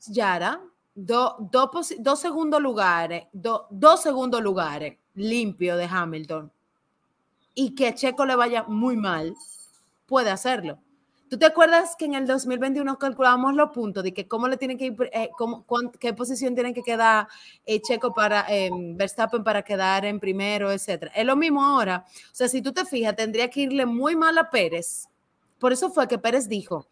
Yara, 0.07 0.61
dos 0.95 2.19
segundos 2.19 2.61
lugares, 2.61 3.27
dos 3.33 4.01
segundos 4.01 4.41
lugares 4.41 4.97
limpio 5.13 5.77
de 5.77 5.85
Hamilton 5.85 6.51
y 7.53 7.73
que 7.73 7.93
Checo 7.93 8.25
le 8.25 8.35
vaya 8.35 8.63
muy 8.63 8.95
mal, 8.95 9.35
puede 10.05 10.29
hacerlo. 10.29 10.79
¿Tú 11.29 11.37
te 11.37 11.45
acuerdas 11.45 11.95
que 11.97 12.05
en 12.05 12.13
el 12.13 12.25
2021 12.25 12.97
calculábamos 12.97 13.53
los 13.53 13.71
puntos 13.71 14.03
de 14.03 14.13
que 14.13 14.27
cómo 14.27 14.47
le 14.47 14.55
tienen 14.55 14.77
que 14.77 14.85
ir, 14.85 14.95
eh, 15.11 15.29
qué 15.99 16.13
posición 16.13 16.53
tienen 16.53 16.73
que 16.73 16.83
quedar 16.83 17.27
eh, 17.65 17.81
Checo 17.81 18.13
para 18.13 18.45
em, 18.47 18.95
Verstappen 18.95 19.43
para 19.43 19.63
quedar 19.63 20.05
en 20.05 20.19
primero, 20.19 20.71
etcétera? 20.71 21.11
Es 21.13 21.25
lo 21.25 21.35
mismo 21.35 21.65
ahora. 21.65 22.05
O 22.07 22.35
sea, 22.35 22.47
si 22.47 22.61
tú 22.61 22.71
te 22.71 22.85
fijas, 22.85 23.15
tendría 23.15 23.49
que 23.49 23.61
irle 23.61 23.85
muy 23.85 24.15
mal 24.15 24.37
a 24.37 24.49
Pérez. 24.49 25.09
Por 25.59 25.73
eso 25.73 25.89
fue 25.89 26.07
que 26.07 26.17
Pérez 26.17 26.47
dijo, 26.47 26.87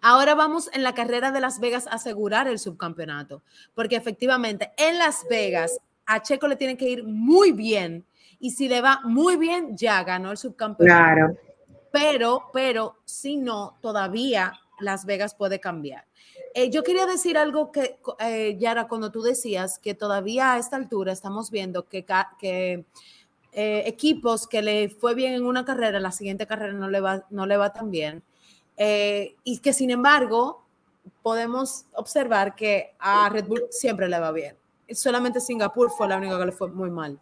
Ahora 0.00 0.34
vamos 0.34 0.70
en 0.72 0.82
la 0.82 0.94
carrera 0.94 1.32
de 1.32 1.40
Las 1.40 1.60
Vegas 1.60 1.86
a 1.86 1.92
asegurar 1.92 2.48
el 2.48 2.58
subcampeonato, 2.58 3.42
porque 3.74 3.96
efectivamente 3.96 4.72
en 4.76 4.98
Las 4.98 5.26
Vegas 5.28 5.80
a 6.06 6.22
Checo 6.22 6.48
le 6.48 6.56
tiene 6.56 6.76
que 6.76 6.88
ir 6.88 7.04
muy 7.04 7.52
bien 7.52 8.04
y 8.40 8.50
si 8.52 8.68
le 8.68 8.80
va 8.80 9.00
muy 9.04 9.36
bien, 9.36 9.76
ya 9.76 10.02
ganó 10.04 10.30
el 10.30 10.38
subcampeonato. 10.38 11.04
Claro. 11.04 11.36
Pero, 11.90 12.50
pero, 12.52 12.96
si 13.04 13.36
no, 13.36 13.78
todavía 13.80 14.52
Las 14.80 15.04
Vegas 15.04 15.34
puede 15.34 15.60
cambiar. 15.60 16.04
Eh, 16.54 16.70
yo 16.70 16.82
quería 16.82 17.06
decir 17.06 17.36
algo 17.36 17.72
que, 17.72 17.98
eh, 18.20 18.56
Yara, 18.58 18.88
cuando 18.88 19.10
tú 19.10 19.22
decías 19.22 19.78
que 19.78 19.94
todavía 19.94 20.54
a 20.54 20.58
esta 20.58 20.76
altura 20.76 21.12
estamos 21.12 21.50
viendo 21.50 21.88
que, 21.88 22.04
que 22.38 22.84
eh, 23.52 23.82
equipos 23.86 24.46
que 24.46 24.62
le 24.62 24.88
fue 24.88 25.14
bien 25.14 25.34
en 25.34 25.46
una 25.46 25.64
carrera, 25.64 26.00
la 26.00 26.12
siguiente 26.12 26.46
carrera 26.46 26.72
no 26.72 26.88
le 26.88 27.00
va, 27.00 27.26
no 27.30 27.46
le 27.46 27.56
va 27.56 27.72
tan 27.72 27.90
bien. 27.90 28.22
Y 28.78 29.58
que 29.58 29.72
sin 29.72 29.90
embargo, 29.90 30.64
podemos 31.22 31.86
observar 31.94 32.54
que 32.54 32.94
a 32.98 33.28
Red 33.28 33.46
Bull 33.46 33.64
siempre 33.70 34.08
le 34.08 34.18
va 34.18 34.32
bien. 34.32 34.56
Solamente 34.90 35.40
Singapur 35.40 35.90
fue 35.90 36.08
la 36.08 36.16
única 36.16 36.38
que 36.38 36.46
le 36.46 36.52
fue 36.52 36.68
muy 36.68 36.90
mal. 36.90 37.18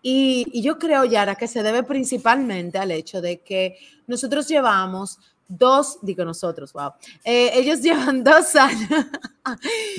Y, 0.00 0.62
yo 0.62 0.78
creo, 0.78 1.04
Yara, 1.04 1.34
que 1.34 1.46
se 1.46 1.62
debe 1.62 1.82
principalmente 1.82 2.78
al 2.78 2.90
hecho 2.90 3.20
de 3.20 3.40
que 3.40 3.76
nosotros 4.06 4.48
llevamos 4.48 5.18
dos, 5.48 5.98
digo 6.02 6.24
nosotros, 6.24 6.72
wow, 6.72 6.92
eh, 7.24 7.50
ellos 7.54 7.80
llevan 7.82 8.24
dos 8.24 8.56
años. 8.56 9.06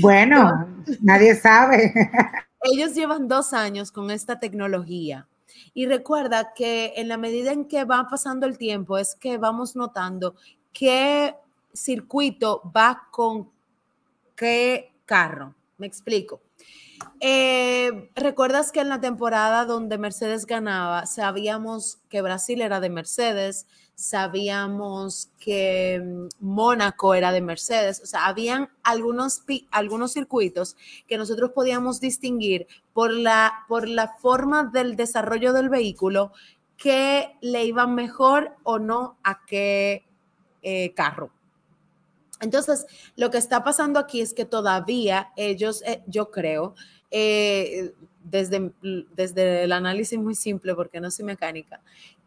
Bueno, 0.02 0.68
nadie 1.02 1.36
sabe. 1.36 1.94
ellos 2.64 2.96
llevan 2.96 3.28
dos 3.28 3.54
años 3.54 3.92
con 3.92 4.10
esta 4.10 4.40
tecnología. 4.40 5.28
Y 5.74 5.86
recuerda 5.86 6.54
que 6.54 6.94
en 6.98 7.08
la 7.08 7.18
medida 7.18 7.52
en 7.52 7.66
que 7.66 7.86
va 7.86 8.08
pasando 8.10 8.46
el 8.46 8.58
tiempo 8.58 8.98
es 8.98 9.16
que 9.16 9.38
vamos 9.38 9.76
notando 9.76 10.36
qué 10.72 11.36
circuito 11.74 12.62
va 12.76 13.08
con 13.12 13.50
qué 14.36 14.92
carro. 15.06 15.56
Me 15.78 15.88
explico. 15.88 16.42
Eh, 17.20 18.10
¿Recuerdas 18.16 18.72
que 18.72 18.82
en 18.82 18.90
la 18.90 19.02
temporada 19.02 19.66
donde 19.66 19.98
Mercedes 19.98 20.46
ganaba, 20.46 21.06
sabíamos 21.06 22.00
que 22.10 22.22
Brasil 22.22 22.62
era 22.62 22.80
de 22.80 22.90
Mercedes, 22.90 23.68
sabíamos 23.96 25.30
que 25.40 26.02
mm, 26.04 26.28
Mónaco 26.40 27.14
era 27.14 27.32
de 27.32 27.42
Mercedes, 27.42 28.02
o 28.02 28.06
sea, 28.06 28.26
habían 28.26 28.70
algunos, 28.84 29.44
algunos 29.72 30.14
circuitos 30.14 30.76
que 31.08 31.18
nosotros 31.18 31.52
podíamos 31.52 32.00
distinguir 32.00 32.68
por 32.94 33.14
la, 33.14 33.66
por 33.68 33.88
la 33.88 34.16
forma 34.20 34.66
del 34.66 34.96
desarrollo 34.96 35.54
del 35.54 35.70
vehículo 35.70 36.32
que 36.78 37.38
le 37.42 37.66
iba 37.66 37.88
mejor 37.88 38.56
o 38.64 38.80
no 38.80 39.18
a 39.24 39.46
qué 39.46 40.04
eh, 40.62 40.94
carro. 40.94 41.32
Entonces, 42.42 42.86
lo 43.16 43.32
que 43.32 43.38
está 43.38 43.64
pasando 43.64 44.00
aquí 44.00 44.20
es 44.20 44.34
que 44.34 44.44
todavía 44.44 45.32
ellos, 45.38 45.82
eh, 45.86 46.04
yo 46.08 46.30
creo, 46.30 46.76
eh, 47.10 47.94
desde, 48.24 48.72
desde 49.16 49.64
el 49.64 49.72
análisis 49.72 50.20
muy 50.20 50.36
simple, 50.36 50.76
porque 50.76 51.00
no 51.00 51.10
soy 51.10 51.26
mecánica, 51.26 51.82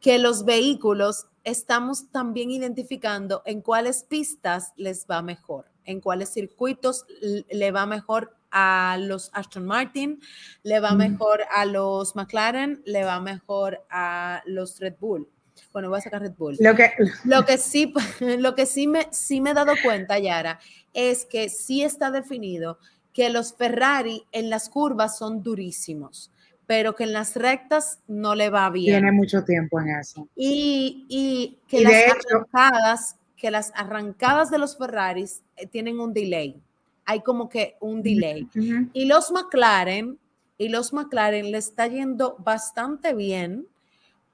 que 0.07 0.21
los 0.21 0.45
vehículos 0.45 1.27
estamos 1.43 2.13
también 2.13 2.53
identificando 2.53 3.43
en 3.45 3.61
cuáles 3.61 4.05
pistas 4.05 4.73
les 4.77 5.05
va 5.11 5.21
mejor, 5.21 5.65
en 5.85 6.01
cuáles 6.01 6.33
circuitos 6.33 7.07
le 7.21 7.73
va 7.73 7.87
mejor 7.87 8.37
a 8.53 8.99
los 9.01 9.31
Aston 9.33 9.67
Martin, 9.67 10.21
le 10.63 10.79
va 10.79 10.95
mejor 10.95 11.41
a 11.53 11.65
los 11.65 12.15
McLaren, 12.15 12.85
le 12.87 13.03
va 13.03 13.19
mejor 13.19 13.85
a 13.91 14.45
los 14.47 14.79
Red 14.79 14.95
Bull. 15.01 15.29
Bueno, 15.73 15.89
voy 15.89 15.99
a 15.99 16.03
sacar 16.03 16.23
Red 16.23 16.35
Bull. 16.39 16.57
Lo 16.61 16.77
que, 16.77 16.93
lo 17.25 17.45
que 17.45 17.59
sí, 17.59 17.93
lo 18.21 18.55
que 18.55 18.67
sí 18.67 18.87
me, 18.87 19.09
sí 19.11 19.41
me 19.41 19.51
he 19.51 19.55
dado 19.55 19.73
cuenta, 19.83 20.21
Yara, 20.21 20.61
es 20.95 21.25
que 21.25 21.49
sí 21.49 21.83
está 21.83 22.13
definido 22.13 22.79
que 23.13 23.29
los 23.29 23.55
Ferrari 23.55 24.23
en 24.31 24.51
las 24.51 24.69
curvas 24.69 25.19
son 25.19 25.43
durísimos, 25.43 26.31
pero 26.67 26.97
que 26.97 27.05
en 27.05 27.13
las 27.13 27.37
rectas 27.37 28.01
no 28.09 28.35
le 28.35 28.51
va 28.51 28.69
bien. 28.71 28.95
Tiene 28.95 29.13
mucho 29.13 29.45
tiempo 29.45 29.81
en 29.81 29.91
eso. 29.91 30.29
Y, 30.35 31.59
que, 31.69 31.81
las 31.83 32.17
arrancadas, 32.17 33.17
que 33.37 33.51
las 33.51 33.73
arrancadas 33.75 34.51
de 34.51 34.59
los 34.59 34.77
Ferraris 34.77 35.43
eh, 35.57 35.67
tienen 35.67 36.01
un 36.01 36.13
delay. 36.13 36.61
Hay 37.05 37.21
como 37.21 37.49
que 37.49 37.77
un 37.81 38.03
delay. 38.03 38.49
Y 38.93 39.05
los 39.05 39.31
McLaren, 39.31 40.19
y 40.59 40.69
los 40.69 40.93
McLaren 40.93 41.53
le 41.53 41.59
está 41.59 41.87
yendo 41.87 42.37
bastante 42.41 43.15
bien 43.15 43.69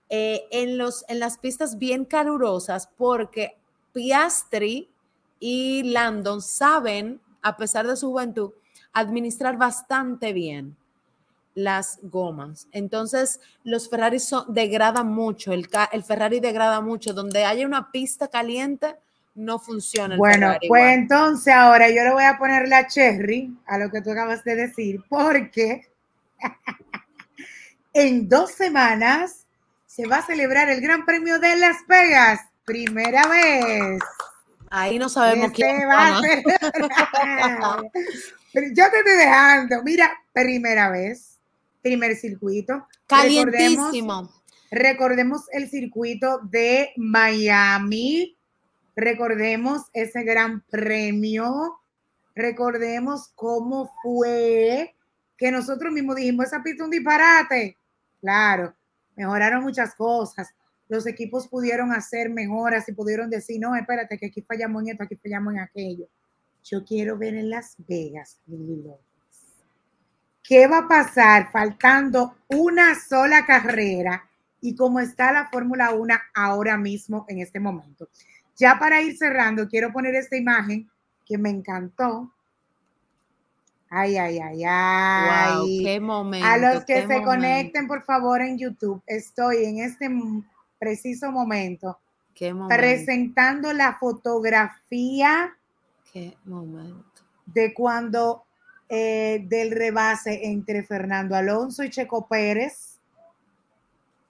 eh, 0.08 0.44
en, 0.50 0.78
los, 0.78 1.04
en 1.08 1.20
las 1.20 1.36
pistas 1.36 1.78
bien 1.78 2.06
calurosas 2.06 2.88
porque 2.96 3.56
Piastri 3.92 4.88
y 5.38 5.82
Landon 5.82 6.40
saben, 6.40 7.20
a 7.42 7.58
pesar 7.58 7.86
de 7.86 7.96
su 7.96 8.10
juventud, 8.10 8.52
administrar 8.94 9.58
bastante 9.58 10.32
bien 10.32 10.76
las 11.54 11.98
gomas. 12.02 12.68
Entonces, 12.72 13.40
los 13.64 13.88
Ferrari 13.88 14.18
degradan 14.48 15.08
mucho, 15.08 15.52
el, 15.52 15.68
el, 15.92 16.04
Ferrari 16.04 16.40
degrada 16.40 16.80
mucho. 16.80 17.12
Donde 17.12 17.44
haya 17.44 17.66
una 17.66 17.90
pista 17.90 18.28
caliente, 18.28 18.96
no 19.34 19.58
funciona. 19.58 20.16
bueno, 20.16 20.54
pues 20.68 20.94
entonces 20.94 21.54
ahora 21.54 21.88
yo 21.88 22.04
le 22.04 22.12
voy 22.12 22.24
a 22.24 22.38
poner 22.38 22.68
la 22.68 22.86
cherry 22.86 23.50
a 23.66 23.78
lo 23.78 23.90
que 23.90 24.02
tú 24.02 24.10
acabas 24.10 24.44
de 24.44 24.56
decir, 24.56 25.02
porque 25.08 25.88
en 27.94 28.28
dos 28.28 28.52
semanas 28.52 29.46
se 29.86 30.06
va 30.06 30.18
a 30.18 30.26
celebrar 30.26 30.68
el 30.70 30.80
Gran 30.80 31.04
Premio 31.04 31.38
de 31.38 31.56
Las 31.56 31.86
Vegas, 31.86 32.40
primera 32.64 33.26
vez. 33.26 34.00
Ahí 34.70 34.98
no 34.98 35.10
sabemos 35.10 35.48
este 35.48 35.56
quién 35.56 35.86
va 35.86 36.08
a 36.08 36.20
ser. 36.20 36.42
Yo 38.54 38.90
te 38.90 38.98
estoy 38.98 39.16
dejando. 39.16 39.82
Mira, 39.82 40.12
primera 40.32 40.90
vez, 40.90 41.31
primer 41.82 42.16
circuito. 42.16 42.86
Calientísimo. 43.06 44.30
Recordemos, 44.70 45.42
el 45.52 45.68
circuito 45.68 46.40
de 46.44 46.90
Miami. 46.96 48.36
Recordemos 48.96 49.82
ese 49.92 50.22
gran 50.22 50.62
premio. 50.70 51.78
Recordemos 52.34 53.30
cómo 53.34 53.92
fue 54.02 54.94
que 55.36 55.50
nosotros 55.50 55.92
mismos 55.92 56.16
dijimos, 56.16 56.46
esa 56.46 56.62
pista 56.62 56.84
un 56.84 56.90
disparate. 56.90 57.76
Claro, 58.20 58.74
mejoraron 59.16 59.62
muchas 59.62 59.94
cosas 59.94 60.54
los 60.92 61.06
equipos 61.06 61.48
pudieron 61.48 61.90
hacer 61.90 62.28
mejoras 62.28 62.86
y 62.86 62.92
pudieron 62.92 63.30
decir, 63.30 63.58
no, 63.58 63.74
espérate, 63.74 64.18
que 64.18 64.26
aquí 64.26 64.42
fallamos 64.42 64.82
en 64.82 64.90
esto, 64.90 65.04
aquí 65.04 65.16
fallamos 65.16 65.54
en 65.54 65.60
aquello. 65.60 66.06
Yo 66.64 66.84
quiero 66.84 67.16
ver 67.16 67.34
en 67.34 67.48
Las 67.48 67.76
Vegas, 67.88 68.38
López. 68.46 69.11
¿Qué 70.42 70.66
va 70.66 70.78
a 70.78 70.88
pasar 70.88 71.50
faltando 71.52 72.36
una 72.48 72.94
sola 72.94 73.46
carrera 73.46 74.28
y 74.60 74.74
cómo 74.74 75.00
está 75.00 75.32
la 75.32 75.48
Fórmula 75.48 75.92
1 75.92 76.14
ahora 76.34 76.76
mismo 76.76 77.24
en 77.28 77.38
este 77.40 77.60
momento? 77.60 78.08
Ya 78.56 78.78
para 78.78 79.00
ir 79.00 79.16
cerrando, 79.16 79.68
quiero 79.68 79.92
poner 79.92 80.14
esta 80.14 80.36
imagen 80.36 80.90
que 81.24 81.38
me 81.38 81.50
encantó. 81.50 82.32
Ay, 83.88 84.16
ay, 84.16 84.38
ay, 84.38 84.62
ay. 84.66 85.56
Wow, 85.56 85.66
qué 85.84 86.00
momento. 86.00 86.46
A 86.46 86.56
los 86.56 86.84
que 86.84 87.06
se 87.06 87.22
conecten, 87.22 87.86
por 87.86 88.02
favor, 88.04 88.40
en 88.40 88.58
YouTube. 88.58 89.02
Estoy 89.06 89.64
en 89.64 89.78
este 89.78 90.10
preciso 90.78 91.30
momento, 91.30 92.00
presentando 92.68 93.72
la 93.72 93.94
fotografía 93.94 95.56
¿Qué 96.12 96.36
momento? 96.44 97.22
de 97.46 97.72
cuando 97.74 98.44
eh, 98.94 99.46
del 99.48 99.70
rebase 99.70 100.48
entre 100.48 100.82
Fernando 100.82 101.34
Alonso 101.34 101.82
y 101.82 101.88
Checo 101.88 102.26
Pérez 102.28 103.00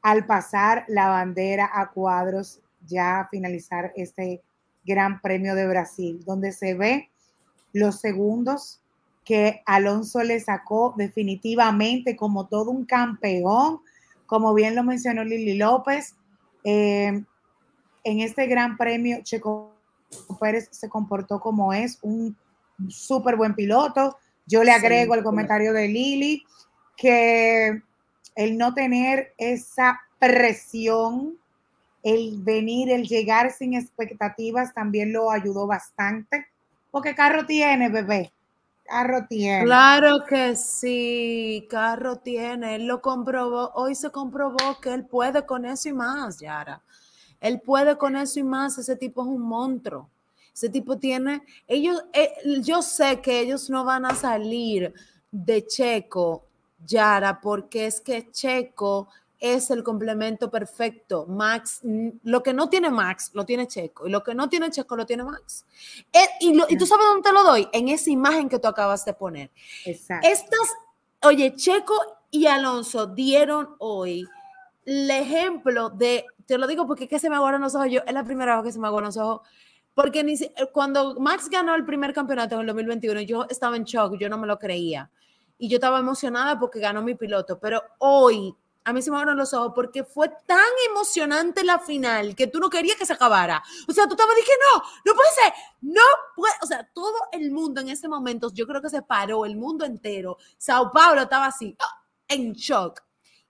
al 0.03 0.25
pasar 0.25 0.85
la 0.87 1.09
bandera 1.09 1.69
a 1.73 1.91
cuadros 1.91 2.61
ya 2.87 3.19
a 3.19 3.29
finalizar 3.29 3.93
este 3.97 4.41
Gran 4.85 5.21
Premio 5.21 5.57
de 5.57 5.67
Brasil, 5.67 6.23
donde 6.25 6.53
se 6.53 6.75
ve 6.75 7.11
los 7.73 7.99
segundos 7.99 8.81
que 9.25 9.63
Alonso 9.67 10.23
le 10.23 10.39
sacó 10.39 10.95
definitivamente 10.97 12.15
como 12.15 12.47
todo 12.47 12.71
un 12.71 12.85
campeón, 12.85 13.81
como 14.27 14.55
bien 14.55 14.77
lo 14.77 14.85
mencionó 14.85 15.25
Lili 15.25 15.57
López, 15.57 16.15
eh, 16.63 17.25
en 18.05 18.21
este 18.21 18.47
gran 18.47 18.77
premio, 18.77 19.25
Checo 19.25 19.75
Pérez 20.39 20.69
se 20.71 20.89
comportó 20.89 21.41
como 21.41 21.73
es, 21.73 21.99
un 22.03 22.37
súper 22.89 23.35
buen 23.35 23.57
piloto. 23.57 24.19
Yo 24.47 24.65
le 24.65 24.73
agrego 24.73 25.15
el 25.15 25.23
comentario 25.23 25.73
de 25.73 25.89
Lili, 25.89 26.45
que 26.97 27.83
el 28.35 28.59
no 28.59 28.75
tener 28.75 29.35
esa 29.39 30.01
presión, 30.19 31.39
el 32.03 32.43
venir, 32.43 32.91
el 32.91 33.07
llegar 33.07 33.53
sin 33.53 33.75
expectativas 33.75 34.75
también 34.75 35.13
lo 35.13 35.31
ayudó 35.31 35.67
bastante, 35.67 36.47
porque 36.91 37.15
carro 37.15 37.47
tiene, 37.47 37.89
bebé. 37.89 38.33
Carro 38.85 39.27
tiene. 39.29 39.65
Claro 39.65 40.25
que 40.29 40.57
sí, 40.57 41.67
carro 41.71 42.17
tiene. 42.17 42.75
Él 42.75 42.87
lo 42.87 43.01
comprobó, 43.01 43.71
hoy 43.75 43.95
se 43.95 44.11
comprobó 44.11 44.81
que 44.83 44.93
él 44.93 45.07
puede 45.07 45.47
con 45.47 45.65
eso 45.65 45.89
y 45.89 45.93
más, 45.93 46.39
Yara. 46.39 46.83
Él 47.41 47.61
puede 47.61 47.97
con 47.97 48.17
eso 48.17 48.39
y 48.39 48.43
más. 48.43 48.79
Ese 48.79 48.97
tipo 48.97 49.23
es 49.23 49.29
un 49.29 49.41
monstruo. 49.41 50.09
Ese 50.55 50.69
tipo 50.69 50.99
tiene, 50.99 51.43
ellos, 51.67 52.05
eh, 52.13 52.33
yo 52.61 52.83
sé 52.83 53.21
que 53.21 53.41
ellos 53.41 53.71
no 53.71 53.85
van 53.85 54.05
a 54.05 54.15
salir 54.15 54.93
de 55.31 55.67
Checo, 55.67 56.45
Yara, 56.85 57.41
porque 57.41 57.87
es 57.87 58.01
que 58.01 58.31
Checo 58.31 59.09
es 59.43 59.71
el 59.71 59.83
complemento 59.83 60.49
perfecto. 60.51 61.27
Max, 61.27 61.81
lo 62.23 62.45
que 62.45 62.53
no 62.53 62.69
tiene 62.69 62.91
Max, 62.91 63.33
lo 63.35 63.45
tiene 63.45 63.67
Checo. 63.67 64.07
Y 64.07 64.11
lo 64.11 64.23
que 64.23 64.37
no 64.37 64.49
tiene 64.49 64.71
Checo, 64.71 64.95
lo 64.95 65.05
tiene 65.05 65.25
Max. 65.25 65.65
Eh, 66.13 66.29
y, 66.41 66.77
tú 66.77 66.87
sabes 66.87 67.07
dónde 67.07 67.29
te 67.29 67.33
lo 67.33 67.43
doy? 67.43 67.69
En 67.73 67.89
esa 67.89 68.09
imagen 68.11 68.49
que 68.49 68.61
tú 68.61 68.69
acabas 68.69 69.05
de 69.05 69.15
poner. 69.15 69.51
Exacto. 69.85 70.29
Estas, 70.29 70.69
oye, 71.23 71.57
Checo 71.57 71.95
y 72.31 72.47
Alonso 72.47 73.09
dieron 73.09 73.75
hoy 73.79 74.29
el 74.87 75.11
ejemplo 75.11 75.91
de, 75.91 76.25
te 76.47 76.57
lo 76.57 76.69
digo 76.69 76.87
porque 76.87 77.05
es 77.05 77.11
que 77.11 77.19
se 77.19 77.29
me 77.29 77.35
aguaron 77.35 77.63
los 77.63 77.75
ojos. 77.75 77.89
Yo, 77.91 78.01
es 78.07 78.15
la 78.15 78.23
primera 78.23 78.55
vez 78.55 78.67
que 78.67 78.73
se 78.73 78.79
me 78.79 78.87
aguaron 78.87 79.09
los 79.09 79.17
ojos. 79.17 79.41
Porque 79.95 80.25
ni, 80.25 80.37
cuando 80.73 81.19
Max 81.21 81.49
ganó 81.51 81.75
el 81.75 81.85
primer 81.85 82.13
campeonato 82.15 82.55
en 82.55 82.63
el 82.63 82.67
2021, 82.69 83.21
yo 83.23 83.47
estaba 83.49 83.77
en 83.77 83.85
shock, 83.85 84.17
yo 84.19 84.29
no 84.29 84.39
me 84.39 84.47
lo 84.47 84.59
creía. 84.59 85.11
Y 85.59 85.69
yo 85.69 85.77
estaba 85.77 85.99
emocionada 85.99 86.59
porque 86.59 86.81
ganó 86.81 87.03
mi 87.03 87.15
piloto. 87.15 87.59
Pero 87.59 87.83
hoy, 87.99 88.55
a 88.85 88.93
mí 88.93 89.03
se 89.03 89.11
me 89.11 89.17
abrieron 89.17 89.39
los 89.39 89.53
ojos 89.55 89.73
porque 89.75 90.03
fue 90.03 90.29
tan 90.47 90.59
emocionante 90.89 91.63
la 91.63 91.79
final 91.79 92.35
que 92.35 92.47
tú 92.47 92.59
no 92.59 92.71
querías 92.71 92.97
que 92.97 93.07
se 93.07 93.13
acabara. 93.13 93.63
O 93.87 93.93
sea, 93.93 94.07
tú 94.07 94.15
estabas 94.15 94.35
diciendo, 94.35 94.65
no, 94.75 94.83
no 95.05 95.15
puede 95.15 95.31
ser, 95.31 95.53
no 95.83 96.03
puede. 96.35 96.55
O 96.63 96.67
sea, 96.67 96.89
todo 96.93 97.15
el 97.33 97.51
mundo 97.51 97.81
en 97.81 97.91
ese 97.91 98.09
momento, 98.09 98.51
yo 98.53 98.67
creo 98.67 98.83
que 98.83 98.91
se 98.91 99.03
paró, 99.03 99.45
el 99.45 99.57
mundo 99.57 99.85
entero. 99.85 100.39
Sao 100.57 100.91
Paulo 100.91 101.23
estaba 101.23 101.47
así, 101.47 101.77
¡ah! 101.79 102.03
en 102.29 102.53
shock. 102.55 103.03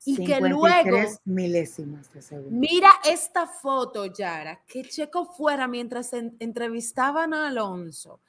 Y 0.04 0.24
que 0.24 0.40
luego. 0.40 0.98
milésimas 1.24 2.12
de 2.12 2.22
segundo. 2.22 2.50
Mira 2.50 2.90
esta 3.04 3.46
foto, 3.46 4.06
Yara, 4.06 4.62
que 4.66 4.82
Checo 4.84 5.26
fuera 5.26 5.68
mientras 5.68 6.12
entrevistaban 6.12 7.34
a 7.34 7.48
Alonso 7.48 8.20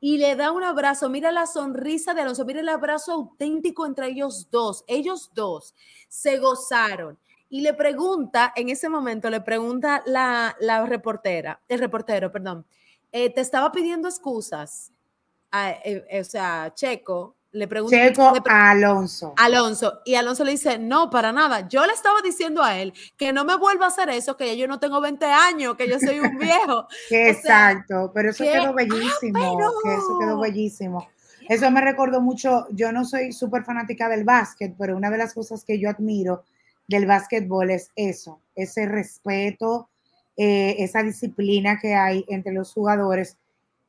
y 0.00 0.18
le 0.18 0.34
da 0.36 0.50
un 0.50 0.64
abrazo. 0.64 1.08
Mira 1.08 1.30
la 1.30 1.46
sonrisa 1.46 2.12
de 2.12 2.22
Alonso, 2.22 2.44
mira 2.44 2.60
el 2.60 2.68
abrazo 2.68 3.12
auténtico 3.12 3.86
entre 3.86 4.08
ellos 4.08 4.48
dos. 4.50 4.84
Ellos 4.88 5.30
dos 5.32 5.74
se 6.08 6.38
gozaron. 6.38 7.18
Y 7.48 7.60
le 7.60 7.74
pregunta, 7.74 8.52
en 8.56 8.68
ese 8.68 8.88
momento 8.88 9.30
le 9.30 9.40
pregunta 9.42 10.02
la, 10.06 10.56
la 10.58 10.86
reportera, 10.86 11.60
el 11.68 11.78
reportero, 11.80 12.32
perdón, 12.32 12.66
eh, 13.12 13.28
te 13.28 13.42
estaba 13.42 13.70
pidiendo 13.70 14.08
excusas, 14.08 14.90
eh, 15.52 16.02
eh, 16.10 16.20
o 16.20 16.24
sea, 16.24 16.72
Checo, 16.74 17.36
le 17.52 17.68
pregunta 17.68 17.96
Checo 17.96 18.32
a 18.48 18.70
Alonso. 18.70 19.34
Alonso. 19.36 20.00
Y 20.04 20.14
Alonso 20.14 20.42
le 20.42 20.52
dice, 20.52 20.78
no, 20.78 21.10
para 21.10 21.32
nada. 21.32 21.68
Yo 21.68 21.86
le 21.86 21.92
estaba 21.92 22.20
diciendo 22.22 22.62
a 22.62 22.78
él 22.78 22.94
que 23.16 23.32
no 23.32 23.44
me 23.44 23.56
vuelva 23.56 23.84
a 23.84 23.88
hacer 23.88 24.08
eso, 24.08 24.36
que 24.36 24.56
yo 24.56 24.66
no 24.66 24.80
tengo 24.80 25.00
20 25.00 25.24
años, 25.26 25.76
que 25.76 25.88
yo 25.88 25.98
soy 25.98 26.20
un 26.20 26.38
viejo. 26.38 26.86
Exacto, 27.10 28.10
pero 28.14 28.30
eso 28.30 28.44
quedó 28.44 28.72
bellísimo. 28.72 29.58
eso 29.84 30.18
quedó 30.18 30.40
bellísimo. 30.40 31.06
Eso 31.48 31.70
me 31.70 31.80
recordó 31.80 32.20
mucho, 32.20 32.66
yo 32.70 32.92
no 32.92 33.04
soy 33.04 33.32
súper 33.32 33.64
fanática 33.64 34.08
del 34.08 34.24
básquet, 34.24 34.74
pero 34.78 34.96
una 34.96 35.10
de 35.10 35.18
las 35.18 35.34
cosas 35.34 35.64
que 35.64 35.78
yo 35.78 35.90
admiro 35.90 36.44
del 36.86 37.06
básquetbol 37.06 37.70
es 37.70 37.90
eso, 37.96 38.40
ese 38.54 38.86
respeto, 38.86 39.88
eh, 40.36 40.76
esa 40.78 41.02
disciplina 41.02 41.78
que 41.78 41.94
hay 41.94 42.24
entre 42.28 42.52
los 42.52 42.72
jugadores 42.72 43.36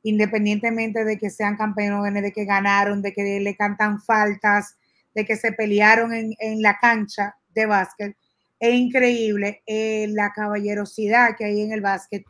independientemente 0.03 1.05
de 1.05 1.17
que 1.17 1.29
sean 1.29 1.55
campeones, 1.55 2.21
de 2.21 2.31
que 2.31 2.45
ganaron, 2.45 3.01
de 3.01 3.13
que 3.13 3.39
le 3.39 3.55
cantan 3.55 4.01
faltas, 4.01 4.75
de 5.15 5.25
que 5.25 5.37
se 5.37 5.53
pelearon 5.53 6.13
en, 6.13 6.61
la 6.61 6.77
cancha 6.79 7.35
de 7.55 7.65
básquet. 7.65 8.15
Es 8.59 8.73
increíble 8.75 9.63
eh, 9.65 10.07
la 10.09 10.31
caballerosidad 10.33 11.35
que 11.37 11.45
hay 11.45 11.61
en 11.61 11.71
el 11.71 11.81
básquet. 11.81 12.23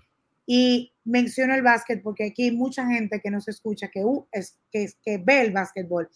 Y 0.46 0.94
menciono 1.04 1.56
el 1.56 1.62
básquet 1.62 2.02
porque 2.02 2.26
aquí 2.26 2.44
hay 2.44 2.52
mucha 2.52 2.86
gente 2.86 3.20
que 3.20 3.32
nos 3.32 3.48
escucha, 3.48 3.88
que, 3.88 4.04
uh, 4.04 4.28
es, 4.32 4.58
que, 4.72 4.90
que 5.04 5.18
ve 5.18 5.42
el 5.42 5.52
básquetbol. 5.52 6.10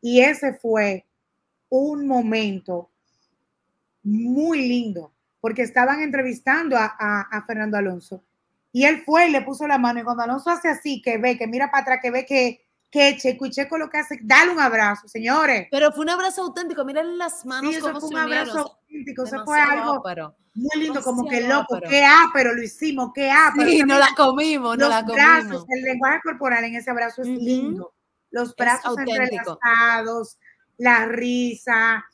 Y 0.00 0.20
ese 0.20 0.54
fue 0.54 1.06
un 1.68 2.06
momento 2.06 2.90
muy 4.02 4.68
lindo, 4.68 5.12
porque 5.40 5.62
estaban 5.62 6.02
entrevistando 6.02 6.76
a 6.76 7.44
Fernando 7.46 7.76
Alonso 7.76 8.24
y 8.74 8.84
él 8.86 9.04
fue 9.06 9.28
y 9.28 9.30
le 9.30 9.40
puso 9.42 9.68
la 9.68 9.78
mano. 9.78 10.00
Y 10.00 10.02
cuando 10.02 10.24
Alonso 10.24 10.50
hace 10.50 10.68
así, 10.68 11.00
que 11.00 11.16
ve, 11.16 11.38
que 11.38 11.46
mira 11.46 11.70
para 11.70 11.82
atrás, 11.82 11.98
que 12.02 12.10
ve 12.10 12.26
que, 12.26 12.66
que 12.90 13.16
Checo 13.16 13.46
y 13.46 13.50
Checo 13.50 13.78
lo 13.78 13.88
que 13.88 13.98
hace, 13.98 14.18
dale 14.22 14.50
un 14.50 14.58
abrazo, 14.58 15.06
señores. 15.06 15.68
Pero 15.70 15.92
fue 15.92 16.02
un 16.04 16.10
abrazo 16.10 16.42
auténtico, 16.42 16.84
miren 16.84 17.16
las 17.16 17.46
manos 17.46 17.70
Sí, 17.70 17.76
eso 17.78 17.92
fue 18.00 18.08
un 18.08 18.14
unieron, 18.16 18.32
abrazo 18.32 18.52
sea, 18.52 18.62
auténtico, 18.62 19.22
eso 19.22 19.44
fue 19.44 19.56
demasiado 19.58 19.80
algo 19.92 20.00
ápero. 20.00 20.36
muy 20.54 20.80
lindo, 20.82 21.02
como 21.04 21.22
que 21.28 21.36
demasiado 21.36 21.60
loco, 21.62 21.74
ápero. 21.76 21.90
qué 21.90 22.04
ápero 22.04 22.54
lo 22.54 22.62
hicimos, 22.64 23.10
qué 23.14 23.30
ápero. 23.30 23.70
Sí, 23.70 23.76
Esa 23.76 23.86
no 23.86 23.98
la 23.98 24.08
comimos, 24.16 24.76
no 24.76 24.84
los 24.84 24.90
la 24.90 25.02
brazos, 25.02 25.46
comimos. 25.46 25.64
el 25.68 25.82
lenguaje 25.82 26.20
corporal 26.24 26.64
en 26.64 26.74
ese 26.74 26.90
abrazo 26.90 27.22
es 27.22 27.28
Ujú. 27.28 27.38
lindo. 27.38 27.94
Los 28.32 28.56
brazos 28.56 28.98
entrelazados, 28.98 30.38
la 30.78 31.06
risa. 31.06 32.04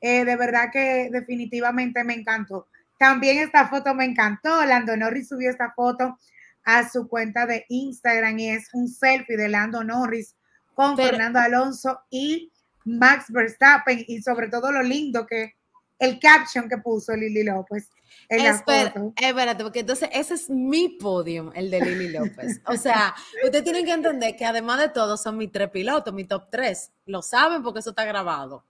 eh, 0.00 0.24
de 0.24 0.36
verdad 0.36 0.70
que 0.72 1.10
definitivamente 1.12 2.02
me 2.04 2.14
encantó. 2.14 2.68
También 3.00 3.38
esta 3.38 3.66
foto 3.66 3.94
me 3.94 4.04
encantó. 4.04 4.62
Lando 4.66 4.94
Norris 4.94 5.28
subió 5.28 5.48
esta 5.48 5.72
foto 5.72 6.18
a 6.64 6.86
su 6.86 7.08
cuenta 7.08 7.46
de 7.46 7.64
Instagram 7.70 8.38
y 8.38 8.50
es 8.50 8.68
un 8.74 8.88
selfie 8.88 9.38
de 9.38 9.48
Lando 9.48 9.82
Norris 9.82 10.36
con 10.74 10.96
Pero- 10.96 11.08
Fernando 11.08 11.38
Alonso 11.38 12.02
y 12.10 12.52
Max 12.84 13.24
Verstappen 13.30 14.04
y 14.06 14.20
sobre 14.20 14.48
todo 14.48 14.70
lo 14.70 14.82
lindo 14.82 15.26
que 15.26 15.54
el 15.98 16.18
caption 16.20 16.68
que 16.68 16.76
puso 16.76 17.16
Lili 17.16 17.42
López 17.42 17.88
Espera- 18.30 18.92
espérate, 19.16 19.62
porque 19.64 19.80
entonces 19.80 20.08
ese 20.12 20.34
es 20.34 20.48
mi 20.48 20.88
podium, 20.90 21.50
el 21.54 21.70
de 21.70 21.80
Lili 21.80 22.08
López. 22.10 22.60
O 22.66 22.76
sea, 22.76 23.14
ustedes 23.44 23.64
tienen 23.64 23.84
que 23.84 23.92
entender 23.92 24.36
que 24.36 24.44
además 24.46 24.78
de 24.80 24.88
todo 24.88 25.16
son 25.16 25.36
mis 25.36 25.50
tres 25.50 25.68
pilotos, 25.70 26.14
mi 26.14 26.24
top 26.24 26.44
tres. 26.50 26.92
Lo 27.06 27.22
saben 27.22 27.62
porque 27.62 27.80
eso 27.80 27.90
está 27.90 28.04
grabado. 28.04 28.64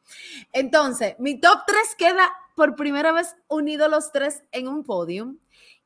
Entonces, 0.53 1.15
mi 1.19 1.39
top 1.41 1.61
tres 1.67 1.95
queda 1.97 2.31
por 2.57 2.75
primera 2.77 3.13
vez 3.13 3.37
unido 3.49 3.89
los 3.89 4.13
tres 4.13 4.43
en 4.53 4.69
un 4.69 4.83
podium. 4.85 5.39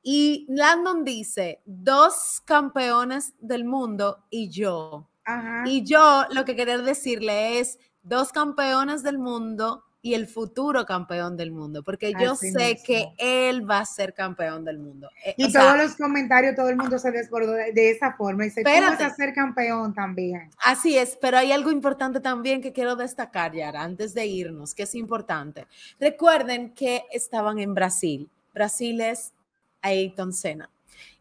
Y 0.02 0.46
Landon 0.48 1.02
dice, 1.04 1.62
dos 1.64 2.42
campeones 2.44 3.32
del 3.40 3.64
mundo 3.64 4.24
y 4.30 4.50
yo. 4.50 5.08
Ajá. 5.24 5.64
Y 5.66 5.82
yo 5.84 6.26
lo 6.30 6.44
que 6.44 6.54
quería 6.54 6.76
decirle 6.78 7.58
es 7.58 7.78
dos 8.02 8.30
campeones 8.30 9.02
del 9.02 9.18
mundo 9.18 9.82
y 10.04 10.12
el 10.12 10.26
futuro 10.26 10.84
campeón 10.84 11.34
del 11.34 11.50
mundo, 11.50 11.82
porque 11.82 12.12
yo 12.12 12.32
Así 12.32 12.50
sé 12.52 12.72
mismo. 12.74 12.84
que 12.84 13.08
él 13.16 13.68
va 13.68 13.78
a 13.78 13.86
ser 13.86 14.12
campeón 14.12 14.62
del 14.62 14.78
mundo. 14.78 15.08
Eh, 15.24 15.34
Y 15.38 15.44
o 15.44 15.50
sea, 15.50 15.62
todos 15.62 15.76
los 15.78 15.96
comentarios, 15.96 16.54
todo 16.54 16.68
el 16.68 16.76
mundo 16.76 16.98
se 16.98 17.10
desbordó 17.10 17.52
de, 17.52 17.72
de 17.72 17.90
esa 17.90 18.12
forma. 18.12 18.44
Y 18.44 18.50
tú 18.50 18.60
vas 18.64 19.00
a 19.00 19.14
ser 19.14 19.32
campeón 19.32 19.94
también. 19.94 20.50
Así 20.62 20.98
es, 20.98 21.16
pero 21.18 21.38
hay 21.38 21.52
algo 21.52 21.70
importante 21.70 22.20
también 22.20 22.60
que 22.60 22.70
quiero 22.74 22.96
destacar, 22.96 23.54
Yara, 23.54 23.80
antes 23.82 24.12
de 24.12 24.26
irnos, 24.26 24.74
que 24.74 24.82
es 24.82 24.94
importante. 24.94 25.66
Recuerden 25.98 26.74
que 26.74 27.04
estaban 27.10 27.58
en 27.58 27.72
Brasil. 27.72 28.28
Brasil 28.52 29.00
es 29.00 29.32
Ayrton 29.80 30.34
Senna 30.34 30.68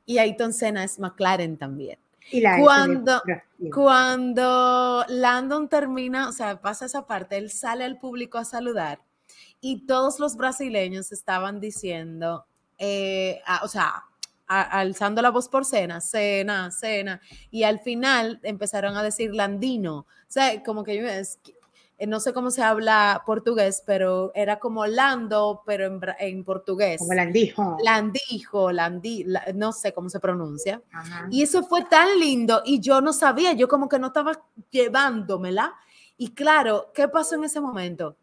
y 0.05 0.17
Ayrton 0.17 0.51
Senna 0.51 0.83
es 0.83 0.99
McLaren 0.99 1.55
también. 1.55 1.97
Y 2.31 2.41
la 2.41 2.57
Cuando-. 2.59 3.21
Cuando 3.71 5.05
Landon 5.07 5.69
termina, 5.69 6.27
o 6.29 6.31
sea, 6.31 6.59
pasa 6.61 6.85
esa 6.85 7.05
parte, 7.07 7.37
él 7.37 7.49
sale 7.51 7.83
al 7.85 7.97
público 7.99 8.37
a 8.37 8.45
saludar 8.45 8.99
y 9.61 9.85
todos 9.85 10.19
los 10.19 10.35
brasileños 10.35 11.11
estaban 11.11 11.59
diciendo, 11.59 12.45
eh, 12.77 13.41
a- 13.45 13.63
o 13.63 13.67
sea, 13.67 14.03
a- 14.47 14.61
alzando 14.79 15.21
la 15.21 15.29
voz 15.29 15.47
por 15.47 15.63
cena, 15.65 16.01
cena, 16.01 16.69
cena, 16.71 17.21
y 17.49 17.63
al 17.63 17.79
final 17.79 18.39
empezaron 18.43 18.97
a 18.97 19.03
decir 19.03 19.33
landino, 19.33 19.99
o 19.99 20.05
sea, 20.27 20.61
como 20.63 20.83
que 20.83 20.97
yo 20.97 21.03
no 22.07 22.19
sé 22.19 22.33
cómo 22.33 22.51
se 22.51 22.61
habla 22.61 23.23
portugués, 23.25 23.83
pero 23.85 24.31
era 24.35 24.59
como 24.59 24.85
lando, 24.85 25.61
pero 25.65 25.85
en, 25.85 25.99
en 26.19 26.43
portugués. 26.43 26.99
Como 26.99 27.13
la 27.13 27.25
dijo. 27.25 27.77
Landijo, 27.83 28.71
landi, 28.71 29.23
la- 29.25 29.45
no 29.55 29.71
sé 29.71 29.93
cómo 29.93 30.09
se 30.09 30.19
pronuncia. 30.19 30.81
Ajá. 30.91 31.27
Y 31.31 31.41
eso 31.43 31.63
fue 31.63 31.83
tan 31.85 32.19
lindo 32.19 32.61
y 32.65 32.79
yo 32.79 33.01
no 33.01 33.13
sabía, 33.13 33.53
yo 33.53 33.67
como 33.67 33.87
que 33.89 33.99
no 33.99 34.07
estaba 34.07 34.41
llevándomela. 34.71 35.73
Y 36.17 36.29
claro, 36.29 36.91
¿qué 36.93 37.07
pasó 37.07 37.35
en 37.35 37.43
ese 37.45 37.59
momento? 37.59 38.15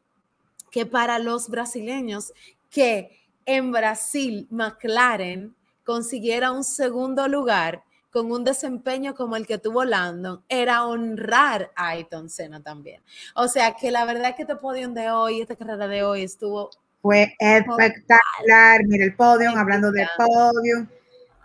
Que 0.70 0.86
para 0.86 1.18
los 1.18 1.48
brasileños, 1.48 2.32
que 2.70 3.18
en 3.46 3.72
Brasil 3.72 4.46
McLaren 4.50 5.54
consiguiera 5.84 6.52
un 6.52 6.62
segundo 6.62 7.26
lugar 7.26 7.82
con 8.10 8.30
un 8.32 8.44
desempeño 8.44 9.14
como 9.14 9.36
el 9.36 9.46
que 9.46 9.58
tuvo 9.58 9.84
Landon, 9.84 10.42
era 10.48 10.84
honrar 10.86 11.70
a 11.76 11.88
Ayrton 11.90 12.28
Senna 12.28 12.60
también. 12.62 13.00
O 13.34 13.48
sea 13.48 13.74
que 13.74 13.90
la 13.90 14.04
verdad 14.04 14.30
es 14.30 14.36
que 14.36 14.42
este 14.42 14.56
podium 14.56 14.94
de 14.94 15.10
hoy, 15.10 15.40
esta 15.40 15.56
carrera 15.56 15.86
de 15.88 16.02
hoy 16.02 16.22
estuvo 16.24 16.70
Fue 17.02 17.34
espectacular. 17.38 18.84
Mira 18.86 19.04
el 19.04 19.14
podium, 19.14 19.56
hablando 19.56 19.90
del 19.92 20.08
podium. 20.16 20.86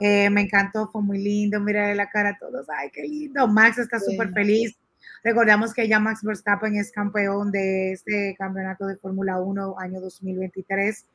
eh, 0.01 0.29
me 0.29 0.41
encantó, 0.41 0.89
fue 0.91 1.01
muy 1.01 1.17
lindo. 1.19 1.59
Mira 1.61 1.93
la 1.95 2.09
cara 2.09 2.29
a 2.31 2.37
todos. 2.37 2.65
Ay, 2.69 2.89
qué 2.91 3.03
lindo. 3.03 3.47
Max 3.47 3.77
está 3.77 3.99
Sí. 3.99 4.11
súper 4.11 4.31
feliz. 4.33 4.75
Recordamos 5.23 5.73
que 5.73 5.87
ya 5.87 5.99
Max 5.99 6.21
Verstappen 6.23 6.75
es 6.75 6.91
campeón 6.91 7.51
de 7.51 7.93
este 7.93 8.35
campeonato 8.37 8.85
de 8.85 8.97
Fórmula 8.97 9.39
1 9.39 9.75
año 9.79 10.01
2023. 10.01 11.05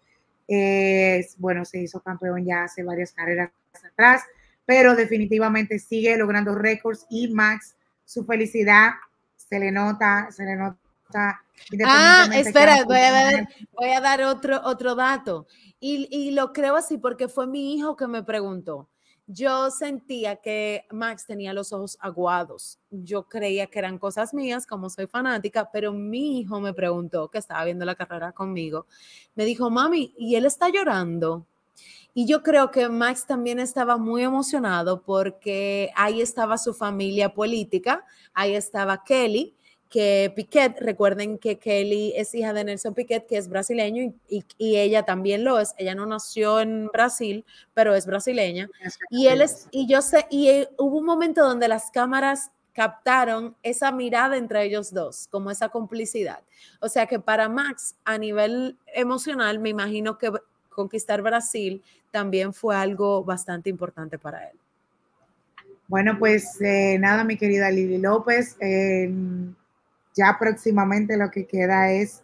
Eh, 0.48 1.26
bueno, 1.38 1.64
se 1.64 1.78
hizo 1.80 2.00
campeón 2.00 2.44
ya 2.44 2.64
hace 2.64 2.82
varias 2.82 3.12
carreras 3.12 3.50
atrás, 3.92 4.22
pero 4.70 4.94
definitivamente 4.94 5.80
sigue 5.80 6.16
logrando 6.16 6.54
récords 6.54 7.04
y 7.10 7.26
Max, 7.26 7.74
su 8.04 8.24
felicidad 8.24 8.90
se 9.34 9.58
le 9.58 9.72
nota, 9.72 10.28
se 10.30 10.44
le 10.44 10.54
nota. 10.54 11.42
Ah, 11.84 12.28
espera, 12.32 12.84
voy 12.84 13.00
a, 13.00 13.10
ver, 13.10 13.48
voy 13.72 13.88
a 13.90 14.00
dar 14.00 14.22
otro, 14.22 14.60
otro 14.62 14.94
dato. 14.94 15.48
Y, 15.80 16.06
y 16.16 16.30
lo 16.30 16.52
creo 16.52 16.76
así 16.76 16.98
porque 16.98 17.26
fue 17.26 17.48
mi 17.48 17.74
hijo 17.74 17.96
que 17.96 18.06
me 18.06 18.22
preguntó. 18.22 18.88
Yo 19.26 19.72
sentía 19.72 20.36
que 20.36 20.84
Max 20.92 21.26
tenía 21.26 21.52
los 21.52 21.72
ojos 21.72 21.98
aguados. 22.00 22.78
Yo 22.90 23.24
creía 23.24 23.66
que 23.66 23.80
eran 23.80 23.98
cosas 23.98 24.32
mías, 24.32 24.68
como 24.68 24.88
soy 24.88 25.08
fanática, 25.08 25.68
pero 25.72 25.92
mi 25.92 26.38
hijo 26.38 26.60
me 26.60 26.74
preguntó, 26.74 27.28
que 27.28 27.38
estaba 27.38 27.64
viendo 27.64 27.84
la 27.84 27.96
carrera 27.96 28.30
conmigo, 28.30 28.86
me 29.34 29.44
dijo, 29.44 29.68
mami, 29.68 30.14
¿y 30.16 30.36
él 30.36 30.46
está 30.46 30.68
llorando? 30.68 31.48
Y 32.14 32.26
yo 32.26 32.42
creo 32.42 32.70
que 32.70 32.88
Max 32.88 33.26
también 33.26 33.58
estaba 33.60 33.96
muy 33.96 34.22
emocionado 34.22 35.02
porque 35.02 35.90
ahí 35.96 36.20
estaba 36.20 36.58
su 36.58 36.74
familia 36.74 37.32
política, 37.34 38.04
ahí 38.34 38.54
estaba 38.54 39.04
Kelly, 39.04 39.54
que 39.88 40.32
Piquet, 40.36 40.76
recuerden 40.80 41.36
que 41.38 41.58
Kelly 41.58 42.12
es 42.16 42.32
hija 42.34 42.52
de 42.52 42.62
Nelson 42.62 42.94
Piquet, 42.94 43.26
que 43.26 43.36
es 43.36 43.48
brasileño, 43.48 44.14
y, 44.28 44.44
y- 44.56 44.76
ella 44.76 45.02
también 45.04 45.42
lo 45.42 45.58
es. 45.58 45.74
Ella 45.78 45.96
no 45.96 46.06
nació 46.06 46.60
en 46.60 46.86
Brasil, 46.92 47.44
pero 47.74 47.94
es 47.96 48.06
brasileña. 48.06 48.68
Y 49.10 49.26
él 49.26 49.40
es, 49.42 49.66
y 49.72 49.88
yo 49.88 50.00
sé, 50.00 50.26
y 50.30 50.48
eh, 50.48 50.68
hubo 50.78 50.98
un 50.98 51.06
momento 51.06 51.42
donde 51.42 51.66
las 51.66 51.90
cámaras 51.90 52.52
captaron 52.72 53.56
esa 53.64 53.90
mirada 53.90 54.36
entre 54.36 54.62
ellos 54.64 54.94
dos, 54.94 55.26
como 55.28 55.50
esa 55.50 55.70
complicidad. 55.70 56.38
O 56.80 56.88
sea 56.88 57.06
que 57.06 57.18
para 57.18 57.48
Max, 57.48 57.96
a 58.04 58.16
nivel 58.16 58.78
emocional, 58.94 59.58
me 59.58 59.70
imagino 59.70 60.18
que 60.18 60.30
conquistar 60.80 61.20
Brasil 61.20 61.82
también 62.10 62.52
fue 62.52 62.74
algo 62.74 63.22
bastante 63.22 63.68
importante 63.68 64.18
para 64.18 64.48
él. 64.48 64.56
Bueno, 65.88 66.18
pues 66.18 66.60
eh, 66.60 66.98
nada, 66.98 67.24
mi 67.24 67.36
querida 67.36 67.70
Lili 67.70 67.98
López, 67.98 68.56
eh, 68.60 69.12
ya 70.14 70.36
próximamente 70.38 71.16
lo 71.16 71.30
que 71.30 71.46
queda 71.46 71.90
es 71.92 72.22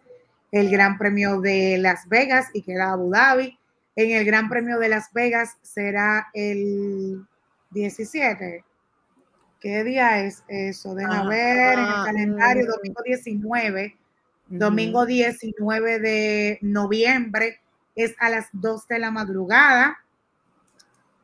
el 0.53 0.71
Gran 0.71 0.97
Premio 0.99 1.41
de 1.41 1.77
Las 1.79 2.09
Vegas 2.09 2.47
y 2.55 2.63
queda 2.63 2.93
Abu 2.93 3.11
Dhabi. 3.11 3.59
En 3.97 4.11
el 4.13 4.25
Gran 4.25 4.49
Premio 4.49 4.79
de 4.79 4.89
Las 4.89 5.13
Vegas 5.13 5.57
será 5.63 6.29
el 6.33 7.27
17. 7.71 8.65
¿Qué 9.61 9.85
día 9.85 10.25
es 10.25 10.45
eso? 10.49 10.95
Deja 10.95 11.23
Ah, 11.23 11.29
ver 11.29 11.79
en 11.79 11.79
el 11.81 11.91
ah, 11.91 12.03
calendario, 12.07 12.65
mm. 12.65 12.69
domingo 12.69 13.03
19. 13.05 13.97
Domingo 14.49 15.07
19 15.07 15.99
de 15.99 16.59
noviembre 16.63 17.59
es 17.97 18.15
a 18.21 18.31
las 18.31 18.49
2 18.53 18.87
de 18.87 18.99
la 18.99 19.11
madrugada. 19.11 19.99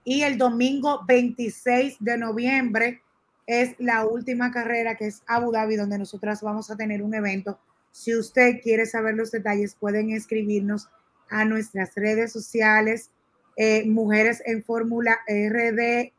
Y 0.05 0.23
el 0.23 0.37
domingo 0.37 1.05
26 1.07 1.99
de 2.01 2.19
noviembre 2.19 3.03
es 3.47 3.75
la 3.79 4.07
última 4.07 4.51
carrera 4.51 4.97
que 4.97 5.07
es 5.07 5.23
Abu 5.27 5.53
Dhabi, 5.53 5.77
donde 5.77 5.99
nosotras 5.99 6.43
vamos 6.43 6.71
a 6.71 6.77
tener 6.77 7.03
un 7.03 7.15
evento. 7.15 7.61
Si 7.93 8.17
usted 8.17 8.61
quiere 8.63 8.87
saber 8.87 9.15
los 9.15 9.31
detalles, 9.31 9.77
pueden 9.77 10.11
escribirnos 10.11 10.89
a 11.29 11.45
nuestras 11.45 11.95
redes 11.95 12.33
sociales, 12.33 13.11
eh, 13.57 13.85
Mujeres 13.87 14.43
en 14.47 14.65
Fórmula 14.65 15.19
RD, 15.29 16.13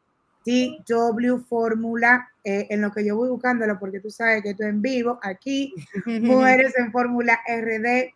TW 0.45 1.37
Fórmula, 1.47 2.29
eh, 2.43 2.67
en 2.69 2.81
lo 2.81 2.91
que 2.91 3.05
yo 3.05 3.15
voy 3.15 3.29
buscándolo, 3.29 3.79
porque 3.79 3.99
tú 3.99 4.11
sabes 4.11 4.43
que 4.43 4.51
estoy 4.51 4.67
en 4.67 4.81
vivo 4.81 5.19
aquí, 5.23 5.73
Mujeres 6.05 6.73
en 6.77 6.91
Fórmula 6.91 7.39
RD, 7.47 8.13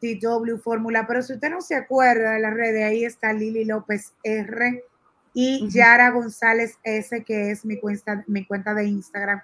TW 0.00 0.56
Fórmula. 0.62 1.06
Pero 1.06 1.22
si 1.22 1.34
usted 1.34 1.50
no 1.50 1.60
se 1.60 1.74
acuerda 1.74 2.32
de 2.32 2.40
las 2.40 2.54
redes, 2.54 2.84
ahí 2.84 3.04
está 3.04 3.32
Lili 3.32 3.64
López 3.64 4.14
R 4.22 4.82
y 5.34 5.62
Ujú. 5.64 5.68
Yara 5.72 6.10
González 6.10 6.78
S, 6.82 7.22
que 7.24 7.50
es 7.50 7.64
mi 7.64 7.78
cuenta, 7.78 8.24
mi 8.26 8.44
cuenta 8.44 8.74
de 8.74 8.84
Instagram. 8.86 9.40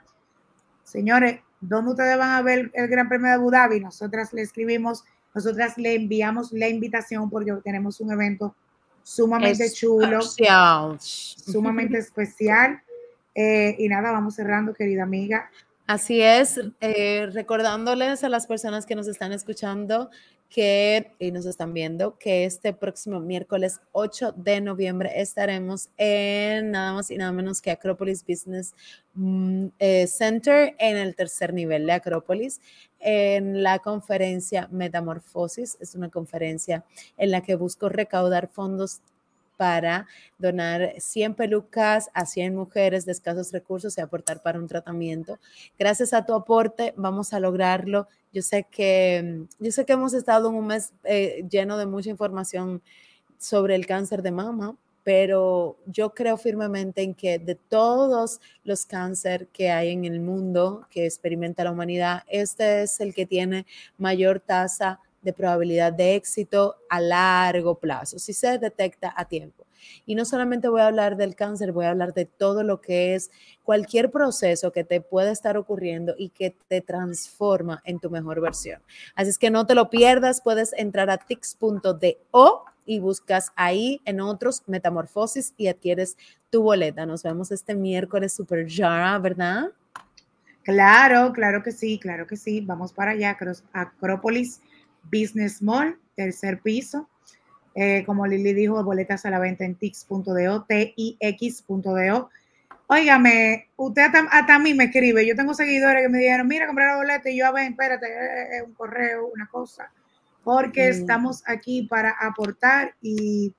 Señores, 0.83 1.41
¿dónde 1.61 1.93
ustedes 1.93 2.17
van 2.19 2.31
a 2.31 2.43
ver 2.43 2.71
el 2.75 2.89
Gran 2.89 3.09
Premio 3.09 3.29
de 3.29 3.35
Abu 3.35 3.51
Dhabi? 3.51 3.81
Nosotras 3.81 4.33
le 4.33 4.43
escribimos, 4.43 5.05
nosotras 5.35 5.77
le 5.79 5.95
enviamos 5.95 6.53
la 6.53 6.69
invitación 6.69 7.29
porque 7.31 7.53
tenemos 7.63 8.01
un 8.01 8.13
evento 8.13 8.55
sumamente 9.03 9.71
chulo 9.71 10.19
Especial. 10.19 10.97
sumamente 11.01 11.99
especial. 11.99 12.83
Eh, 13.35 13.77
y 13.79 13.89
nada, 13.89 14.13
vamos 14.13 14.35
cerrando, 14.35 14.73
querida 14.75 15.03
amiga. 15.03 15.51
Así 15.87 16.21
es, 16.21 16.61
eh, 16.81 17.29
recordándoles 17.33 18.25
a 18.25 18.29
las 18.29 18.47
personas 18.49 18.87
que 18.87 18.97
nos 18.97 19.07
están 19.07 19.33
escuchando 19.33 20.11
que 20.49 21.13
y 21.19 21.33
nos 21.33 21.47
están 21.47 21.73
viendo 21.75 22.19
que 22.19 22.45
este 22.45 22.73
próximo 22.73 23.21
miércoles 23.21 23.81
8 23.93 24.33
de 24.37 24.61
noviembre 24.61 25.21
estaremos 25.21 25.91
en 25.97 26.71
nada 26.71 26.93
más 26.93 27.11
y 27.11 27.17
nada 27.17 27.33
menos 27.33 27.61
que 27.61 27.71
Acropolis 27.71 28.25
Business 28.27 28.75
mm, 29.15 29.67
eh, 29.79 30.07
Center 30.07 30.75
en 30.79 30.97
el 30.97 31.15
tercer 31.15 31.53
nivel 31.53 31.87
de 31.87 31.93
Acropolis 31.93 32.61
en 33.01 33.63
la 33.63 33.79
conferencia 33.81 34.69
Metamorfosis. 34.71 35.77
Es 35.81 35.95
una 35.95 36.11
conferencia 36.11 36.85
en 37.17 37.31
la 37.31 37.43
que 37.43 37.55
busco 37.55 37.89
recaudar 37.89 38.49
fondos 38.49 39.01
para 39.57 40.07
donar 40.39 40.95
100 40.99 41.35
pelucas 41.35 42.11
a 42.15 42.27
100 42.27 42.55
mujeres 42.55 43.05
de 43.05 43.13
escasos 43.13 43.53
recursos 43.53 43.97
y 43.97 44.01
aportar 44.01 44.43
para 44.43 44.59
un 44.59 44.67
tratamiento. 44.67 45.39
Gracias 45.79 46.13
a 46.13 46.25
tu 46.25 46.35
aporte 46.35 46.95
vamos 46.97 47.33
a 47.33 47.41
lograrlo. 47.41 48.09
Yo 48.33 48.43
sé 48.43 48.67
que, 48.71 49.47
yo 49.59 49.73
sé 49.73 49.85
que 49.85 49.95
hemos 49.95 50.15
estado 50.15 50.51
en 50.51 50.57
un 50.57 50.67
mes 50.67 50.93
eh, 51.05 51.45
lleno 51.51 51.79
de 51.79 51.87
mucha 51.87 52.11
información 52.11 52.83
sobre 53.39 53.75
el 53.75 53.87
cáncer 53.87 54.23
de 54.23 54.31
mama, 54.31 54.77
pero 55.05 55.79
yo 55.87 56.15
creo 56.15 56.37
firmemente 56.37 57.03
en 57.03 57.15
que 57.15 57.39
de 57.39 57.55
todos 57.55 58.41
los 58.65 58.87
cánceres 58.87 59.49
que 59.53 59.71
hay 59.71 59.91
en 59.91 60.05
el 60.05 60.21
mundo 60.21 60.87
que 60.91 61.07
experimenta 61.07 61.65
la 61.65 61.71
humanidad, 61.71 62.25
este 62.27 62.83
es 62.83 63.01
el 63.01 63.15
que 63.15 63.25
tiene 63.25 63.67
mayor 63.99 64.41
tasa 64.41 65.01
de 65.27 65.33
probabilidad 65.33 65.93
de 65.93 66.15
éxito 66.15 66.77
a 66.89 67.01
largo 67.01 67.75
plazo, 67.75 68.17
si 68.21 68.33
se 68.33 68.59
detecta 68.59 69.13
a 69.17 69.25
tiempo. 69.25 69.67
Y 70.07 70.15
no 70.15 70.25
solamente 70.25 70.69
voy 70.69 70.83
a 70.83 70.87
hablar 70.87 71.17
del 71.17 71.35
cáncer, 71.35 71.73
voy 71.73 71.85
a 71.85 71.91
hablar 71.91 72.15
de 72.15 72.27
todo 72.27 72.63
lo 72.63 72.81
que 72.81 73.17
es 73.17 73.31
cualquier 73.65 74.13
proceso 74.13 74.71
que 74.71 74.85
te 74.85 75.01
puede 75.01 75.33
estar 75.33 75.57
ocurriendo 75.57 76.15
y 76.17 76.29
que 76.29 76.57
te 76.69 76.81
transforma 76.81 77.83
en 77.85 77.99
tu 77.99 78.09
mejor 78.09 78.41
versión. 78.41 78.81
Así 79.17 79.31
es 79.31 79.39
que 79.39 79.51
no 79.51 79.67
te 79.67 79.75
lo 79.75 79.91
pierdas, 79.91 80.41
puedes 80.41 80.73
entrar 80.75 81.11
a 81.11 81.19
tix.do 81.19 82.65
y 82.85 83.01
buscas 83.01 83.51
ahí 83.57 84.01
en 84.05 84.21
otros 84.21 84.63
metamorfosis 84.69 85.55
y 85.57 85.67
adquieres 85.67 86.17
tu 86.51 86.63
boleta. 86.63 87.05
Nos 87.05 87.25
vemos 87.25 87.51
este 87.51 87.75
miércoles 87.75 88.33
super 88.33 88.65
ya, 88.67 89.19
¿verdad? 89.19 89.73
Claro, 90.67 91.33
claro 91.33 91.63
que 91.63 91.71
sí, 91.71 91.97
claro 91.99 92.27
que 92.27 92.37
sí. 92.37 92.61
Vamos 92.61 92.93
para 92.93 93.13
allá, 93.13 93.37
Acrópolis 93.73 94.61
Business 95.11 95.63
Mall, 95.63 95.99
tercer 96.15 96.61
piso. 96.61 97.09
Eh, 97.75 98.05
como 98.07 98.27
Lili 98.27 98.55
dijo, 98.55 98.83
boletas 98.83 99.27
a 99.27 99.31
la 99.31 99.39
venta 99.39 99.65
en 99.65 99.75
tix.do, 99.75 100.67
tix.do. 100.67 102.31
Óigame, 102.89 103.69
usted 103.77 104.03
hasta, 104.03 104.55
a 104.55 104.59
mí 104.59 104.73
me 104.73 104.85
escribe. 104.85 105.27
Yo 105.27 105.37
tengo 105.37 105.53
seguidores 105.53 106.03
que 106.03 106.09
me 106.09 106.19
dijeron, 106.19 106.47
mira, 106.47 106.67
compré 106.67 106.87
la 106.87 106.97
boleta 106.97 107.29
y 107.29 107.39
yo, 107.39 107.47
a 107.47 107.53
ver, 107.53 107.71
espérate, 107.71 108.07
es 108.57 108.63
un 108.63 108.75
correo, 108.75 109.27
una 109.35 109.49
cosa. 109.49 109.91
Porque 110.45 110.89
mm. 110.89 110.93
estamos 110.93 111.43
aquí 111.47 111.83
para 111.83 112.11
aportar 112.11 112.95
y 113.03 113.55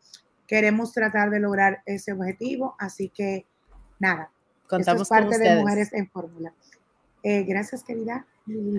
queremos 0.47 0.93
tratar 0.93 1.29
de 1.29 1.39
lograr 1.39 1.83
ese 1.85 2.13
objetivo. 2.13 2.75
Así 2.79 3.09
que, 3.09 3.45
nada, 3.99 4.31
Contamos 4.67 5.03
es 5.03 5.09
parte 5.09 5.37
de 5.37 5.57
Mujeres 5.57 5.93
en 5.93 6.09
Fórmula. 6.09 6.53
Eh, 7.23 7.43
gracias, 7.43 7.83
querida. 7.83 8.25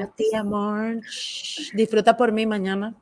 A 0.02 0.06
ti, 0.08 0.34
amor. 0.34 1.00
Disfruta 1.74 2.16
por 2.16 2.32
mí 2.32 2.46
mañana. 2.46 2.94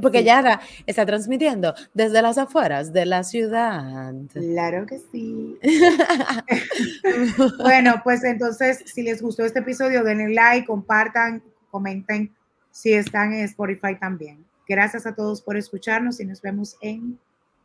Porque 0.00 0.22
Yara 0.22 0.60
está 0.86 1.04
transmitiendo 1.04 1.74
desde 1.92 2.22
las 2.22 2.38
afueras 2.38 2.92
de 2.92 3.06
la 3.06 3.24
ciudad. 3.24 4.14
Claro 4.32 4.86
que 4.86 5.00
sí. 5.10 5.58
bueno, 7.62 8.00
pues 8.04 8.22
entonces, 8.22 8.82
si 8.86 9.02
les 9.02 9.20
gustó 9.20 9.44
este 9.44 9.58
episodio, 9.58 10.04
denle 10.04 10.32
like, 10.34 10.66
compartan, 10.66 11.42
comenten 11.70 12.32
si 12.70 12.92
están 12.92 13.32
en 13.32 13.40
Spotify 13.44 13.96
también. 13.98 14.44
Gracias 14.68 15.06
a 15.06 15.14
todos 15.14 15.42
por 15.42 15.56
escucharnos 15.56 16.20
y 16.20 16.26
nos 16.26 16.40
vemos 16.42 16.76
en 16.80 17.18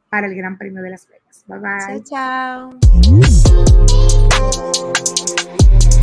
para 0.09 0.27
el 0.27 0.35
Gran 0.35 0.57
Premio 0.57 0.81
de 0.83 0.91
Las 0.91 1.07
Vegas. 1.07 1.43
Bye 1.47 1.59
bye. 1.59 2.03
Chao, 2.03 2.71
chao. 5.89 5.99